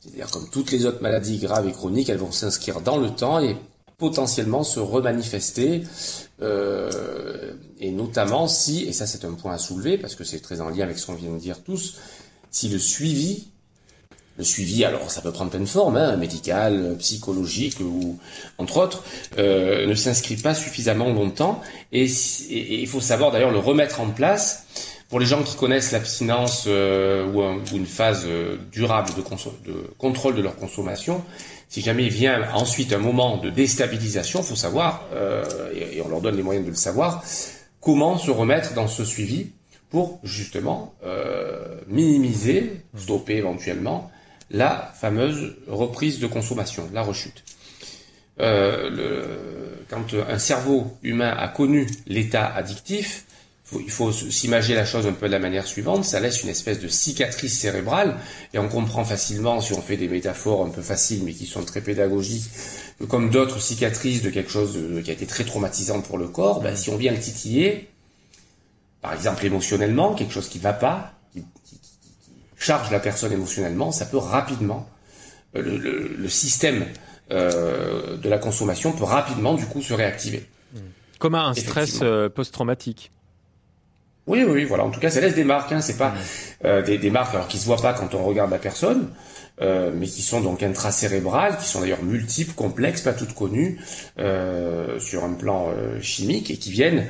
C'est-à-dire 0.00 0.30
comme 0.30 0.50
toutes 0.50 0.70
les 0.70 0.84
autres 0.84 1.00
maladies 1.00 1.38
graves 1.38 1.66
et 1.66 1.72
chroniques, 1.72 2.10
elles 2.10 2.18
vont 2.18 2.32
s'inscrire 2.32 2.82
dans 2.82 2.98
le 2.98 3.08
temps 3.08 3.40
et 3.40 3.56
potentiellement 3.96 4.64
se 4.64 4.80
remanifester, 4.80 5.84
euh, 6.42 7.52
et 7.78 7.90
notamment 7.90 8.48
si, 8.48 8.84
et 8.84 8.92
ça 8.92 9.06
c'est 9.06 9.24
un 9.24 9.32
point 9.32 9.54
à 9.54 9.58
soulever, 9.58 9.96
parce 9.96 10.14
que 10.14 10.24
c'est 10.24 10.40
très 10.40 10.60
en 10.60 10.68
lien 10.68 10.82
avec 10.84 10.98
ce 10.98 11.06
qu'on 11.06 11.14
vient 11.14 11.32
de 11.32 11.38
dire 11.38 11.62
tous, 11.62 11.96
si 12.52 12.68
le 12.68 12.78
suivi 12.78 13.48
le 14.38 14.44
suivi, 14.44 14.84
alors 14.84 15.10
ça 15.10 15.20
peut 15.20 15.32
prendre 15.32 15.50
plein 15.50 15.60
de 15.60 15.66
formes, 15.66 15.96
hein, 15.96 16.16
médicales, 16.16 16.96
psychologiques 16.98 17.80
ou 17.80 18.18
entre 18.58 18.78
autres, 18.78 19.04
euh, 19.38 19.86
ne 19.86 19.94
s'inscrit 19.94 20.36
pas 20.36 20.54
suffisamment 20.54 21.12
longtemps. 21.12 21.60
Et, 21.92 22.06
il 22.50 22.86
faut 22.86 23.00
savoir 23.00 23.30
d'ailleurs 23.30 23.50
le 23.50 23.58
remettre 23.58 24.00
en 24.00 24.08
place. 24.08 24.66
Pour 25.10 25.20
les 25.20 25.26
gens 25.26 25.42
qui 25.42 25.56
connaissent 25.56 25.92
l'abstinence 25.92 26.64
euh, 26.66 27.26
ou, 27.30 27.76
une 27.76 27.84
phase 27.84 28.22
euh, 28.24 28.56
durable 28.72 29.10
de, 29.14 29.20
contrôle 29.98 30.34
de 30.34 30.40
leur 30.40 30.56
consommation, 30.56 31.22
si 31.68 31.82
jamais 31.82 32.08
vient 32.08 32.50
ensuite 32.54 32.94
un 32.94 32.98
moment 32.98 33.36
de 33.36 33.50
déstabilisation, 33.50 34.40
il 34.40 34.46
faut 34.46 34.56
savoir, 34.56 35.06
et, 35.74 36.00
on 36.02 36.08
leur 36.08 36.22
donne 36.22 36.36
les 36.36 36.42
moyens 36.42 36.64
de 36.64 36.70
le 36.70 36.76
savoir, 36.76 37.22
comment 37.80 38.16
se 38.16 38.30
remettre 38.30 38.72
dans 38.72 38.88
ce 38.88 39.04
suivi 39.04 39.50
pour 39.92 40.18
justement 40.24 40.94
minimiser, 41.86 42.80
stopper 42.96 43.36
éventuellement 43.36 44.10
la 44.50 44.92
fameuse 44.94 45.56
reprise 45.66 46.18
de 46.18 46.26
consommation, 46.26 46.88
la 46.92 47.02
rechute. 47.02 47.44
Euh, 48.40 49.76
quand 49.88 50.14
un 50.14 50.38
cerveau 50.38 50.96
humain 51.02 51.34
a 51.36 51.48
connu 51.48 51.86
l'état 52.06 52.46
addictif, 52.46 53.26
il 53.80 53.90
faut 53.90 54.12
s'imaginer 54.12 54.74
la 54.74 54.84
chose 54.84 55.06
un 55.06 55.12
peu 55.12 55.26
de 55.26 55.32
la 55.32 55.38
manière 55.38 55.66
suivante, 55.66 56.04
ça 56.04 56.20
laisse 56.20 56.42
une 56.42 56.50
espèce 56.50 56.78
de 56.78 56.88
cicatrice 56.88 57.58
cérébrale, 57.58 58.18
et 58.52 58.58
on 58.58 58.68
comprend 58.68 59.04
facilement, 59.04 59.62
si 59.62 59.72
on 59.72 59.80
fait 59.80 59.96
des 59.96 60.08
métaphores 60.08 60.66
un 60.66 60.68
peu 60.68 60.82
faciles 60.82 61.22
mais 61.24 61.32
qui 61.32 61.46
sont 61.46 61.64
très 61.64 61.80
pédagogiques, 61.80 62.50
que 62.98 63.04
comme 63.04 63.30
d'autres 63.30 63.62
cicatrices 63.62 64.22
de 64.22 64.28
quelque 64.28 64.50
chose 64.50 64.78
qui 65.02 65.10
a 65.10 65.14
été 65.14 65.24
très 65.24 65.44
traumatisant 65.44 66.02
pour 66.02 66.18
le 66.18 66.28
corps, 66.28 66.60
ben, 66.60 66.76
si 66.76 66.90
on 66.90 66.96
vient 66.96 67.12
le 67.12 67.20
titiller, 67.20 67.88
par 69.02 69.12
exemple 69.12 69.44
émotionnellement, 69.44 70.14
quelque 70.14 70.32
chose 70.32 70.48
qui 70.48 70.58
ne 70.58 70.62
va 70.62 70.72
pas, 70.72 71.12
charge 72.56 72.90
la 72.90 73.00
personne 73.00 73.32
émotionnellement, 73.32 73.92
ça 73.92 74.06
peut 74.06 74.16
rapidement, 74.16 74.88
euh, 75.56 76.14
le, 76.16 76.28
système 76.28 76.86
euh, 77.30 78.16
de 78.16 78.28
la 78.28 78.38
consommation 78.38 78.92
peut 78.92 79.04
rapidement 79.04 79.54
du 79.54 79.66
coup 79.66 79.82
se 79.82 79.92
réactiver. 79.92 80.46
Comme 81.18 81.34
un 81.34 81.52
stress 81.54 82.00
euh, 82.02 82.28
post-traumatique. 82.28 83.12
Oui, 84.26 84.44
oui, 84.44 84.64
voilà. 84.64 84.84
En 84.84 84.90
tout 84.90 85.00
cas, 85.00 85.10
ça 85.10 85.20
laisse 85.20 85.34
des 85.34 85.44
marques. 85.44 85.72
Hein. 85.72 85.80
C'est 85.80 85.96
pas 85.96 86.14
des, 86.62 86.96
des, 86.96 87.10
marques 87.10 87.34
alors 87.34 87.48
qui 87.48 87.58
se 87.58 87.66
voient 87.66 87.76
pas 87.76 87.92
quand 87.92 88.14
on 88.14 88.22
regarde 88.22 88.52
la 88.52 88.58
personne, 88.58 89.08
mais 89.60 90.06
qui 90.06 90.22
sont 90.22 90.40
donc 90.40 90.62
intracérébrales, 90.62 91.58
qui 91.58 91.66
sont 91.66 91.80
d'ailleurs 91.80 92.04
multiples, 92.04 92.54
complexes, 92.54 93.00
pas 93.00 93.14
toutes 93.14 93.34
connues 93.34 93.80
sur 94.16 95.24
un 95.24 95.32
plan 95.32 95.74
chimique 96.00 96.52
et 96.52 96.56
qui 96.56 96.70
viennent 96.70 97.04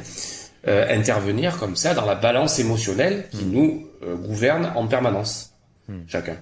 intervenir 0.66 1.58
comme 1.58 1.76
ça 1.76 1.94
dans 1.94 2.06
la 2.06 2.14
balance 2.14 2.58
émotionnelle 2.58 3.24
qui 3.30 3.44
hmm. 3.44 3.52
nous 3.52 3.88
euh, 4.04 4.14
gouverne 4.16 4.72
en 4.76 4.86
permanence. 4.86 5.54
Hmm. 5.88 6.02
Chacun, 6.08 6.36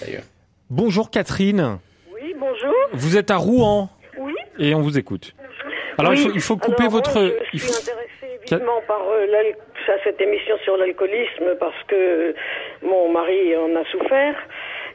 d'ailleurs. 0.00 0.24
Bonjour 0.70 1.10
Catherine. 1.10 1.78
Oui, 2.14 2.34
bonjour. 2.38 2.74
Vous 2.92 3.16
êtes 3.16 3.30
à 3.30 3.36
Rouen. 3.36 3.90
Oui. 4.18 4.34
Et 4.58 4.74
on 4.74 4.80
vous 4.80 4.98
écoute. 4.98 5.34
Alors 5.98 6.14
il, 6.14 6.40
faut, 6.40 6.56
couper 6.56 6.88
votre. 6.88 7.20
Moi, 7.20 7.30
je 7.52 7.58
suis 7.58 7.68
intéressée 7.68 8.40
évidemment 8.40 8.80
par 8.88 9.02
euh, 9.10 9.26
cette 10.04 10.20
émission 10.20 10.56
sur 10.64 10.76
l'alcoolisme 10.76 11.54
parce 11.60 11.82
que 11.86 12.34
mon 12.82 13.12
mari 13.12 13.56
en 13.56 13.76
a 13.76 13.84
souffert. 13.90 14.34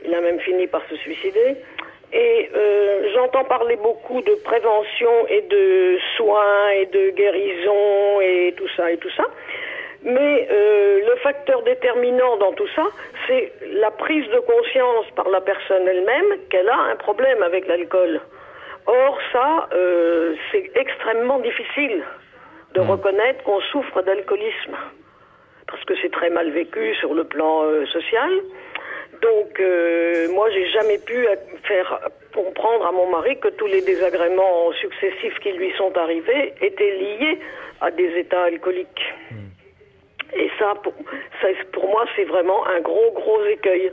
Il 0.05 0.13
a 0.13 0.21
même 0.21 0.39
fini 0.39 0.67
par 0.67 0.81
se 0.89 0.95
suicider. 0.97 1.57
Et 2.13 2.49
euh, 2.55 3.09
j'entends 3.13 3.43
parler 3.43 3.75
beaucoup 3.75 4.21
de 4.21 4.33
prévention 4.43 5.27
et 5.29 5.41
de 5.41 5.97
soins 6.15 6.69
et 6.69 6.85
de 6.85 7.09
guérison 7.09 8.21
et 8.21 8.53
tout 8.57 8.69
ça 8.75 8.91
et 8.91 8.97
tout 8.97 9.09
ça. 9.11 9.25
Mais 10.03 10.47
euh, 10.49 11.01
le 11.05 11.15
facteur 11.17 11.63
déterminant 11.63 12.37
dans 12.37 12.53
tout 12.53 12.67
ça, 12.75 12.83
c'est 13.27 13.51
la 13.73 13.91
prise 13.91 14.27
de 14.29 14.39
conscience 14.39 15.05
par 15.15 15.27
la 15.29 15.41
personne 15.41 15.87
elle-même 15.87 16.39
qu'elle 16.49 16.69
a 16.69 16.79
un 16.91 16.95
problème 16.95 17.43
avec 17.43 17.67
l'alcool. 17.67 18.21
Or, 18.85 19.19
ça, 19.33 19.67
euh, 19.73 20.35
c'est 20.51 20.71
extrêmement 20.75 21.39
difficile 21.39 22.03
de 22.73 22.81
hmm. 22.81 22.89
reconnaître 22.89 23.43
qu'on 23.43 23.59
souffre 23.59 24.01
d'alcoolisme, 24.01 24.77
parce 25.67 25.83
que 25.83 25.93
c'est 26.01 26.11
très 26.11 26.29
mal 26.29 26.51
vécu 26.51 26.95
sur 26.95 27.13
le 27.13 27.25
plan 27.25 27.63
euh, 27.63 27.85
social. 27.87 28.29
Donc, 29.21 29.61
moi, 30.33 30.49
j'ai 30.51 30.67
jamais 30.69 30.97
pu 30.99 31.27
faire 31.63 31.99
comprendre 32.33 32.85
à 32.85 32.91
mon 32.91 33.09
mari 33.09 33.39
que 33.39 33.49
tous 33.49 33.67
les 33.67 33.81
désagréments 33.81 34.71
successifs 34.73 35.39
qui 35.39 35.51
lui 35.53 35.71
sont 35.77 35.95
arrivés 35.97 36.53
étaient 36.61 36.91
liés 36.91 37.39
à 37.81 37.91
des 37.91 38.09
états 38.17 38.43
alcooliques. 38.43 39.13
Hmm. 39.31 39.47
Et 40.35 40.49
ça, 40.59 40.73
pour, 40.83 40.93
ça, 41.41 41.47
pour 41.71 41.87
moi, 41.89 42.05
c'est 42.15 42.25
vraiment 42.25 42.65
un 42.67 42.81
gros, 42.81 43.11
gros 43.13 43.43
écueil. 43.45 43.91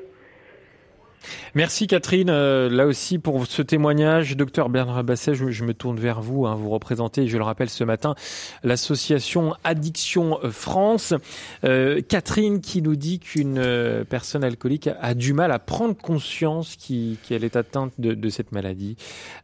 Merci 1.56 1.86
Catherine, 1.86 2.30
euh, 2.30 2.68
là 2.68 2.84
aussi 2.84 3.20
pour 3.20 3.46
ce 3.46 3.62
témoignage. 3.62 4.36
Docteur 4.36 4.68
Bernard 4.68 5.04
Basset, 5.04 5.34
je, 5.36 5.64
me 5.64 5.72
tourne 5.72 6.00
vers 6.00 6.20
vous. 6.20 6.46
Hein. 6.46 6.56
vous 6.56 6.68
représentez, 6.68 7.28
je 7.28 7.38
le 7.38 7.44
rappelle 7.44 7.70
ce 7.70 7.84
matin, 7.84 8.16
l'association 8.64 9.54
Addiction 9.62 10.40
France. 10.50 11.14
Euh, 11.62 12.00
Catherine 12.00 12.60
qui 12.60 12.82
nous 12.82 12.96
dit 12.96 13.20
qu'une 13.20 13.58
euh, 13.58 14.02
personne 14.02 14.42
alcoolique 14.42 14.90
a, 15.00 15.14
du 15.14 15.32
mal 15.32 15.52
à 15.52 15.60
prendre 15.60 15.96
conscience 15.96 16.76
qu'elle 16.76 17.44
est 17.44 17.54
atteinte 17.54 17.92
de, 17.98 18.28
cette 18.30 18.50
maladie. 18.50 18.96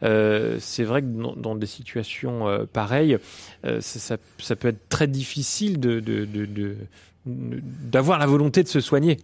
C'est 0.03 0.83
vrai 0.83 1.03
que 1.03 1.07
dans, 1.37 1.55
des 1.55 1.67
situations 1.67 2.67
pareilles, 2.73 3.19
ça, 3.79 4.17
peut 4.57 4.69
être 4.69 4.89
très 4.89 5.07
difficile 5.07 5.79
de, 5.79 6.03
d'avoir 7.25 8.19
la 8.19 8.27
volonté 8.27 8.65
de 8.65 8.69
se 8.69 8.81
soigner. 8.81 9.19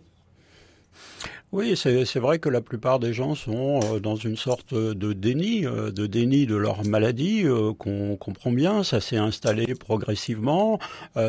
Oui, 1.59 1.75
c'est 1.75 2.19
vrai 2.19 2.39
que 2.39 2.51
la 2.51 2.61
plupart 2.61 2.99
des 2.99 3.15
gens 3.15 3.35
sont 3.35 3.81
euh, 3.83 3.99
dans 3.99 4.17
une 4.17 4.37
sorte 4.37 4.75
de 4.75 5.15
déni, 5.15 5.65
euh, 5.65 5.91
de 5.91 6.07
déni 6.07 6.45
de 6.45 6.55
leur 6.55 6.85
maladie, 6.85 7.45
euh, 7.47 7.73
qu'on 7.73 8.15
comprend 8.17 8.53
bien. 8.53 8.85
Ça 8.85 9.01
s'est 9.01 9.17
installé 9.17 9.75
progressivement, 9.75 10.79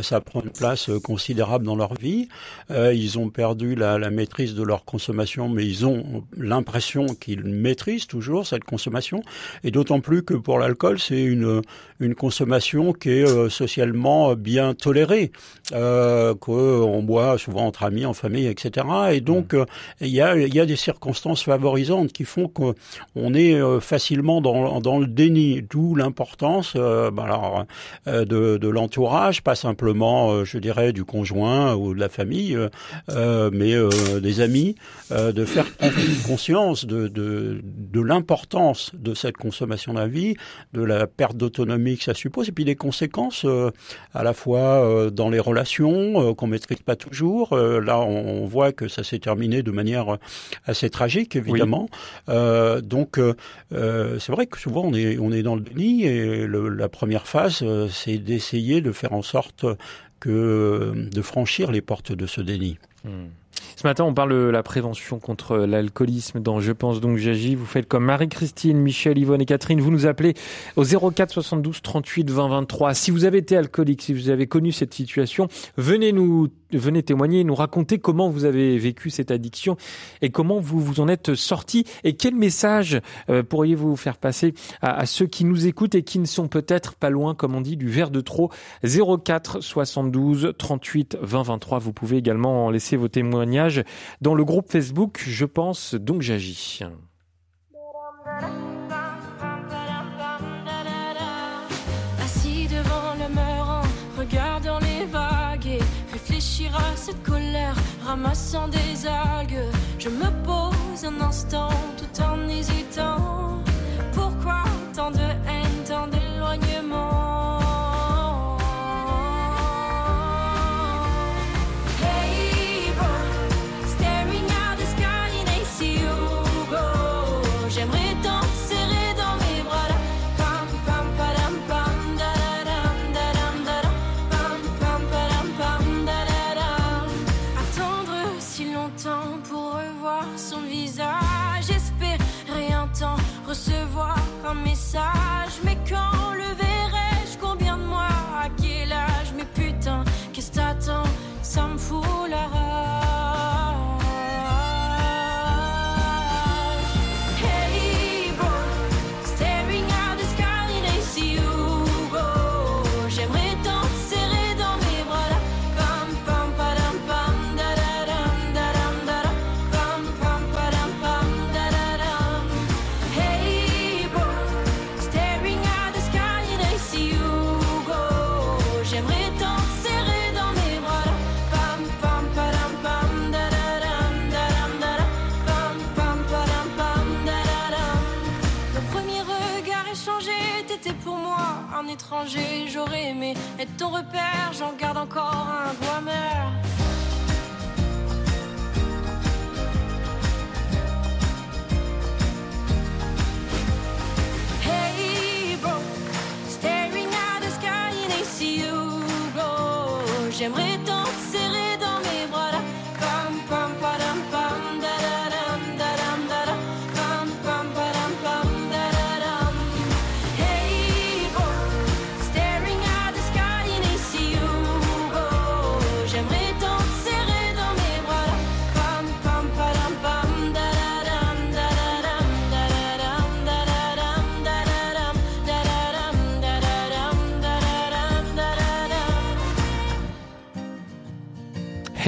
ça 0.02 0.20
prend 0.20 0.42
une 0.42 0.50
place 0.50 0.90
considérable 1.02 1.66
dans 1.66 1.78
leur 1.78 1.94
vie. 1.94 2.28
Ils 2.70 3.18
ont 3.18 3.30
perdu 3.30 3.76
la, 3.76 3.98
la 3.98 4.10
maîtrise 4.10 4.54
de 4.54 4.64
leur 4.64 4.84
consommation, 4.84 5.48
mais 5.48 5.66
ils 5.66 5.86
ont 5.86 6.26
l'impression 6.36 7.06
qu'ils 7.06 7.46
maîtrisent 7.46 8.08
toujours 8.08 8.46
cette 8.46 8.66
consommation. 8.66 9.22
Et 9.64 9.72
d'autant 9.72 10.02
plus 10.02 10.24
que 10.24 10.34
pour 10.34 10.60
l'alcool, 10.60 11.00
c'est 11.00 11.24
une, 11.24 11.62
une 12.00 12.16
consommation 12.16 12.92
qui 12.92 13.12
est 13.12 13.50
socialement 13.50 14.36
bien 14.36 14.74
tolérée, 14.74 15.32
euh, 15.72 16.36
qu'on 16.36 17.02
boit 17.04 17.38
souvent 17.38 17.66
entre 17.66 17.84
amis, 17.84 18.06
en 18.06 18.14
famille, 18.14 18.48
etc. 18.48 18.86
Et 19.12 19.22
donc, 19.22 19.54
mmh 19.54 20.17
il 20.18 20.54
y 20.54 20.60
a 20.60 20.66
des 20.66 20.76
circonstances 20.76 21.44
favorisantes 21.44 22.12
qui 22.12 22.26
font 22.26 22.48
qu'on 22.48 23.34
est 23.34 23.54
euh, 23.54 23.80
facilement 23.80 24.42
dans, 24.42 25.00
le 25.00 25.08
déni, 25.08 25.62
d'où 25.62 25.96
l'importance 25.96 26.74
euh, 26.76 27.12
ben 27.12 27.24
alors, 27.24 27.66
euh, 28.08 28.26
de, 28.26 28.68
l'entourage, 28.68 29.44
pas 29.44 29.56
simplement, 29.56 30.44
je 30.44 30.58
dirais, 30.58 30.94
du 30.94 31.04
conjoint 31.04 31.76
ou 31.76 31.94
de 31.94 32.00
la 32.00 32.10
famille, 32.10 32.58
mais 33.08 33.76
des 34.22 34.42
amis, 34.42 34.76
de 35.12 35.46
faire 35.46 35.66
conscience 36.28 36.86
de, 36.86 37.62
l'importance 37.94 38.92
de 38.94 39.14
cette 39.14 39.38
consommation 39.38 39.94
de 39.94 40.00
la 40.00 40.08
vie, 40.08 40.36
de 40.74 40.84
la 40.84 41.08
perte 41.08 41.38
d'autonomie 41.38 41.98
que 41.98 42.04
ça 42.04 42.14
suppose, 42.14 42.50
et 42.50 42.52
puis 42.52 42.66
des 42.66 42.76
conséquences 42.76 43.46
à 44.14 44.24
la 44.24 44.34
fois 44.34 45.10
dans 45.12 45.30
les 45.30 45.40
relations 45.40 46.34
qu'on 46.36 46.48
maîtrise 46.48 46.80
pas 46.80 46.96
toujours. 46.96 47.56
là, 47.56 48.00
on 48.00 48.46
voit 48.46 48.72
que 48.72 48.88
ça 48.88 49.04
s'est 49.04 49.20
terminé 49.20 49.64
de 49.64 49.72
manière 49.72 49.97
manière 49.98 50.18
assez 50.66 50.90
tragique, 50.90 51.36
évidemment. 51.36 51.90
donc, 52.28 53.20
c'est 53.72 54.32
vrai 54.32 54.48
que 54.48 54.60
souvent 54.60 54.84
on 54.84 54.94
est 54.94 55.18
on 55.18 55.32
est 55.32 55.44
dans 55.44 55.56
le 55.56 55.62
déni 55.62 56.06
et 56.06 56.48
la 56.48 56.90
première 56.90 57.28
phase, 57.28 57.64
c'est 57.90 58.18
d'essayer 58.18 58.82
de 58.82 58.92
faire 58.92 59.14
en 59.14 59.22
sorte 59.22 59.66
que 60.20 60.94
de 61.12 61.22
franchir 61.22 61.72
les 61.72 61.82
portes 61.82 62.12
de 62.12 62.26
ce 62.26 62.42
déni. 62.42 62.78
Hmm. 63.04 63.28
Ce 63.76 63.86
matin, 63.86 64.06
on 64.06 64.14
parle 64.14 64.32
de 64.32 64.50
la 64.50 64.64
prévention 64.64 65.20
contre 65.20 65.58
l'alcoolisme 65.58 66.40
dans 66.40 66.60
Je 66.60 66.72
pense 66.72 67.00
donc 67.00 67.18
j'agis. 67.18 67.54
Vous 67.54 67.66
faites 67.66 67.88
comme 67.88 68.06
Marie-Christine, 68.06 68.78
Michel, 68.78 69.18
Yvonne 69.18 69.42
et 69.42 69.46
Catherine. 69.46 69.80
Vous 69.82 69.92
nous 69.92 70.08
appelez 70.08 70.34
au 70.76 70.84
04 70.84 71.32
72 71.32 71.82
38 71.82 72.32
20 72.32 72.50
23. 72.50 72.94
Si 72.96 73.12
vous 73.12 73.26
avez 73.26 73.38
été 73.38 73.56
alcoolique, 73.56 74.02
si 74.02 74.14
vous 74.14 74.30
avez 74.30 74.48
connu 74.48 74.72
cette 74.72 74.94
situation, 74.94 75.48
venez 75.78 76.12
nous 76.12 76.48
venez 76.72 77.04
témoigner, 77.04 77.44
nous 77.44 77.56
raconter 77.56 78.00
comment 78.00 78.30
vous 78.30 78.46
avez 78.46 78.78
vécu 78.78 79.10
cette 79.10 79.32
addiction 79.32 79.78
et 80.22 80.30
comment 80.30 80.60
vous 80.60 80.80
vous 80.80 81.00
en 81.00 81.08
êtes 81.08 81.36
sorti 81.36 81.86
et 82.04 82.16
quel 82.16 82.36
message 82.36 83.02
euh, 83.30 83.44
pourriez-vous 83.44 83.96
faire 83.96 84.18
passer 84.18 84.54
à, 84.82 85.06
ceux 85.06 85.28
qui 85.28 85.46
nous 85.46 85.68
écoutent 85.68 85.96
et 85.96 86.04
qui 86.04 86.20
ne 86.20 86.26
sont 86.26 86.48
peut-être 86.48 86.96
pas 86.96 87.10
loin, 87.10 87.36
comme 87.36 87.56
on 87.56 87.62
dit, 87.62 87.78
du 87.78 87.90
verre 87.90 88.12
de 88.12 88.22
trop? 88.22 88.52
04 88.84 89.62
72 89.62 90.54
38 90.58 91.18
20 91.22 91.44
23. 91.44 91.80
Vous 91.80 91.94
pouvez 91.94 92.18
également 92.18 92.70
laisser 92.70 92.98
vos 92.98 93.08
témoignages 93.08 93.84
dans 94.22 94.36
le 94.36 94.44
groupe 94.44 94.72
Facebook 94.72 95.24
Je 95.26 95.46
pense 95.46 95.96
donc 95.96 96.22
j'agis. 96.22 96.84
Ramassant 108.08 108.70
des 108.70 109.06
algues. 109.06 109.70
Je 110.00 110.10
me 110.10 110.30
pose 110.46 111.04
un 111.04 111.20
instant 111.22 111.70
tout 111.98 112.22
en 112.22 112.48
hésitant. 112.48 113.62
Pourquoi 114.14 114.64
tant 114.96 115.12
de 115.12 115.28
haine, 115.48 115.57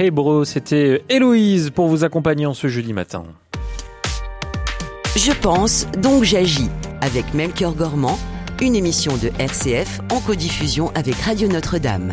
bro, 0.08 0.46
c'était 0.46 1.04
Héloïse 1.10 1.68
pour 1.68 1.88
vous 1.88 2.04
accompagner 2.04 2.46
en 2.46 2.54
ce 2.54 2.68
jeudi 2.68 2.94
matin. 2.94 3.24
Je 5.14 5.32
pense, 5.32 5.86
donc 5.98 6.24
j'agis. 6.24 6.70
Avec 7.02 7.34
Melchior 7.34 7.74
Gormand, 7.74 8.18
une 8.62 8.76
émission 8.76 9.12
de 9.18 9.30
RCF 9.38 10.00
en 10.10 10.20
codiffusion 10.20 10.90
avec 10.94 11.16
Radio 11.16 11.48
Notre-Dame. 11.48 12.12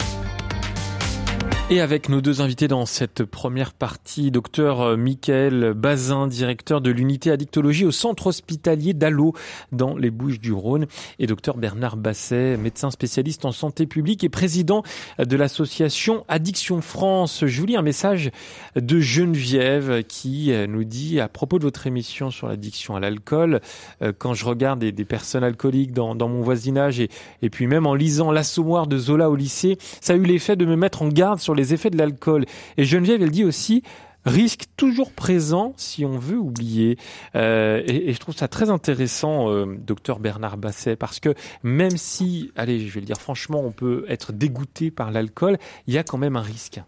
Et 1.69 1.81
avec 1.81 2.07
nos 2.07 2.21
deux 2.21 2.39
invités 2.39 2.69
dans 2.69 2.85
cette 2.85 3.25
première 3.25 3.73
partie, 3.73 4.31
docteur 4.31 4.79
euh, 4.79 4.95
Michael 4.95 5.73
Bazin, 5.75 6.27
directeur 6.27 6.79
de 6.79 6.89
l'unité 6.89 7.29
addictologie 7.29 7.83
au 7.83 7.91
centre 7.91 8.27
hospitalier 8.27 8.93
d'Allo 8.93 9.33
dans 9.73 9.97
les 9.97 10.09
Bouches 10.09 10.39
du 10.39 10.53
Rhône, 10.53 10.87
et 11.19 11.27
docteur 11.27 11.57
Bernard 11.57 11.97
Basset, 11.97 12.55
médecin 12.55 12.89
spécialiste 12.89 13.43
en 13.43 13.51
santé 13.51 13.85
publique 13.85 14.23
et 14.23 14.29
président 14.29 14.81
de 15.19 15.35
l'association 15.35 16.23
Addiction 16.29 16.79
France. 16.79 17.43
Je 17.45 17.59
vous 17.59 17.67
lis 17.67 17.75
un 17.75 17.81
message 17.81 18.31
de 18.77 19.01
Geneviève 19.01 20.03
qui 20.07 20.53
euh, 20.53 20.67
nous 20.67 20.85
dit 20.85 21.19
à 21.19 21.27
propos 21.27 21.59
de 21.59 21.63
votre 21.63 21.85
émission 21.85 22.31
sur 22.31 22.47
l'addiction 22.47 22.95
à 22.95 23.01
l'alcool, 23.01 23.59
euh, 24.01 24.13
quand 24.17 24.33
je 24.33 24.45
regarde 24.45 24.79
des, 24.79 25.05
personnes 25.05 25.43
alcooliques 25.43 25.91
dans, 25.91 26.15
dans 26.15 26.29
mon 26.29 26.41
voisinage 26.43 27.01
et, 27.01 27.09
et 27.41 27.49
puis 27.49 27.67
même 27.67 27.85
en 27.85 27.93
lisant 27.93 28.31
l'assommoir 28.31 28.87
de 28.87 28.97
Zola 28.97 29.29
au 29.29 29.35
lycée, 29.35 29.77
ça 29.99 30.13
a 30.13 30.15
eu 30.15 30.23
l'effet 30.23 30.55
de 30.55 30.65
me 30.65 30.77
mettre 30.77 31.01
en 31.01 31.09
garde 31.09 31.39
sur 31.39 31.56
les 31.57 31.73
effets 31.73 31.89
de 31.89 31.97
l'alcool. 31.97 32.45
Et 32.77 32.85
Geneviève, 32.85 33.21
elle 33.21 33.31
dit 33.31 33.43
aussi 33.43 33.83
risque 34.27 34.65
toujours 34.75 35.11
présent 35.11 35.73
si 35.77 36.05
on 36.05 36.17
veut 36.17 36.37
oublier. 36.37 36.97
Euh, 37.35 37.81
et, 37.85 38.13
je 38.13 38.19
trouve 38.19 38.35
ça 38.35 38.47
très 38.47 38.69
intéressant, 38.69 39.49
euh, 39.49 39.65
docteur 39.77 40.19
Bernard 40.19 40.57
Basset, 40.57 40.95
parce 40.95 41.19
que 41.19 41.33
même 41.63 41.97
si, 41.97 42.51
allez, 42.55 42.79
je 42.79 42.93
vais 42.93 42.99
le 42.99 43.05
dire 43.05 43.19
franchement, 43.19 43.61
on 43.63 43.71
peut 43.71 44.05
être 44.09 44.33
dégoûté 44.33 44.91
par 44.91 45.11
l'alcool, 45.11 45.57
il 45.87 45.93
y 45.93 45.97
a 45.97 46.03
quand 46.03 46.17
même 46.17 46.35
un 46.35 46.41
risque. 46.41 46.81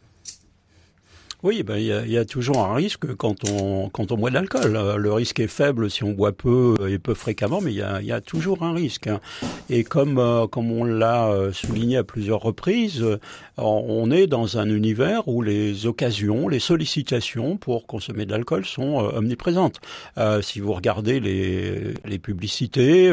Oui, 1.42 1.64
ben 1.64 1.78
il 1.78 1.86
y, 1.86 1.94
a, 1.94 2.06
y 2.06 2.18
a 2.18 2.26
toujours 2.26 2.60
un 2.66 2.74
risque 2.74 3.16
quand 3.16 3.50
on 3.50 3.88
quand 3.88 4.12
on 4.12 4.18
boit 4.18 4.30
de 4.30 4.36
l'alcool. 4.36 4.76
Euh, 4.76 4.98
Le 4.98 5.14
risque 5.14 5.40
est 5.40 5.48
faible 5.48 5.90
si 5.90 6.04
on 6.04 6.12
boit 6.12 6.34
peu 6.34 6.76
et 6.90 7.00
peu 7.00 7.14
fréquemment, 7.14 7.62
mais 7.62 7.72
il 7.72 7.78
y 7.78 7.82
a, 7.82 8.02
y 8.02 8.12
a 8.12 8.20
toujours 8.20 8.62
un 8.64 8.74
risque. 8.74 9.08
hein. 9.08 9.22
Et 9.70 9.86
comme 9.86 10.18
euh, 10.18 10.48
comme 10.48 10.70
on 10.70 10.84
l'a 10.84 11.30
euh, 11.30 11.54
souligné 11.54 11.96
à 11.96 12.04
plusieurs 12.04 12.42
reprises, 12.42 13.06
on 13.56 14.10
est 14.12 14.28
dans 14.28 14.58
un 14.58 14.70
univers 14.70 15.28
où 15.30 15.42
les 15.42 15.86
occasions, 15.86 16.48
les 16.50 16.60
sollicitations 16.60 17.58
pour 17.58 17.88
consommer 17.88 18.26
de 18.26 18.32
l'alcool 18.32 18.64
sont 18.66 18.96
omniprésentes. 19.14 19.82
Si 20.42 20.62
vous 20.62 20.72
regardez 20.72 21.20
les 21.20 21.94
les 22.06 22.20
publicités, 22.20 23.12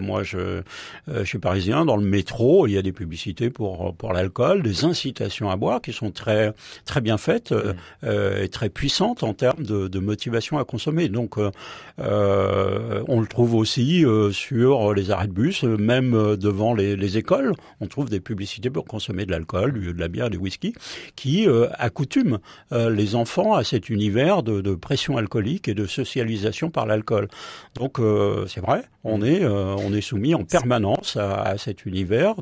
moi 0.00 0.22
je 0.22 0.62
je 1.08 1.24
suis 1.24 1.38
parisien, 1.40 1.84
dans 1.84 1.96
le 1.96 2.04
métro, 2.04 2.68
il 2.68 2.74
y 2.74 2.78
a 2.78 2.82
des 2.82 2.92
publicités 2.92 3.50
pour 3.50 3.92
pour 3.96 4.12
l'alcool, 4.12 4.62
des 4.62 4.84
incitations 4.84 5.50
à 5.50 5.56
boire 5.56 5.80
qui 5.82 5.92
sont 5.92 6.12
très 6.12 6.52
très 6.84 7.00
bien 7.00 7.18
faites. 7.18 7.52
Euh, 7.68 7.74
euh, 8.04 8.42
est 8.42 8.52
très 8.52 8.68
puissante 8.68 9.22
en 9.22 9.34
termes 9.34 9.64
de, 9.64 9.98
motivation 9.98 10.58
à 10.58 10.64
consommer. 10.64 11.08
Donc, 11.08 11.36
euh, 11.38 13.04
on 13.08 13.20
le 13.20 13.26
trouve 13.26 13.54
aussi 13.54 14.04
sur 14.32 14.94
les 14.94 15.10
arrêts 15.10 15.26
de 15.26 15.32
bus, 15.32 15.64
même 15.64 16.36
devant 16.36 16.74
les, 16.74 16.96
les 16.96 17.18
écoles. 17.18 17.52
On 17.80 17.86
trouve 17.86 18.08
des 18.08 18.20
publicités 18.20 18.70
pour 18.70 18.84
consommer 18.84 19.26
de 19.26 19.30
l'alcool, 19.30 19.72
de 19.72 20.00
la 20.00 20.08
bière, 20.08 20.30
du 20.30 20.36
whisky, 20.36 20.74
qui 21.16 21.46
accoutument 21.78 22.38
les 22.70 23.14
enfants 23.14 23.54
à 23.54 23.64
cet 23.64 23.88
univers 23.88 24.42
de, 24.42 24.74
pression 24.74 25.16
alcoolique 25.16 25.68
et 25.68 25.74
de 25.74 25.86
socialisation 25.86 26.70
par 26.70 26.86
l'alcool. 26.86 27.28
Donc, 27.74 27.98
c'est 28.46 28.60
vrai, 28.60 28.84
on 29.04 29.22
est, 29.22 30.00
soumis 30.00 30.34
en 30.34 30.44
permanence 30.44 31.16
à, 31.16 31.56
cet 31.58 31.86
univers 31.86 32.34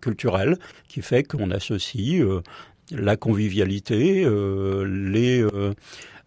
culturel 0.00 0.58
qui 0.88 1.02
fait 1.02 1.22
qu'on 1.22 1.50
associe 1.50 2.22
la 2.92 3.16
convivialité, 3.16 4.24
euh, 4.24 4.84
les, 4.84 5.42
euh, 5.42 5.74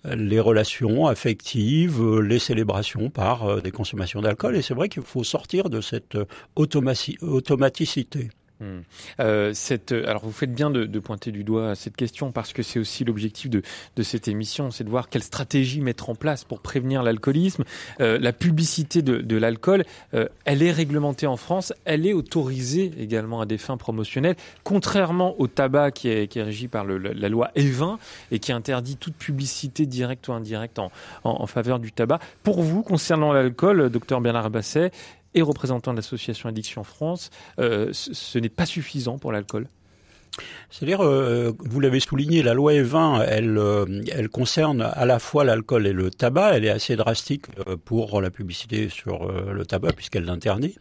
les 0.05 0.39
relations 0.39 1.07
affectives, 1.07 2.01
euh, 2.01 2.19
les 2.19 2.39
célébrations 2.39 3.09
par 3.09 3.61
des 3.61 3.71
consommations 3.71 4.21
d'alcool. 4.21 4.55
Et 4.55 4.61
c'est 4.61 4.73
vrai 4.73 4.89
qu'il 4.89 5.03
faut 5.03 5.23
sortir 5.23 5.69
de 5.69 5.81
cette 5.81 6.17
automaticité. 6.55 8.29
Hmm. 8.61 8.81
Euh, 9.19 9.51
cette, 9.53 9.91
alors 9.91 10.23
vous 10.23 10.31
faites 10.31 10.53
bien 10.53 10.69
de, 10.69 10.99
pointer 10.99 11.31
du 11.31 11.43
doigt 11.43 11.75
cette 11.75 11.97
question 11.97 12.31
parce 12.31 12.53
que 12.53 12.63
c'est 12.63 12.79
aussi 12.79 13.03
l'objectif 13.03 13.49
de, 13.49 13.61
cette 14.01 14.29
émission, 14.29 14.71
c'est 14.71 14.85
de 14.85 14.89
voir 14.89 15.09
quelle 15.09 15.23
stratégie 15.23 15.81
mettre 15.81 16.09
en 16.09 16.15
place 16.15 16.45
pour 16.45 16.61
prévenir 16.61 17.03
l'alcoolisme. 17.03 17.65
Euh, 17.99 18.17
la 18.17 18.31
publicité 18.31 19.01
de, 19.01 19.35
l'alcool, 19.35 19.83
euh, 20.13 20.27
elle 20.45 20.63
est 20.63 20.71
réglementée 20.71 21.27
en 21.27 21.35
France, 21.35 21.73
elle 21.83 22.05
est 22.05 22.13
autorisée 22.13 22.91
également 22.97 23.41
à 23.41 23.45
des 23.45 23.57
fins 23.57 23.77
promotionnelles, 23.77 24.35
contrairement 24.63 25.35
au 25.39 25.47
tabac 25.47 25.91
qui 25.91 26.07
est, 26.07 26.33
régi 26.35 26.67
par 26.67 26.85
la 26.85 27.29
loi 27.29 27.51
E20 27.57 27.97
et 28.31 28.39
qui 28.39 28.51
interdit 28.51 28.95
toute 28.95 29.15
publicité 29.15 29.85
directe 29.85 30.27
ou 30.27 30.33
indirecte 30.33 30.79
en 30.79 31.47
faveur 31.47 31.79
du 31.79 31.91
tabac. 31.91 32.19
Pour 32.43 32.61
vous, 32.61 32.83
concernant 32.83 33.33
l'alcool, 33.33 33.89
docteur 33.89 34.21
Bernard 34.21 34.49
Basset, 34.49 34.91
et 35.35 35.41
représentant 35.41 35.91
de 35.91 35.97
l'association 35.97 36.49
Addiction 36.49 36.83
France, 36.83 37.29
euh, 37.59 37.89
ce, 37.93 38.13
ce 38.13 38.39
n'est 38.39 38.49
pas 38.49 38.65
suffisant 38.65 39.19
pour 39.19 39.31
l'alcool. 39.31 39.67
C'est-à-dire, 40.69 41.03
euh, 41.03 41.53
vous 41.59 41.79
l'avez 41.79 41.99
souligné, 41.99 42.43
la 42.43 42.53
loi 42.53 42.73
E20, 42.73 43.25
elle, 43.27 43.57
euh, 43.57 43.85
elle 44.11 44.27
concerne 44.27 44.81
à 44.81 45.05
la 45.05 45.19
fois 45.19 45.45
l'alcool 45.45 45.87
et 45.87 45.93
le 45.93 46.09
tabac. 46.09 46.55
Elle 46.55 46.65
est 46.65 46.69
assez 46.69 46.95
drastique 46.95 47.45
euh, 47.67 47.77
pour 47.77 48.19
la 48.21 48.29
publicité 48.29 48.89
sur 48.89 49.23
euh, 49.23 49.53
le 49.53 49.65
tabac 49.65 49.93
puisqu'elle 49.93 50.25
l'interdit. 50.25 50.75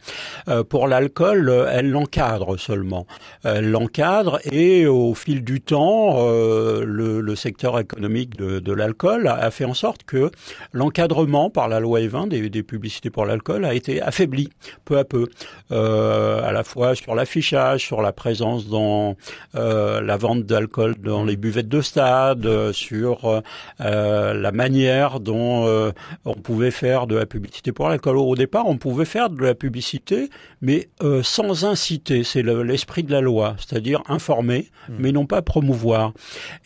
Euh, 0.49 0.65
pour 0.65 0.89
l'alcool, 0.89 1.69
elle 1.71 1.91
l'encadre 1.91 2.59
seulement. 2.59 3.07
Elle 3.45 3.71
l'encadre 3.71 4.41
et 4.51 4.87
au 4.87 5.15
fil 5.15 5.45
du 5.45 5.61
temps, 5.61 6.29
le, 6.29 7.21
le 7.21 7.37
secteur 7.37 7.79
économique 7.79 8.37
de, 8.37 8.59
de 8.59 8.73
l'alcool 8.73 9.29
a, 9.29 9.51
fait 9.51 9.65
en 9.65 9.75
sorte 9.75 10.05
que 10.05 10.31
l'encadrement 10.73 11.51
par 11.51 11.69
la 11.69 11.81
loi 11.81 12.01
E20 12.01 12.29
des, 12.29 12.51
des 12.51 12.63
publicités 12.63 13.11
pour 13.11 13.27
l'alcool 13.27 13.65
a 13.65 13.75
été 13.75 14.01
affaibli 14.03 14.51
peu 14.85 14.99
à 14.99 15.05
peu, 15.05 15.29
à 15.71 16.53
la 16.53 16.65
fois 16.65 16.95
sur 16.95 17.15
l'affichage, 17.15 17.83
sur 17.83 18.03
la 18.03 18.13
présence 18.13 18.69
dans 18.69 19.17
euh, 19.55 20.01
la 20.01 20.17
vente 20.17 20.45
d'alcool 20.45 20.95
dans 21.03 21.25
les 21.25 21.37
buvettes 21.37 21.69
de 21.69 21.81
stade, 21.81 22.47
euh, 22.47 22.73
sur 22.73 23.43
euh, 23.81 24.35
la 24.35 24.53
manière 24.53 25.21
dont 25.21 25.67
euh, 25.67 25.91
on 26.25 26.35
pouvait 26.35 26.71
faire 26.71 27.07
de 27.07 27.17
la 27.17 27.27
publicité 27.27 27.73
pour 27.73 27.89
l'alcool. 27.89 28.17
Au 28.17 28.35
départ, 28.35 28.67
on 28.69 28.77
pouvait 28.77 29.05
faire 29.05 29.31
de 29.31 29.43
la 29.43 29.55
publicité, 29.55 30.31
mais 30.61 30.89
sans 31.23 31.65
inciter. 31.65 32.25
C'est 32.25 32.43
le- 32.43 32.63
l'esprit 32.63 33.03
de 33.03 33.13
la 33.13 33.21
loi, 33.21 33.57
c'est-à-dire 33.59 34.03
informer, 34.09 34.69
mais 34.89 35.13
non 35.13 35.27
pas 35.27 35.43
promouvoir. 35.43 36.13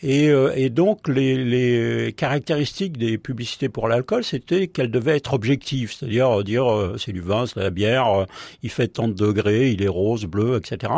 Et, 0.01 0.29
et 0.55 0.69
donc, 0.69 1.07
les, 1.07 1.43
les 1.43 2.13
caractéristiques 2.13 2.97
des 2.97 3.17
publicités 3.17 3.69
pour 3.69 3.87
l'alcool, 3.87 4.23
c'était 4.23 4.67
qu'elles 4.67 4.91
devaient 4.91 5.17
être 5.17 5.33
objectives, 5.33 5.93
c'est-à-dire 5.93 6.43
dire 6.43 6.71
euh, 6.71 6.95
c'est 6.97 7.11
du 7.11 7.21
vin, 7.21 7.45
c'est 7.45 7.57
de 7.59 7.63
la 7.63 7.69
bière, 7.69 8.25
il 8.63 8.69
fait 8.69 8.87
tant 8.87 9.07
de 9.07 9.13
degrés, 9.13 9.71
il 9.71 9.81
est 9.83 9.87
rose, 9.87 10.25
bleu, 10.25 10.57
etc. 10.57 10.93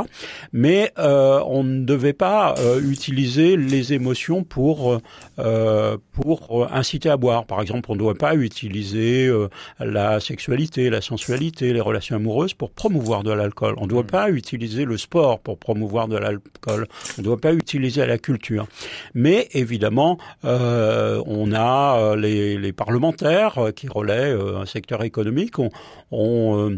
Mais 0.53 0.91
on 0.97 1.70
ne 1.79 1.85
devait 1.85 2.13
pas 2.13 2.55
euh, 2.59 2.81
utiliser 2.81 3.57
les 3.57 3.93
émotions 3.93 4.43
pour 4.43 4.99
euh, 5.39 5.97
pour 6.11 6.61
euh, 6.61 6.67
inciter 6.71 7.09
à 7.09 7.17
boire. 7.17 7.45
Par 7.45 7.61
exemple, 7.61 7.89
on 7.89 7.95
ne 7.95 7.99
doit 7.99 8.15
pas 8.15 8.35
utiliser 8.35 9.27
euh, 9.27 9.47
la 9.79 10.19
sexualité, 10.19 10.89
la 10.89 11.01
sensualité, 11.01 11.73
les 11.73 11.81
relations 11.81 12.15
amoureuses 12.17 12.53
pour 12.53 12.71
promouvoir 12.71 13.23
de 13.23 13.31
l'alcool. 13.31 13.75
On 13.77 13.85
ne 13.85 13.89
doit 13.89 14.03
pas 14.03 14.29
utiliser 14.29 14.85
le 14.85 14.97
sport 14.97 15.39
pour 15.39 15.57
promouvoir 15.57 16.07
de 16.07 16.17
l'alcool. 16.17 16.87
On 17.17 17.21
ne 17.21 17.23
doit 17.23 17.39
pas 17.39 17.53
utiliser 17.53 18.05
la 18.05 18.17
culture. 18.17 18.67
Mais 19.13 19.47
évidemment, 19.53 20.17
on 20.43 21.51
a 21.53 22.15
les, 22.15 22.57
les 22.57 22.73
parlementaires 22.73 23.71
qui 23.75 23.87
relaient 23.87 24.31
un 24.31 24.65
secteur 24.65 25.03
économique. 25.03 25.59
On, 25.59 25.69
on, 26.11 26.77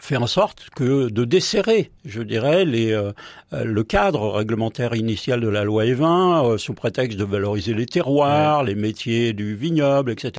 fait 0.00 0.16
en 0.16 0.26
sorte 0.26 0.68
que 0.74 1.08
de 1.08 1.24
desserrer, 1.24 1.90
je 2.04 2.22
dirais, 2.22 2.64
les, 2.64 2.92
euh, 2.92 3.12
euh, 3.52 3.64
le 3.64 3.84
cadre 3.84 4.30
réglementaire 4.30 4.94
initial 4.94 5.40
de 5.40 5.48
la 5.48 5.64
loi 5.64 5.84
E20 5.84 6.54
euh, 6.54 6.58
sous 6.58 6.74
prétexte 6.74 7.18
de 7.18 7.24
valoriser 7.24 7.74
les 7.74 7.86
terroirs, 7.86 8.64
les 8.64 8.74
métiers 8.74 9.32
du 9.32 9.54
vignoble, 9.54 10.10
etc., 10.10 10.32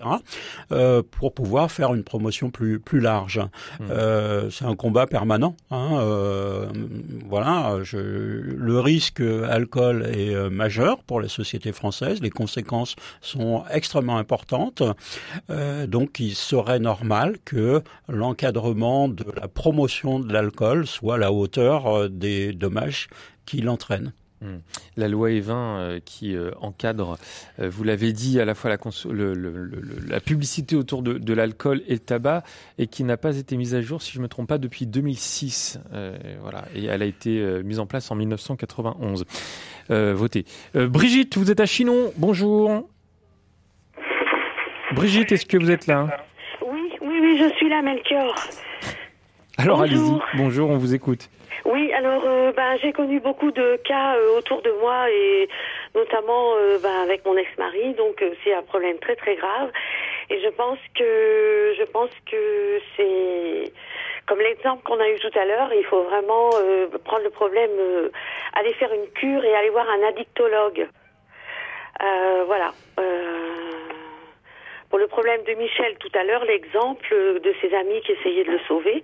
euh, 0.72 1.02
pour 1.10 1.34
pouvoir 1.34 1.72
faire 1.72 1.94
une 1.94 2.04
promotion 2.04 2.50
plus 2.50 2.80
plus 2.80 3.00
large. 3.00 3.42
Euh, 3.90 4.50
c'est 4.50 4.66
un 4.66 4.76
combat 4.76 5.08
permanent. 5.08 5.56
Hein, 5.72 6.00
euh, 6.00 6.68
voilà, 7.28 7.78
je, 7.84 7.98
le 7.98 8.80
risque 8.80 9.22
alcool 9.22 10.04
est 10.14 10.50
majeur 10.50 11.04
pour 11.04 11.22
la 11.22 11.30
société 11.30 11.72
française. 11.72 12.22
Les 12.22 12.30
conséquences 12.30 12.96
sont 13.22 13.64
extrêmement 13.72 14.18
importantes. 14.18 14.84
Euh, 15.50 15.88
donc, 15.88 16.20
il 16.20 16.36
serait 16.36 16.80
normal 16.80 17.38
que 17.46 17.82
l'encadrement 18.08 19.08
de 19.08 19.26
la 19.40 19.48
promotion 19.48 20.20
de 20.20 20.32
l'alcool 20.34 20.86
soit 20.88 21.16
à 21.16 21.18
la 21.18 21.32
hauteur 21.32 21.88
euh, 21.88 22.08
des 22.10 22.54
dommages 22.54 23.08
qu'il 23.46 23.70
entraîne. 23.70 24.14
Hmm. 24.40 24.58
La 24.98 25.08
loi 25.08 25.30
E20 25.30 25.50
euh, 25.52 26.00
qui 26.06 26.36
euh, 26.36 26.52
encadre, 26.62 27.18
euh, 27.60 27.70
vous 27.72 27.84
l'avez 27.84 28.14
dit, 28.14 28.40
à 28.40 28.46
la 28.46 28.54
fois 28.54 28.70
la, 28.70 28.78
cons- 28.78 28.92
le- 29.10 29.34
le- 29.34 29.50
le- 29.50 29.80
le- 29.82 30.08
la 30.08 30.20
publicité 30.20 30.76
autour 30.76 31.02
de, 31.02 31.14
de 31.18 31.34
l'alcool 31.34 31.82
et 31.88 31.94
le 31.94 32.00
tabac, 32.00 32.44
et 32.78 32.86
qui 32.86 33.04
n'a 33.04 33.18
pas 33.18 33.36
été 33.38 33.58
mise 33.58 33.74
à 33.74 33.82
jour, 33.82 34.00
si 34.04 34.12
je 34.12 34.20
ne 34.20 34.24
me 34.24 34.28
trompe 34.28 34.48
pas, 34.48 34.60
depuis 34.60 34.86
2006. 34.86 35.80
Euh, 35.94 36.16
voilà, 36.42 36.66
et 36.76 36.86
elle 36.86 37.02
a 37.02 37.06
été 37.06 37.44
mise 37.64 37.80
en 37.80 37.88
place 37.88 38.12
en 38.12 38.16
1991. 38.16 39.26
Euh, 39.90 40.14
votée. 40.14 40.46
Euh, 40.76 40.88
Brigitte, 40.88 41.36
vous 41.38 41.50
êtes 41.50 41.60
à 41.60 41.66
Chinon. 41.66 42.12
Bonjour. 42.18 42.88
Brigitte, 44.94 45.32
est-ce 45.32 45.46
que 45.48 45.58
vous 45.58 45.72
êtes 45.72 45.88
là? 45.88 46.08
Oui, 46.62 46.92
oui, 47.02 47.18
oui, 47.22 47.40
je 47.40 47.56
suis 47.56 47.70
là, 47.70 47.82
Melchior. 47.82 48.36
Alors 49.58 49.82
allez-y. 49.82 50.20
Bonjour. 50.36 50.70
On 50.70 50.78
vous 50.78 50.94
écoute. 50.94 51.30
Oui, 51.66 51.92
alors 51.94 52.22
euh, 52.26 52.52
ben, 52.52 52.78
j'ai 52.82 52.94
connu 52.94 53.20
beaucoup 53.20 53.52
de 53.52 53.78
cas 53.84 54.16
euh, 54.16 54.38
autour 54.38 54.62
de 54.62 54.72
moi 54.80 55.10
et 55.10 55.50
notamment 55.96 56.54
euh, 56.56 56.78
ben, 56.82 57.02
avec 57.04 57.26
mon 57.26 57.36
ex-mari, 57.36 57.94
donc 57.96 58.24
c'est 58.44 58.54
un 58.54 58.62
problème 58.62 59.00
très 59.00 59.16
très 59.16 59.36
grave. 59.36 59.72
Et 60.30 60.40
je 60.40 60.50
pense 60.50 60.78
que 60.96 61.74
je 61.78 61.84
pense 61.86 62.12
que 62.30 62.80
c'est 62.96 63.74
comme 64.28 64.40
l'exemple 64.40 64.84
qu'on 64.84 65.00
a 65.00 65.10
eu 65.10 65.20
tout 65.20 65.40
à 65.40 65.46
l'heure, 65.46 65.72
il 65.74 65.86
faut 65.86 66.04
vraiment 66.04 66.50
prendre 67.06 67.24
le 67.24 67.30
problème, 67.30 67.72
aller 68.54 68.74
faire 68.74 68.94
une 68.94 69.08
cure 69.14 69.44
et 69.44 69.56
aller 69.56 69.70
voir 69.70 69.88
un 69.90 70.08
addictologue. 70.08 70.88
Voilà. 72.46 72.72
Euh, 74.88 74.90
pour 74.90 75.00
le 75.00 75.08
problème 75.08 75.44
de 75.44 75.54
Michel 75.54 75.96
tout 76.00 76.12
à 76.14 76.24
l'heure, 76.24 76.46
l'exemple 76.46 77.40
de 77.42 77.54
ses 77.62 77.74
amis 77.74 78.02
qui 78.02 78.14
essayaient 78.14 78.44
de 78.44 78.52
le 78.52 78.60
sauver, 78.68 79.02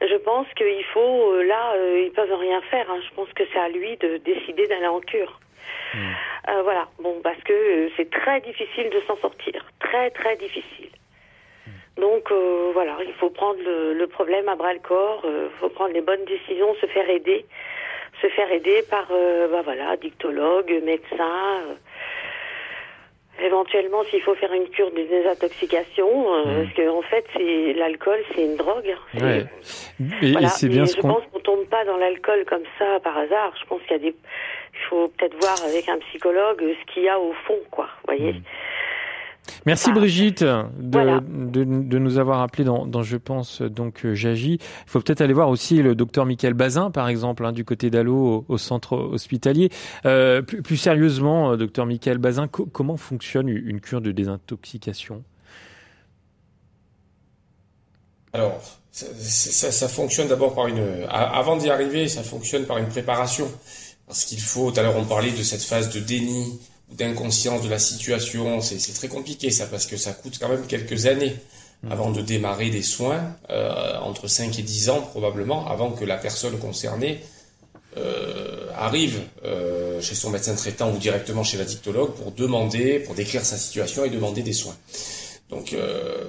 je 0.00 0.16
pense 0.16 0.46
qu'il 0.56 0.84
faut, 0.92 1.32
euh, 1.32 1.42
là, 1.44 1.72
euh, 1.74 2.02
ils 2.06 2.12
peuvent 2.12 2.32
rien 2.32 2.60
faire. 2.62 2.90
hein. 2.90 3.00
Je 3.08 3.14
pense 3.14 3.32
que 3.32 3.44
c'est 3.52 3.58
à 3.58 3.68
lui 3.68 3.96
de 3.96 4.18
décider 4.18 4.66
d'aller 4.66 4.86
en 4.86 5.00
cure. 5.00 5.40
Euh, 6.48 6.62
voilà, 6.62 6.88
bon, 7.00 7.20
parce 7.22 7.40
que 7.42 7.52
euh, 7.52 7.90
c'est 7.96 8.10
très 8.10 8.40
difficile 8.40 8.90
de 8.90 9.00
s'en 9.06 9.16
sortir, 9.16 9.64
très 9.80 10.10
très 10.10 10.36
difficile. 10.36 10.90
Donc 11.96 12.30
euh, 12.30 12.70
voilà, 12.72 12.96
il 13.04 13.12
faut 13.14 13.30
prendre 13.30 13.60
le, 13.62 13.92
le 13.94 14.06
problème 14.06 14.48
à 14.48 14.54
bras 14.56 14.72
le 14.72 14.78
corps, 14.78 15.22
il 15.24 15.50
faut 15.58 15.68
prendre 15.68 15.92
les 15.92 16.00
bonnes 16.00 16.24
décisions, 16.24 16.74
se 16.80 16.86
faire 16.86 17.10
aider, 17.10 17.44
se 18.22 18.28
faire 18.28 18.50
aider 18.52 18.82
par, 18.88 19.08
euh, 19.10 19.48
bah 19.48 19.62
voilà, 19.62 19.96
dictologue, 19.96 20.72
médecin. 20.84 21.60
Éventuellement, 23.42 24.04
s'il 24.04 24.22
faut 24.22 24.34
faire 24.34 24.52
une 24.52 24.68
cure 24.68 24.90
de 24.90 25.02
désintoxication, 25.02 26.08
euh, 26.34 26.62
parce 26.62 26.74
que 26.74 26.88
en 26.88 27.02
fait, 27.02 27.24
c'est 27.34 27.72
l'alcool, 27.74 28.18
c'est 28.34 28.44
une 28.44 28.56
drogue. 28.56 28.94
Ouais. 29.14 29.44
Et, 30.22 30.32
voilà. 30.32 30.46
et 30.46 30.50
c'est 30.50 30.68
bien 30.68 30.82
Mais 30.82 30.88
ce 30.88 30.96
je 30.96 31.00
pense 31.02 31.22
qu'on 31.32 31.40
tombe 31.40 31.64
pas 31.66 31.84
dans 31.84 31.96
l'alcool 31.96 32.44
comme 32.46 32.64
ça 32.78 33.00
par 33.00 33.16
hasard. 33.16 33.52
Je 33.60 33.66
pense 33.66 33.80
qu'il 33.82 33.92
y 33.92 33.94
a 33.94 33.98
des, 33.98 34.14
il 34.74 34.80
faut 34.88 35.08
peut-être 35.08 35.36
voir 35.40 35.56
avec 35.64 35.88
un 35.88 35.98
psychologue 35.98 36.60
ce 36.60 36.92
qu'il 36.92 37.04
y 37.04 37.08
a 37.08 37.18
au 37.18 37.32
fond, 37.46 37.58
quoi. 37.70 37.88
Vous 38.06 38.16
voyez. 38.16 38.34
Merci 39.66 39.88
Ah, 39.90 39.94
Brigitte 39.94 40.42
de, 40.44 40.64
voilà. 40.92 41.20
de, 41.20 41.64
de 41.64 41.98
nous 41.98 42.18
avoir 42.18 42.40
appelé 42.40 42.62
dans, 42.64 42.86
dans 42.86 43.02
Je 43.02 43.16
pense 43.16 43.62
donc 43.62 44.04
euh, 44.04 44.14
j'agis. 44.14 44.54
Il 44.54 44.60
faut 44.90 45.00
peut-être 45.00 45.20
aller 45.20 45.32
voir 45.34 45.48
aussi 45.48 45.82
le 45.82 45.94
docteur 45.94 46.24
Michael 46.24 46.54
Bazin 46.54 46.90
par 46.90 47.08
exemple 47.08 47.44
hein, 47.44 47.52
du 47.52 47.64
côté 47.64 47.90
d'Allo 47.90 48.14
au, 48.16 48.44
au 48.48 48.58
centre 48.58 48.96
hospitalier. 48.96 49.70
Euh, 50.06 50.40
plus, 50.42 50.62
plus 50.62 50.76
sérieusement, 50.76 51.52
euh, 51.52 51.56
docteur 51.56 51.84
Michael 51.86 52.18
Bazin, 52.18 52.46
co- 52.48 52.66
comment 52.66 52.96
fonctionne 52.96 53.48
une 53.48 53.80
cure 53.80 54.00
de 54.00 54.12
désintoxication? 54.12 55.24
Alors, 58.32 58.60
ça, 58.92 59.06
ça- 59.18 59.72
ça 59.72 59.88
fonctionne 59.88 60.28
d'abord 60.28 60.54
par 60.54 60.66
une. 60.68 60.80
Avant 61.08 61.56
d'y 61.56 61.70
arriver, 61.70 62.08
ça 62.08 62.22
fonctionne 62.22 62.64
par 62.66 62.78
une 62.78 62.86
préparation. 62.88 63.50
Parce 64.06 64.24
qu'il 64.24 64.40
faut, 64.40 64.70
tout 64.72 64.80
à 64.80 64.82
l'heure 64.82 64.96
on 64.96 65.04
parlait 65.04 65.30
de 65.30 65.42
cette 65.42 65.62
phase 65.62 65.90
de 65.92 66.00
déni 66.00 66.60
d'inconscience 66.92 67.62
de 67.62 67.68
la 67.68 67.78
situation. 67.78 68.60
C'est 68.60 68.94
très 68.94 69.08
compliqué 69.08 69.50
ça, 69.50 69.66
parce 69.66 69.86
que 69.86 69.96
ça 69.96 70.12
coûte 70.12 70.38
quand 70.40 70.48
même 70.48 70.66
quelques 70.66 71.06
années 71.06 71.36
avant 71.88 72.10
de 72.10 72.20
démarrer 72.20 72.68
des 72.68 72.82
soins, 72.82 73.34
euh, 73.48 73.96
entre 74.00 74.28
5 74.28 74.58
et 74.58 74.62
10 74.62 74.90
ans 74.90 75.00
probablement, 75.00 75.66
avant 75.66 75.92
que 75.92 76.04
la 76.04 76.18
personne 76.18 76.58
concernée 76.58 77.20
euh, 77.96 78.68
arrive 78.76 79.20
euh, 79.44 80.00
chez 80.00 80.14
son 80.14 80.30
médecin 80.30 80.54
traitant 80.54 80.92
ou 80.92 80.98
directement 80.98 81.42
chez 81.42 81.56
l'addictologue 81.56 82.12
pour 82.14 82.32
demander, 82.32 83.00
pour 83.00 83.14
décrire 83.14 83.44
sa 83.44 83.56
situation 83.56 84.04
et 84.04 84.10
demander 84.10 84.42
des 84.42 84.52
soins. 84.52 84.76
Donc 85.48 85.72
euh, 85.72 86.28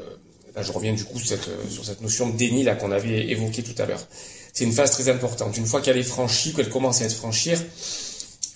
là, 0.55 0.63
je 0.63 0.71
reviens 0.71 0.93
du 0.93 1.03
coup 1.03 1.19
sur 1.19 1.27
cette, 1.27 1.49
sur 1.69 1.85
cette 1.85 2.01
notion 2.01 2.29
de 2.29 2.37
déni 2.37 2.63
là 2.63 2.75
qu'on 2.75 2.91
avait 2.91 3.27
évoquée 3.29 3.61
tout 3.61 3.79
à 3.79 3.85
l'heure. 3.85 4.01
C'est 4.53 4.63
une 4.63 4.71
phase 4.73 4.91
très 4.91 5.09
importante. 5.09 5.55
Une 5.57 5.65
fois 5.65 5.81
qu'elle 5.81 5.97
est 5.97 6.03
franchie, 6.03 6.53
qu'elle 6.53 6.69
commence 6.69 7.01
à 7.01 7.05
être 7.05 7.13
franchir, 7.15 7.59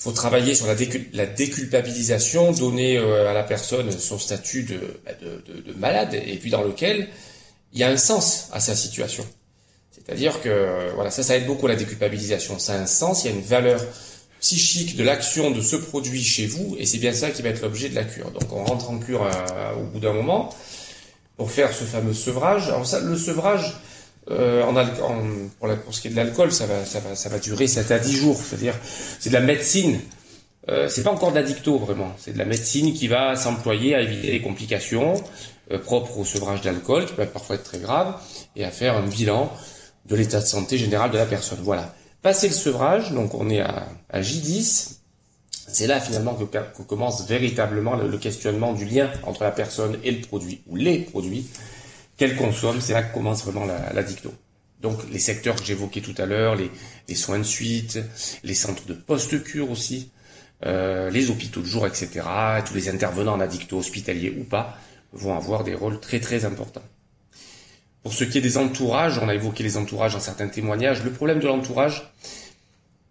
faut 0.05 0.11
travailler 0.11 0.53
sur 0.53 0.67
la, 0.67 0.75
décul- 0.75 1.07
la 1.13 1.25
déculpabilisation, 1.25 2.51
donner 2.51 2.95
euh, 2.97 3.27
à 3.27 3.33
la 3.33 3.41
personne 3.43 3.89
son 3.91 4.19
statut 4.19 4.61
de, 4.61 4.79
bah, 5.03 5.13
de, 5.19 5.41
de- 5.51 5.61
de 5.61 5.73
malade 5.79 6.13
et 6.13 6.37
puis 6.37 6.51
dans 6.51 6.61
lequel 6.61 7.07
il 7.73 7.79
y 7.79 7.83
a 7.83 7.89
un 7.89 7.97
sens 7.97 8.49
à 8.53 8.59
sa 8.59 8.75
situation. 8.75 9.25
C'est-à-dire 9.91 10.41
que 10.43 10.91
voilà, 10.93 11.09
ça, 11.09 11.23
ça 11.23 11.35
aide 11.35 11.47
beaucoup 11.47 11.65
la 11.65 11.75
déculpabilisation. 11.75 12.59
Ça 12.59 12.73
a 12.75 12.77
un 12.77 12.85
sens, 12.85 13.23
il 13.23 13.31
y 13.31 13.33
a 13.33 13.35
une 13.35 13.41
valeur 13.41 13.81
psychique 14.41 14.95
de 14.95 15.03
l'action 15.03 15.49
de 15.49 15.59
ce 15.61 15.75
produit 15.75 16.23
chez 16.23 16.45
vous, 16.45 16.75
et 16.77 16.85
c'est 16.85 16.99
bien 16.99 17.11
ça 17.13 17.31
qui 17.31 17.41
va 17.41 17.49
être 17.49 17.63
l'objet 17.63 17.89
de 17.89 17.95
la 17.95 18.03
cure. 18.03 18.29
Donc 18.29 18.53
on 18.53 18.63
rentre 18.63 18.91
en 18.91 18.99
cure 18.99 19.23
euh, 19.23 19.73
au 19.81 19.85
bout 19.85 19.99
d'un 19.99 20.13
moment 20.13 20.53
pour 21.35 21.49
faire 21.49 21.73
ce 21.73 21.83
fameux 21.83 22.13
sevrage. 22.13 22.67
Alors 22.67 22.85
ça, 22.85 22.99
le 22.99 23.17
sevrage, 23.17 23.73
euh, 24.31 24.63
en, 24.63 24.75
en- 24.75 25.21
pour, 25.59 25.67
la- 25.67 25.75
pour 25.75 25.93
ce 25.93 26.01
qui 26.01 26.07
est 26.07 26.11
de 26.11 26.15
l'alcool, 26.15 26.51
ça 26.51 26.65
va, 26.65 26.83
ça 26.85 26.99
va, 26.99 27.15
ça 27.15 27.29
va 27.29 27.39
durer 27.39 27.67
7 27.67 27.91
à 27.91 27.99
10 27.99 28.15
jours. 28.15 28.37
C'est-à-dire, 28.41 28.73
c'est 29.19 29.29
de 29.29 29.35
la 29.35 29.41
médecine. 29.41 29.99
Euh, 30.67 30.87
c'est 30.89 31.03
pas 31.03 31.11
encore 31.11 31.31
d'addicto 31.31 31.77
vraiment. 31.77 32.11
C'est 32.17 32.33
de 32.33 32.39
la 32.39 32.45
médecine 32.45 32.93
qui 32.93 33.07
va 33.07 33.35
s'employer 33.35 33.93
à 33.95 34.01
éviter 34.01 34.31
les 34.31 34.41
complications 34.41 35.13
euh, 35.71 35.77
propres 35.79 36.17
au 36.17 36.25
sevrage 36.25 36.61
d'alcool, 36.61 37.05
qui 37.05 37.13
peuvent 37.13 37.31
parfois 37.31 37.55
être 37.55 37.63
très 37.63 37.79
graves, 37.79 38.15
et 38.55 38.65
à 38.65 38.71
faire 38.71 38.97
un 38.97 39.05
bilan 39.05 39.51
de 40.07 40.15
l'état 40.15 40.39
de 40.41 40.45
santé 40.45 40.77
général 40.77 41.11
de 41.11 41.17
la 41.17 41.25
personne. 41.27 41.59
Voilà. 41.61 41.93
Passé 42.23 42.47
le 42.47 42.53
sevrage, 42.55 43.11
donc 43.11 43.35
on 43.35 43.49
est 43.51 43.59
à, 43.61 43.87
à 44.09 44.21
J10, 44.21 44.93
c'est 45.67 45.85
là 45.87 45.99
finalement 45.99 46.33
que, 46.33 46.43
que 46.43 46.81
commence 46.83 47.27
véritablement 47.27 47.95
le, 47.95 48.07
le 48.07 48.17
questionnement 48.17 48.73
du 48.73 48.85
lien 48.85 49.11
entre 49.23 49.43
la 49.43 49.51
personne 49.51 49.97
et 50.03 50.11
le 50.11 50.21
produit, 50.21 50.61
ou 50.67 50.75
les 50.75 50.99
produits 50.99 51.45
qu'elle 52.17 52.35
consomme, 52.35 52.81
c'est 52.81 52.93
là 52.93 53.03
que 53.03 53.13
commence 53.13 53.43
vraiment 53.43 53.65
la, 53.65 53.93
la 53.93 54.03
dicto. 54.03 54.33
Donc 54.81 54.99
les 55.11 55.19
secteurs 55.19 55.55
que 55.55 55.65
j'évoquais 55.65 56.01
tout 56.01 56.13
à 56.17 56.25
l'heure, 56.25 56.55
les, 56.55 57.15
soins 57.15 57.39
de 57.39 57.43
suite, 57.43 57.99
les 58.43 58.53
centres 58.53 58.85
de 58.85 58.93
post-cure 58.93 59.71
aussi, 59.71 60.11
euh, 60.65 61.09
les 61.09 61.29
hôpitaux 61.29 61.61
de 61.61 61.65
jour, 61.65 61.87
etc., 61.87 62.21
tous 62.65 62.73
les 62.73 62.89
intervenants 62.89 63.33
en 63.33 63.39
addicto, 63.39 63.77
hospitaliers 63.77 64.35
ou 64.37 64.43
pas, 64.43 64.77
vont 65.13 65.35
avoir 65.35 65.63
des 65.63 65.73
rôles 65.73 65.99
très 65.99 66.19
très 66.19 66.45
importants. 66.45 66.83
Pour 68.03 68.13
ce 68.13 68.23
qui 68.23 68.37
est 68.37 68.41
des 68.41 68.57
entourages, 68.57 69.17
on 69.17 69.27
a 69.27 69.33
évoqué 69.33 69.63
les 69.63 69.77
entourages 69.77 70.13
dans 70.13 70.19
certains 70.19 70.47
témoignages. 70.47 71.03
Le 71.03 71.11
problème 71.11 71.39
de 71.39 71.47
l'entourage, 71.47 72.11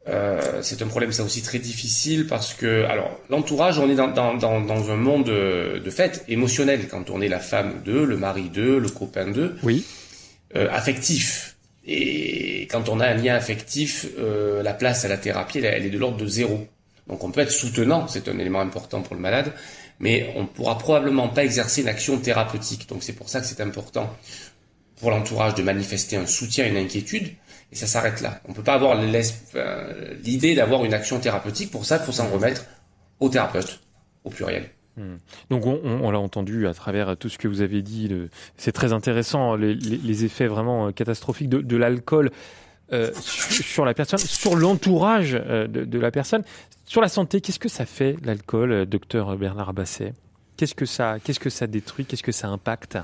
euh, 0.08 0.60
c'est 0.62 0.82
un 0.82 0.86
problème 0.86 1.12
ça 1.12 1.22
aussi 1.22 1.40
très 1.42 1.58
difficile 1.58 2.26
parce 2.26 2.52
que, 2.54 2.84
alors, 2.84 3.18
l'entourage, 3.30 3.78
on 3.78 3.88
est 3.88 3.94
dans, 3.94 4.08
dans, 4.08 4.34
dans, 4.34 4.60
dans 4.60 4.90
un 4.90 4.96
monde 4.96 5.24
de, 5.24 5.78
de 5.82 5.90
fait 5.90 6.24
émotionnel 6.28 6.88
quand 6.88 7.08
on 7.10 7.20
est 7.22 7.28
la 7.28 7.40
femme 7.40 7.80
d'eux, 7.84 8.04
le 8.04 8.16
mari 8.16 8.50
d'eux, 8.50 8.78
le 8.78 8.88
copain 8.90 9.30
d'eux, 9.30 9.56
Oui. 9.62 9.84
euh, 10.56 10.68
affectif. 10.70 11.56
Et 11.86 12.66
quand 12.70 12.88
on 12.88 13.00
a 13.00 13.06
un 13.08 13.14
lien 13.14 13.34
affectif, 13.34 14.06
euh, 14.18 14.62
la 14.62 14.74
place 14.74 15.04
à 15.04 15.08
la 15.08 15.16
thérapie, 15.18 15.58
elle, 15.58 15.64
elle 15.66 15.86
est 15.86 15.90
de 15.90 15.98
l'ordre 15.98 16.16
de 16.18 16.26
zéro. 16.26 16.66
Donc 17.08 17.22
on 17.24 17.30
peut 17.30 17.40
être 17.42 17.50
soutenant, 17.50 18.08
c'est 18.08 18.28
un 18.28 18.38
élément 18.38 18.60
important 18.60 19.02
pour 19.02 19.14
le 19.14 19.20
malade, 19.20 19.52
mais 20.00 20.30
on 20.36 20.42
ne 20.42 20.46
pourra 20.46 20.78
probablement 20.78 21.28
pas 21.28 21.44
exercer 21.44 21.82
une 21.82 21.88
action 21.88 22.18
thérapeutique. 22.18 22.88
Donc 22.88 23.02
c'est 23.02 23.12
pour 23.12 23.28
ça 23.28 23.40
que 23.40 23.46
c'est 23.46 23.60
important 23.60 24.10
pour 25.00 25.10
l'entourage 25.10 25.54
de 25.54 25.62
manifester 25.62 26.16
un 26.16 26.26
soutien, 26.26 26.66
une 26.66 26.76
inquiétude, 26.76 27.28
et 27.72 27.76
ça 27.76 27.86
s'arrête 27.86 28.20
là. 28.20 28.40
On 28.46 28.50
ne 28.50 28.54
peut 28.54 28.62
pas 28.62 28.74
avoir 28.74 28.98
enfin, 28.98 29.82
l'idée 30.22 30.54
d'avoir 30.54 30.84
une 30.84 30.94
action 30.94 31.18
thérapeutique. 31.18 31.70
Pour 31.70 31.84
ça, 31.84 31.96
il 31.96 32.04
faut 32.04 32.12
s'en 32.12 32.28
remettre 32.28 32.64
au 33.20 33.28
thérapeute, 33.28 33.80
au 34.24 34.30
pluriel. 34.30 34.70
Hmm. 34.96 35.16
Donc 35.50 35.66
on, 35.66 36.10
l'a 36.12 36.20
entendu 36.20 36.68
à 36.68 36.74
travers 36.74 37.16
tout 37.16 37.28
ce 37.28 37.36
que 37.36 37.48
vous 37.48 37.62
avez 37.62 37.82
dit. 37.82 38.08
C'est 38.56 38.70
très 38.70 38.92
intéressant 38.92 39.56
les, 39.56 40.24
effets 40.24 40.46
vraiment 40.46 40.86
euh, 40.86 40.90
catastrophiques 40.92 41.48
de, 41.48 41.76
l'alcool 41.76 42.30
euh, 42.92 43.10
sur, 43.22 43.86
la 43.86 43.94
personne, 43.94 44.18
sur 44.18 44.56
l'entourage 44.56 45.34
euh, 45.34 45.66
de, 45.66 45.84
de 45.84 45.98
la 45.98 46.10
personne, 46.10 46.44
sur 46.84 47.00
la 47.00 47.08
santé. 47.08 47.40
Qu'est-ce 47.40 47.58
que 47.58 47.70
ça 47.70 47.86
fait 47.86 48.16
l'alcool, 48.22 48.72
euh, 48.72 48.84
docteur 48.84 49.36
Bernard 49.36 49.72
Basset? 49.72 50.12
Qu'est-ce 50.56 50.74
que 50.74 50.84
qu'est-ce 51.18 51.40
que 51.40 51.50
ça 51.50 51.66
détruit? 51.66 52.04
Qu'est-ce 52.04 52.22
que 52.22 52.30
ça 52.30 52.48
impacte? 52.48 52.98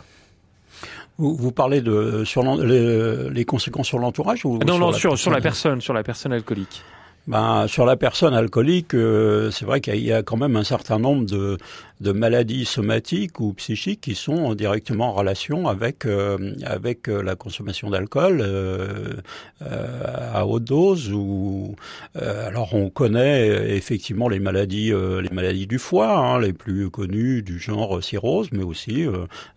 Vous, 1.18 1.36
vous 1.36 1.52
parlez 1.52 1.80
de 1.80 2.24
sur 2.24 2.42
les, 2.42 3.30
les 3.30 3.44
conséquences 3.44 3.88
sur 3.88 3.98
l'entourage 3.98 4.44
ou 4.44 4.58
Non, 4.66 4.78
non, 4.78 4.90
la 4.90 4.96
sur, 4.96 5.18
sur 5.18 5.30
la 5.30 5.40
personne 5.40 5.80
sur 5.80 5.94
la 5.94 6.02
personne 6.02 6.32
alcoolique. 6.32 6.82
Ben, 7.26 7.66
sur 7.68 7.84
la 7.84 7.96
personne 7.96 8.34
alcoolique, 8.34 8.94
euh, 8.94 9.50
c'est 9.50 9.64
vrai 9.64 9.80
qu'il 9.80 10.00
y 10.00 10.12
a 10.12 10.22
quand 10.22 10.36
même 10.36 10.56
un 10.56 10.64
certain 10.64 10.98
nombre 10.98 11.26
de, 11.26 11.58
de 12.00 12.12
maladies 12.12 12.64
somatiques 12.64 13.40
ou 13.40 13.52
psychiques 13.52 14.00
qui 14.00 14.14
sont 14.14 14.54
directement 14.54 15.10
en 15.10 15.12
relation 15.12 15.68
avec 15.68 16.06
euh, 16.06 16.54
avec 16.64 17.08
euh, 17.08 17.22
la 17.22 17.36
consommation 17.36 17.90
d'alcool 17.90 18.40
euh, 18.40 19.14
euh, 19.62 20.30
à 20.32 20.46
haute 20.46 20.64
dose. 20.64 21.12
Ou 21.12 21.76
euh, 22.16 22.48
alors 22.48 22.74
on 22.74 22.88
connaît 22.88 23.50
euh, 23.50 23.74
effectivement 23.74 24.28
les 24.28 24.40
maladies 24.40 24.90
les 24.90 25.28
maladies 25.30 25.66
du 25.66 25.78
foie, 25.78 26.16
hein, 26.16 26.40
les 26.40 26.52
plus 26.52 26.90
connues 26.90 27.42
du 27.42 27.58
genre 27.58 28.02
cirrhose, 28.02 28.48
mais 28.52 28.62
aussi 28.62 29.06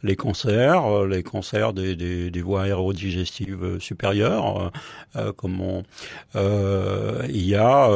les 0.04 0.16
cancers, 0.16 1.06
les 1.06 1.24
cancers 1.24 1.74
des, 1.74 1.96
des, 1.96 2.30
des 2.30 2.42
voies 2.42 2.64
aérodigestives 2.64 3.80
supérieures, 3.80 4.72
comme 5.38 5.62
on, 5.62 5.84
il 6.36 7.46
y 7.46 7.56
a 7.56 7.90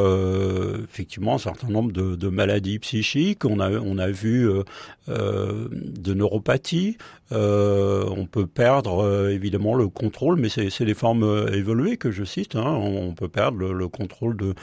effectivement 0.84 1.34
un 1.34 1.38
certain 1.38 1.68
nombre 1.68 1.92
de, 1.92 2.16
de 2.16 2.28
maladies 2.28 2.78
psychiques. 2.78 3.44
On 3.44 3.60
a, 3.60 3.70
on 3.70 3.98
a 3.98 4.08
vu 4.08 4.37
euh, 4.44 4.64
euh, 5.08 5.68
de 5.70 6.14
neuropathie. 6.14 6.98
Euh, 7.32 8.04
on 8.08 8.26
peut 8.26 8.46
perdre 8.46 9.28
évidemment 9.30 9.74
le 9.74 9.88
contrôle, 9.88 10.36
mais 10.36 10.48
c'est 10.48 10.84
des 10.84 10.94
formes 10.94 11.48
évoluées 11.52 11.96
que 11.96 12.10
je 12.10 12.24
cite. 12.24 12.56
Hein. 12.56 12.64
On 12.66 13.12
peut 13.12 13.28
perdre 13.28 13.58
le, 13.58 13.72
le 13.72 13.88
contrôle 13.88 14.36
de, 14.36 14.54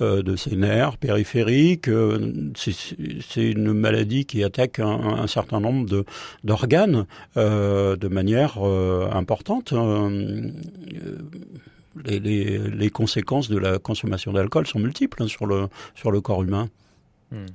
de 0.00 0.36
ses 0.36 0.56
nerfs 0.56 0.96
périphériques. 0.96 1.90
C'est 2.56 3.50
une 3.50 3.72
maladie 3.72 4.24
qui 4.24 4.42
attaque 4.42 4.78
un, 4.78 5.26
certain 5.26 5.60
nombre 5.60 6.04
d'organes 6.44 7.06
de 7.36 8.08
manière 8.08 8.58
importante. 9.12 9.74
Les, 12.04 12.18
les, 12.18 12.58
les 12.58 12.90
conséquences 12.90 13.48
de 13.48 13.58
la 13.58 13.78
consommation 13.78 14.32
d'alcool 14.32 14.66
sont 14.66 14.80
multiples 14.80 15.22
hein, 15.22 15.28
sur 15.28 15.46
le 15.46 15.68
sur 15.94 16.10
le 16.10 16.20
corps 16.20 16.42
humain. 16.42 16.68
Hmm. 17.30 17.46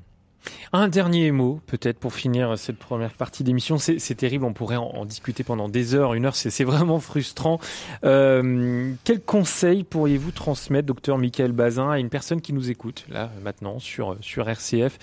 Un 0.71 0.87
dernier 0.87 1.31
mot, 1.31 1.59
peut-être 1.67 1.97
pour 1.97 2.13
finir 2.13 2.57
cette 2.57 2.77
première 2.77 3.13
partie 3.13 3.43
d'émission. 3.43 3.77
C'est 3.77 4.15
terrible, 4.15 4.45
on 4.45 4.53
pourrait 4.53 4.77
en, 4.77 5.05
discuter 5.05 5.43
pendant 5.43 5.69
des 5.69 5.95
heures. 5.95 6.13
Une 6.13 6.25
heure, 6.25 6.35
c'est 6.35 6.63
vraiment 6.63 6.99
frustrant. 6.99 7.59
Euh, 8.03 8.91
quel 9.03 9.21
conseil 9.21 9.83
pourriez-vous 9.83 10.31
transmettre, 10.31 10.87
docteur 10.87 11.17
Michael 11.17 11.51
Bazin, 11.51 11.91
à 11.91 11.99
une 11.99 12.09
personne 12.09 12.41
qui 12.41 12.53
nous 12.53 12.69
écoute, 12.69 13.05
là, 13.09 13.31
maintenant, 13.43 13.79
sur, 13.79 14.17
sur 14.21 14.47
RCF, 14.49 14.97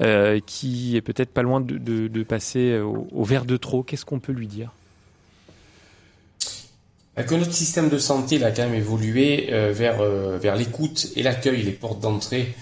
euh, 0.00 0.40
qui 0.44 0.96
est 0.96 1.02
peut-être 1.02 1.30
pas 1.30 1.42
loin 1.42 1.60
de, 1.60 2.22
passer 2.22 2.78
au, 2.78 3.24
verre 3.24 3.44
de 3.44 3.56
trop? 3.56 3.82
Qu'est-ce 3.82 4.04
qu'on 4.04 4.20
peut 4.20 4.32
lui 4.32 4.46
dire? 4.46 4.70
Que 7.14 7.34
notre 7.34 7.52
système 7.52 7.90
de 7.90 7.98
santé 7.98 8.42
a 8.42 8.50
quand 8.50 8.62
même 8.62 8.74
évolué 8.74 9.50
euh, 9.52 9.70
vers, 9.70 10.00
euh, 10.00 10.38
vers 10.38 10.56
l'écoute 10.56 11.08
et 11.14 11.22
l'accueil, 11.22 11.62
les 11.62 11.72
portes 11.72 12.00
d'entrée, 12.00 12.54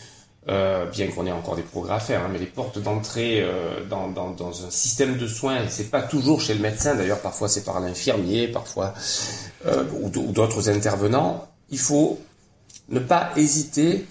euh, 0.48 0.86
bien 0.86 1.06
qu'on 1.08 1.26
ait 1.26 1.32
encore 1.32 1.56
des 1.56 1.62
progrès 1.62 1.94
à 1.94 2.00
faire, 2.00 2.22
hein, 2.22 2.28
mais 2.32 2.38
les 2.38 2.46
portes 2.46 2.78
d'entrée 2.78 3.42
euh, 3.42 3.84
dans, 3.84 4.10
un 4.40 4.70
système 4.70 5.18
de 5.18 5.26
soins, 5.26 5.64
et 5.64 5.68
c'est 5.68 5.90
pas 5.90 6.00
toujours 6.00 6.40
chez 6.40 6.54
le 6.54 6.60
médecin, 6.60 6.94
d'ailleurs 6.94 7.20
parfois 7.20 7.46
c'est 7.46 7.62
par 7.62 7.78
l'infirmier, 7.78 8.48
parfois 8.48 8.94
euh, 9.66 9.84
ou 10.00 10.08
d'autres 10.08 10.70
intervenants, 10.70 11.46
il 11.68 11.78
faut 11.78 12.18
ne 12.88 13.00
pas 13.00 13.32
hésiter 13.36 14.06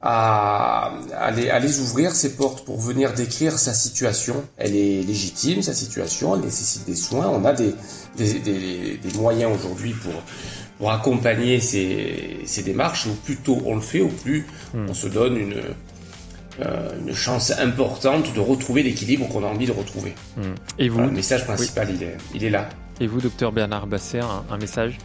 à, 0.00 0.92
à, 1.14 1.30
les, 1.30 1.78
ouvrir 1.78 2.16
ces 2.16 2.34
portes 2.34 2.64
pour 2.64 2.80
venir 2.80 3.12
décrire 3.12 3.58
sa 3.58 3.72
situation. 3.72 4.42
Elle 4.56 4.74
est 4.74 5.02
légitime, 5.02 5.62
sa 5.62 5.74
situation, 5.74 6.34
elle 6.34 6.40
nécessite 6.40 6.86
des 6.86 6.96
soins. 6.96 7.28
On 7.28 7.44
a 7.44 7.52
des 7.52 7.74
moyens 9.14 9.54
aujourd'hui 9.54 9.92
pour, 9.92 10.14
pour 10.80 10.90
accompagner 10.90 11.60
ces, 11.60 12.38
ces 12.44 12.62
démarches. 12.64 13.06
Au 13.06 13.12
plus 13.12 13.36
tôt 13.36 13.62
on 13.66 13.76
le 13.76 13.80
fait, 13.82 14.00
au 14.00 14.08
plus 14.08 14.46
on 14.74 14.94
se 14.94 15.06
donne 15.06 15.36
une, 15.36 15.54
euh, 16.62 16.90
une 17.06 17.14
chance 17.14 17.52
importante 17.52 18.34
de 18.34 18.40
retrouver 18.40 18.82
l'équilibre 18.82 19.28
qu'on 19.28 19.44
a 19.44 19.46
envie 19.46 19.66
de 19.66 19.72
retrouver. 19.72 20.14
Et 20.78 20.88
vous 20.88 20.94
Voilà, 20.94 21.10
le 21.10 21.14
message 21.16 21.44
principal, 21.44 21.88
il, 21.94 22.02
est, 22.02 22.16
il 22.34 22.44
est 22.44 22.50
là. 22.50 22.68
Et 22.98 23.06
vous, 23.06 23.20
docteur 23.20 23.52
Bernard 23.52 23.86
Basser, 23.86 24.20
un, 24.20 24.44
un 24.50 24.58
message? 24.58 24.96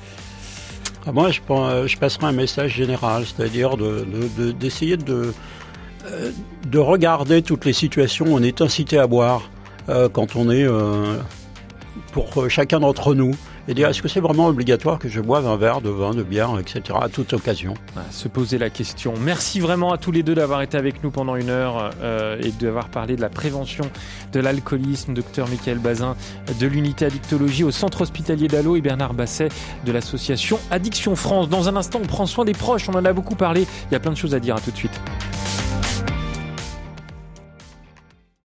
Ah, 1.05 1.11
Moi, 1.11 1.29
je, 1.31 1.39
pen- 1.41 1.85
je 1.87 1.97
passerai 1.97 2.25
un 2.25 2.31
message 2.31 2.73
général, 2.73 3.25
c'est-à-dire 3.25 3.77
de- 3.77 4.05
de- 4.37 4.43
de- 4.45 4.51
d'essayer 4.51 4.97
de, 4.97 5.33
euh, 6.07 6.31
de 6.67 6.79
regarder 6.79 7.41
toutes 7.41 7.63
les 7.65 7.73
situations 7.73 8.25
où 8.27 8.33
on 8.35 8.41
est 8.43 8.61
incité 8.61 8.97
à 8.97 9.07
boire 9.07 9.49
euh, 9.89 10.09
quand 10.09 10.35
on 10.35 10.49
est 10.49 10.63
euh, 10.65 11.17
pour 12.11 12.43
euh, 12.43 12.49
chacun 12.49 12.79
d'entre 12.79 13.13
nous. 13.13 13.31
Et 13.67 13.73
dire, 13.73 13.89
est-ce 13.89 14.03
que 14.03 14.07
c'est 14.07 14.19
vraiment 14.19 14.47
obligatoire 14.47 14.99
que 14.99 15.09
je 15.09 15.19
boive 15.19 15.47
un 15.47 15.57
verre 15.57 15.81
de 15.81 15.89
vin, 15.89 16.11
de 16.11 16.21
bière, 16.21 16.59
etc., 16.59 16.99
à 17.01 17.09
toute 17.09 17.33
occasion? 17.33 17.73
Se 18.11 18.27
poser 18.27 18.59
la 18.59 18.69
question. 18.69 19.15
Merci 19.19 19.59
vraiment 19.59 19.91
à 19.91 19.97
tous 19.97 20.11
les 20.11 20.21
deux 20.21 20.35
d'avoir 20.35 20.61
été 20.61 20.77
avec 20.77 21.03
nous 21.03 21.09
pendant 21.09 21.35
une 21.35 21.49
heure 21.49 21.89
euh, 22.01 22.39
et 22.43 22.51
d'avoir 22.51 22.89
parlé 22.89 23.15
de 23.15 23.21
la 23.21 23.29
prévention 23.29 23.89
de 24.33 24.39
l'alcoolisme. 24.39 25.15
Docteur 25.15 25.49
Michael 25.49 25.79
Bazin 25.79 26.15
de 26.59 26.67
l'unité 26.67 27.05
addictologie 27.05 27.63
au 27.63 27.71
centre 27.71 28.01
hospitalier 28.01 28.47
d'Allo 28.47 28.75
et 28.75 28.81
Bernard 28.81 29.15
Basset 29.15 29.49
de 29.83 29.91
l'association 29.91 30.59
Addiction 30.69 31.15
France. 31.15 31.49
Dans 31.49 31.67
un 31.67 31.75
instant, 31.75 31.99
on 32.03 32.07
prend 32.07 32.27
soin 32.27 32.45
des 32.45 32.53
proches. 32.53 32.87
On 32.87 32.93
en 32.93 33.05
a 33.05 33.13
beaucoup 33.13 33.35
parlé. 33.35 33.65
Il 33.89 33.93
y 33.93 33.95
a 33.95 33.99
plein 33.99 34.11
de 34.11 34.17
choses 34.17 34.35
à 34.35 34.39
dire. 34.39 34.55
À 34.55 34.59
tout 34.59 34.71
de 34.71 34.77
suite. 34.77 35.01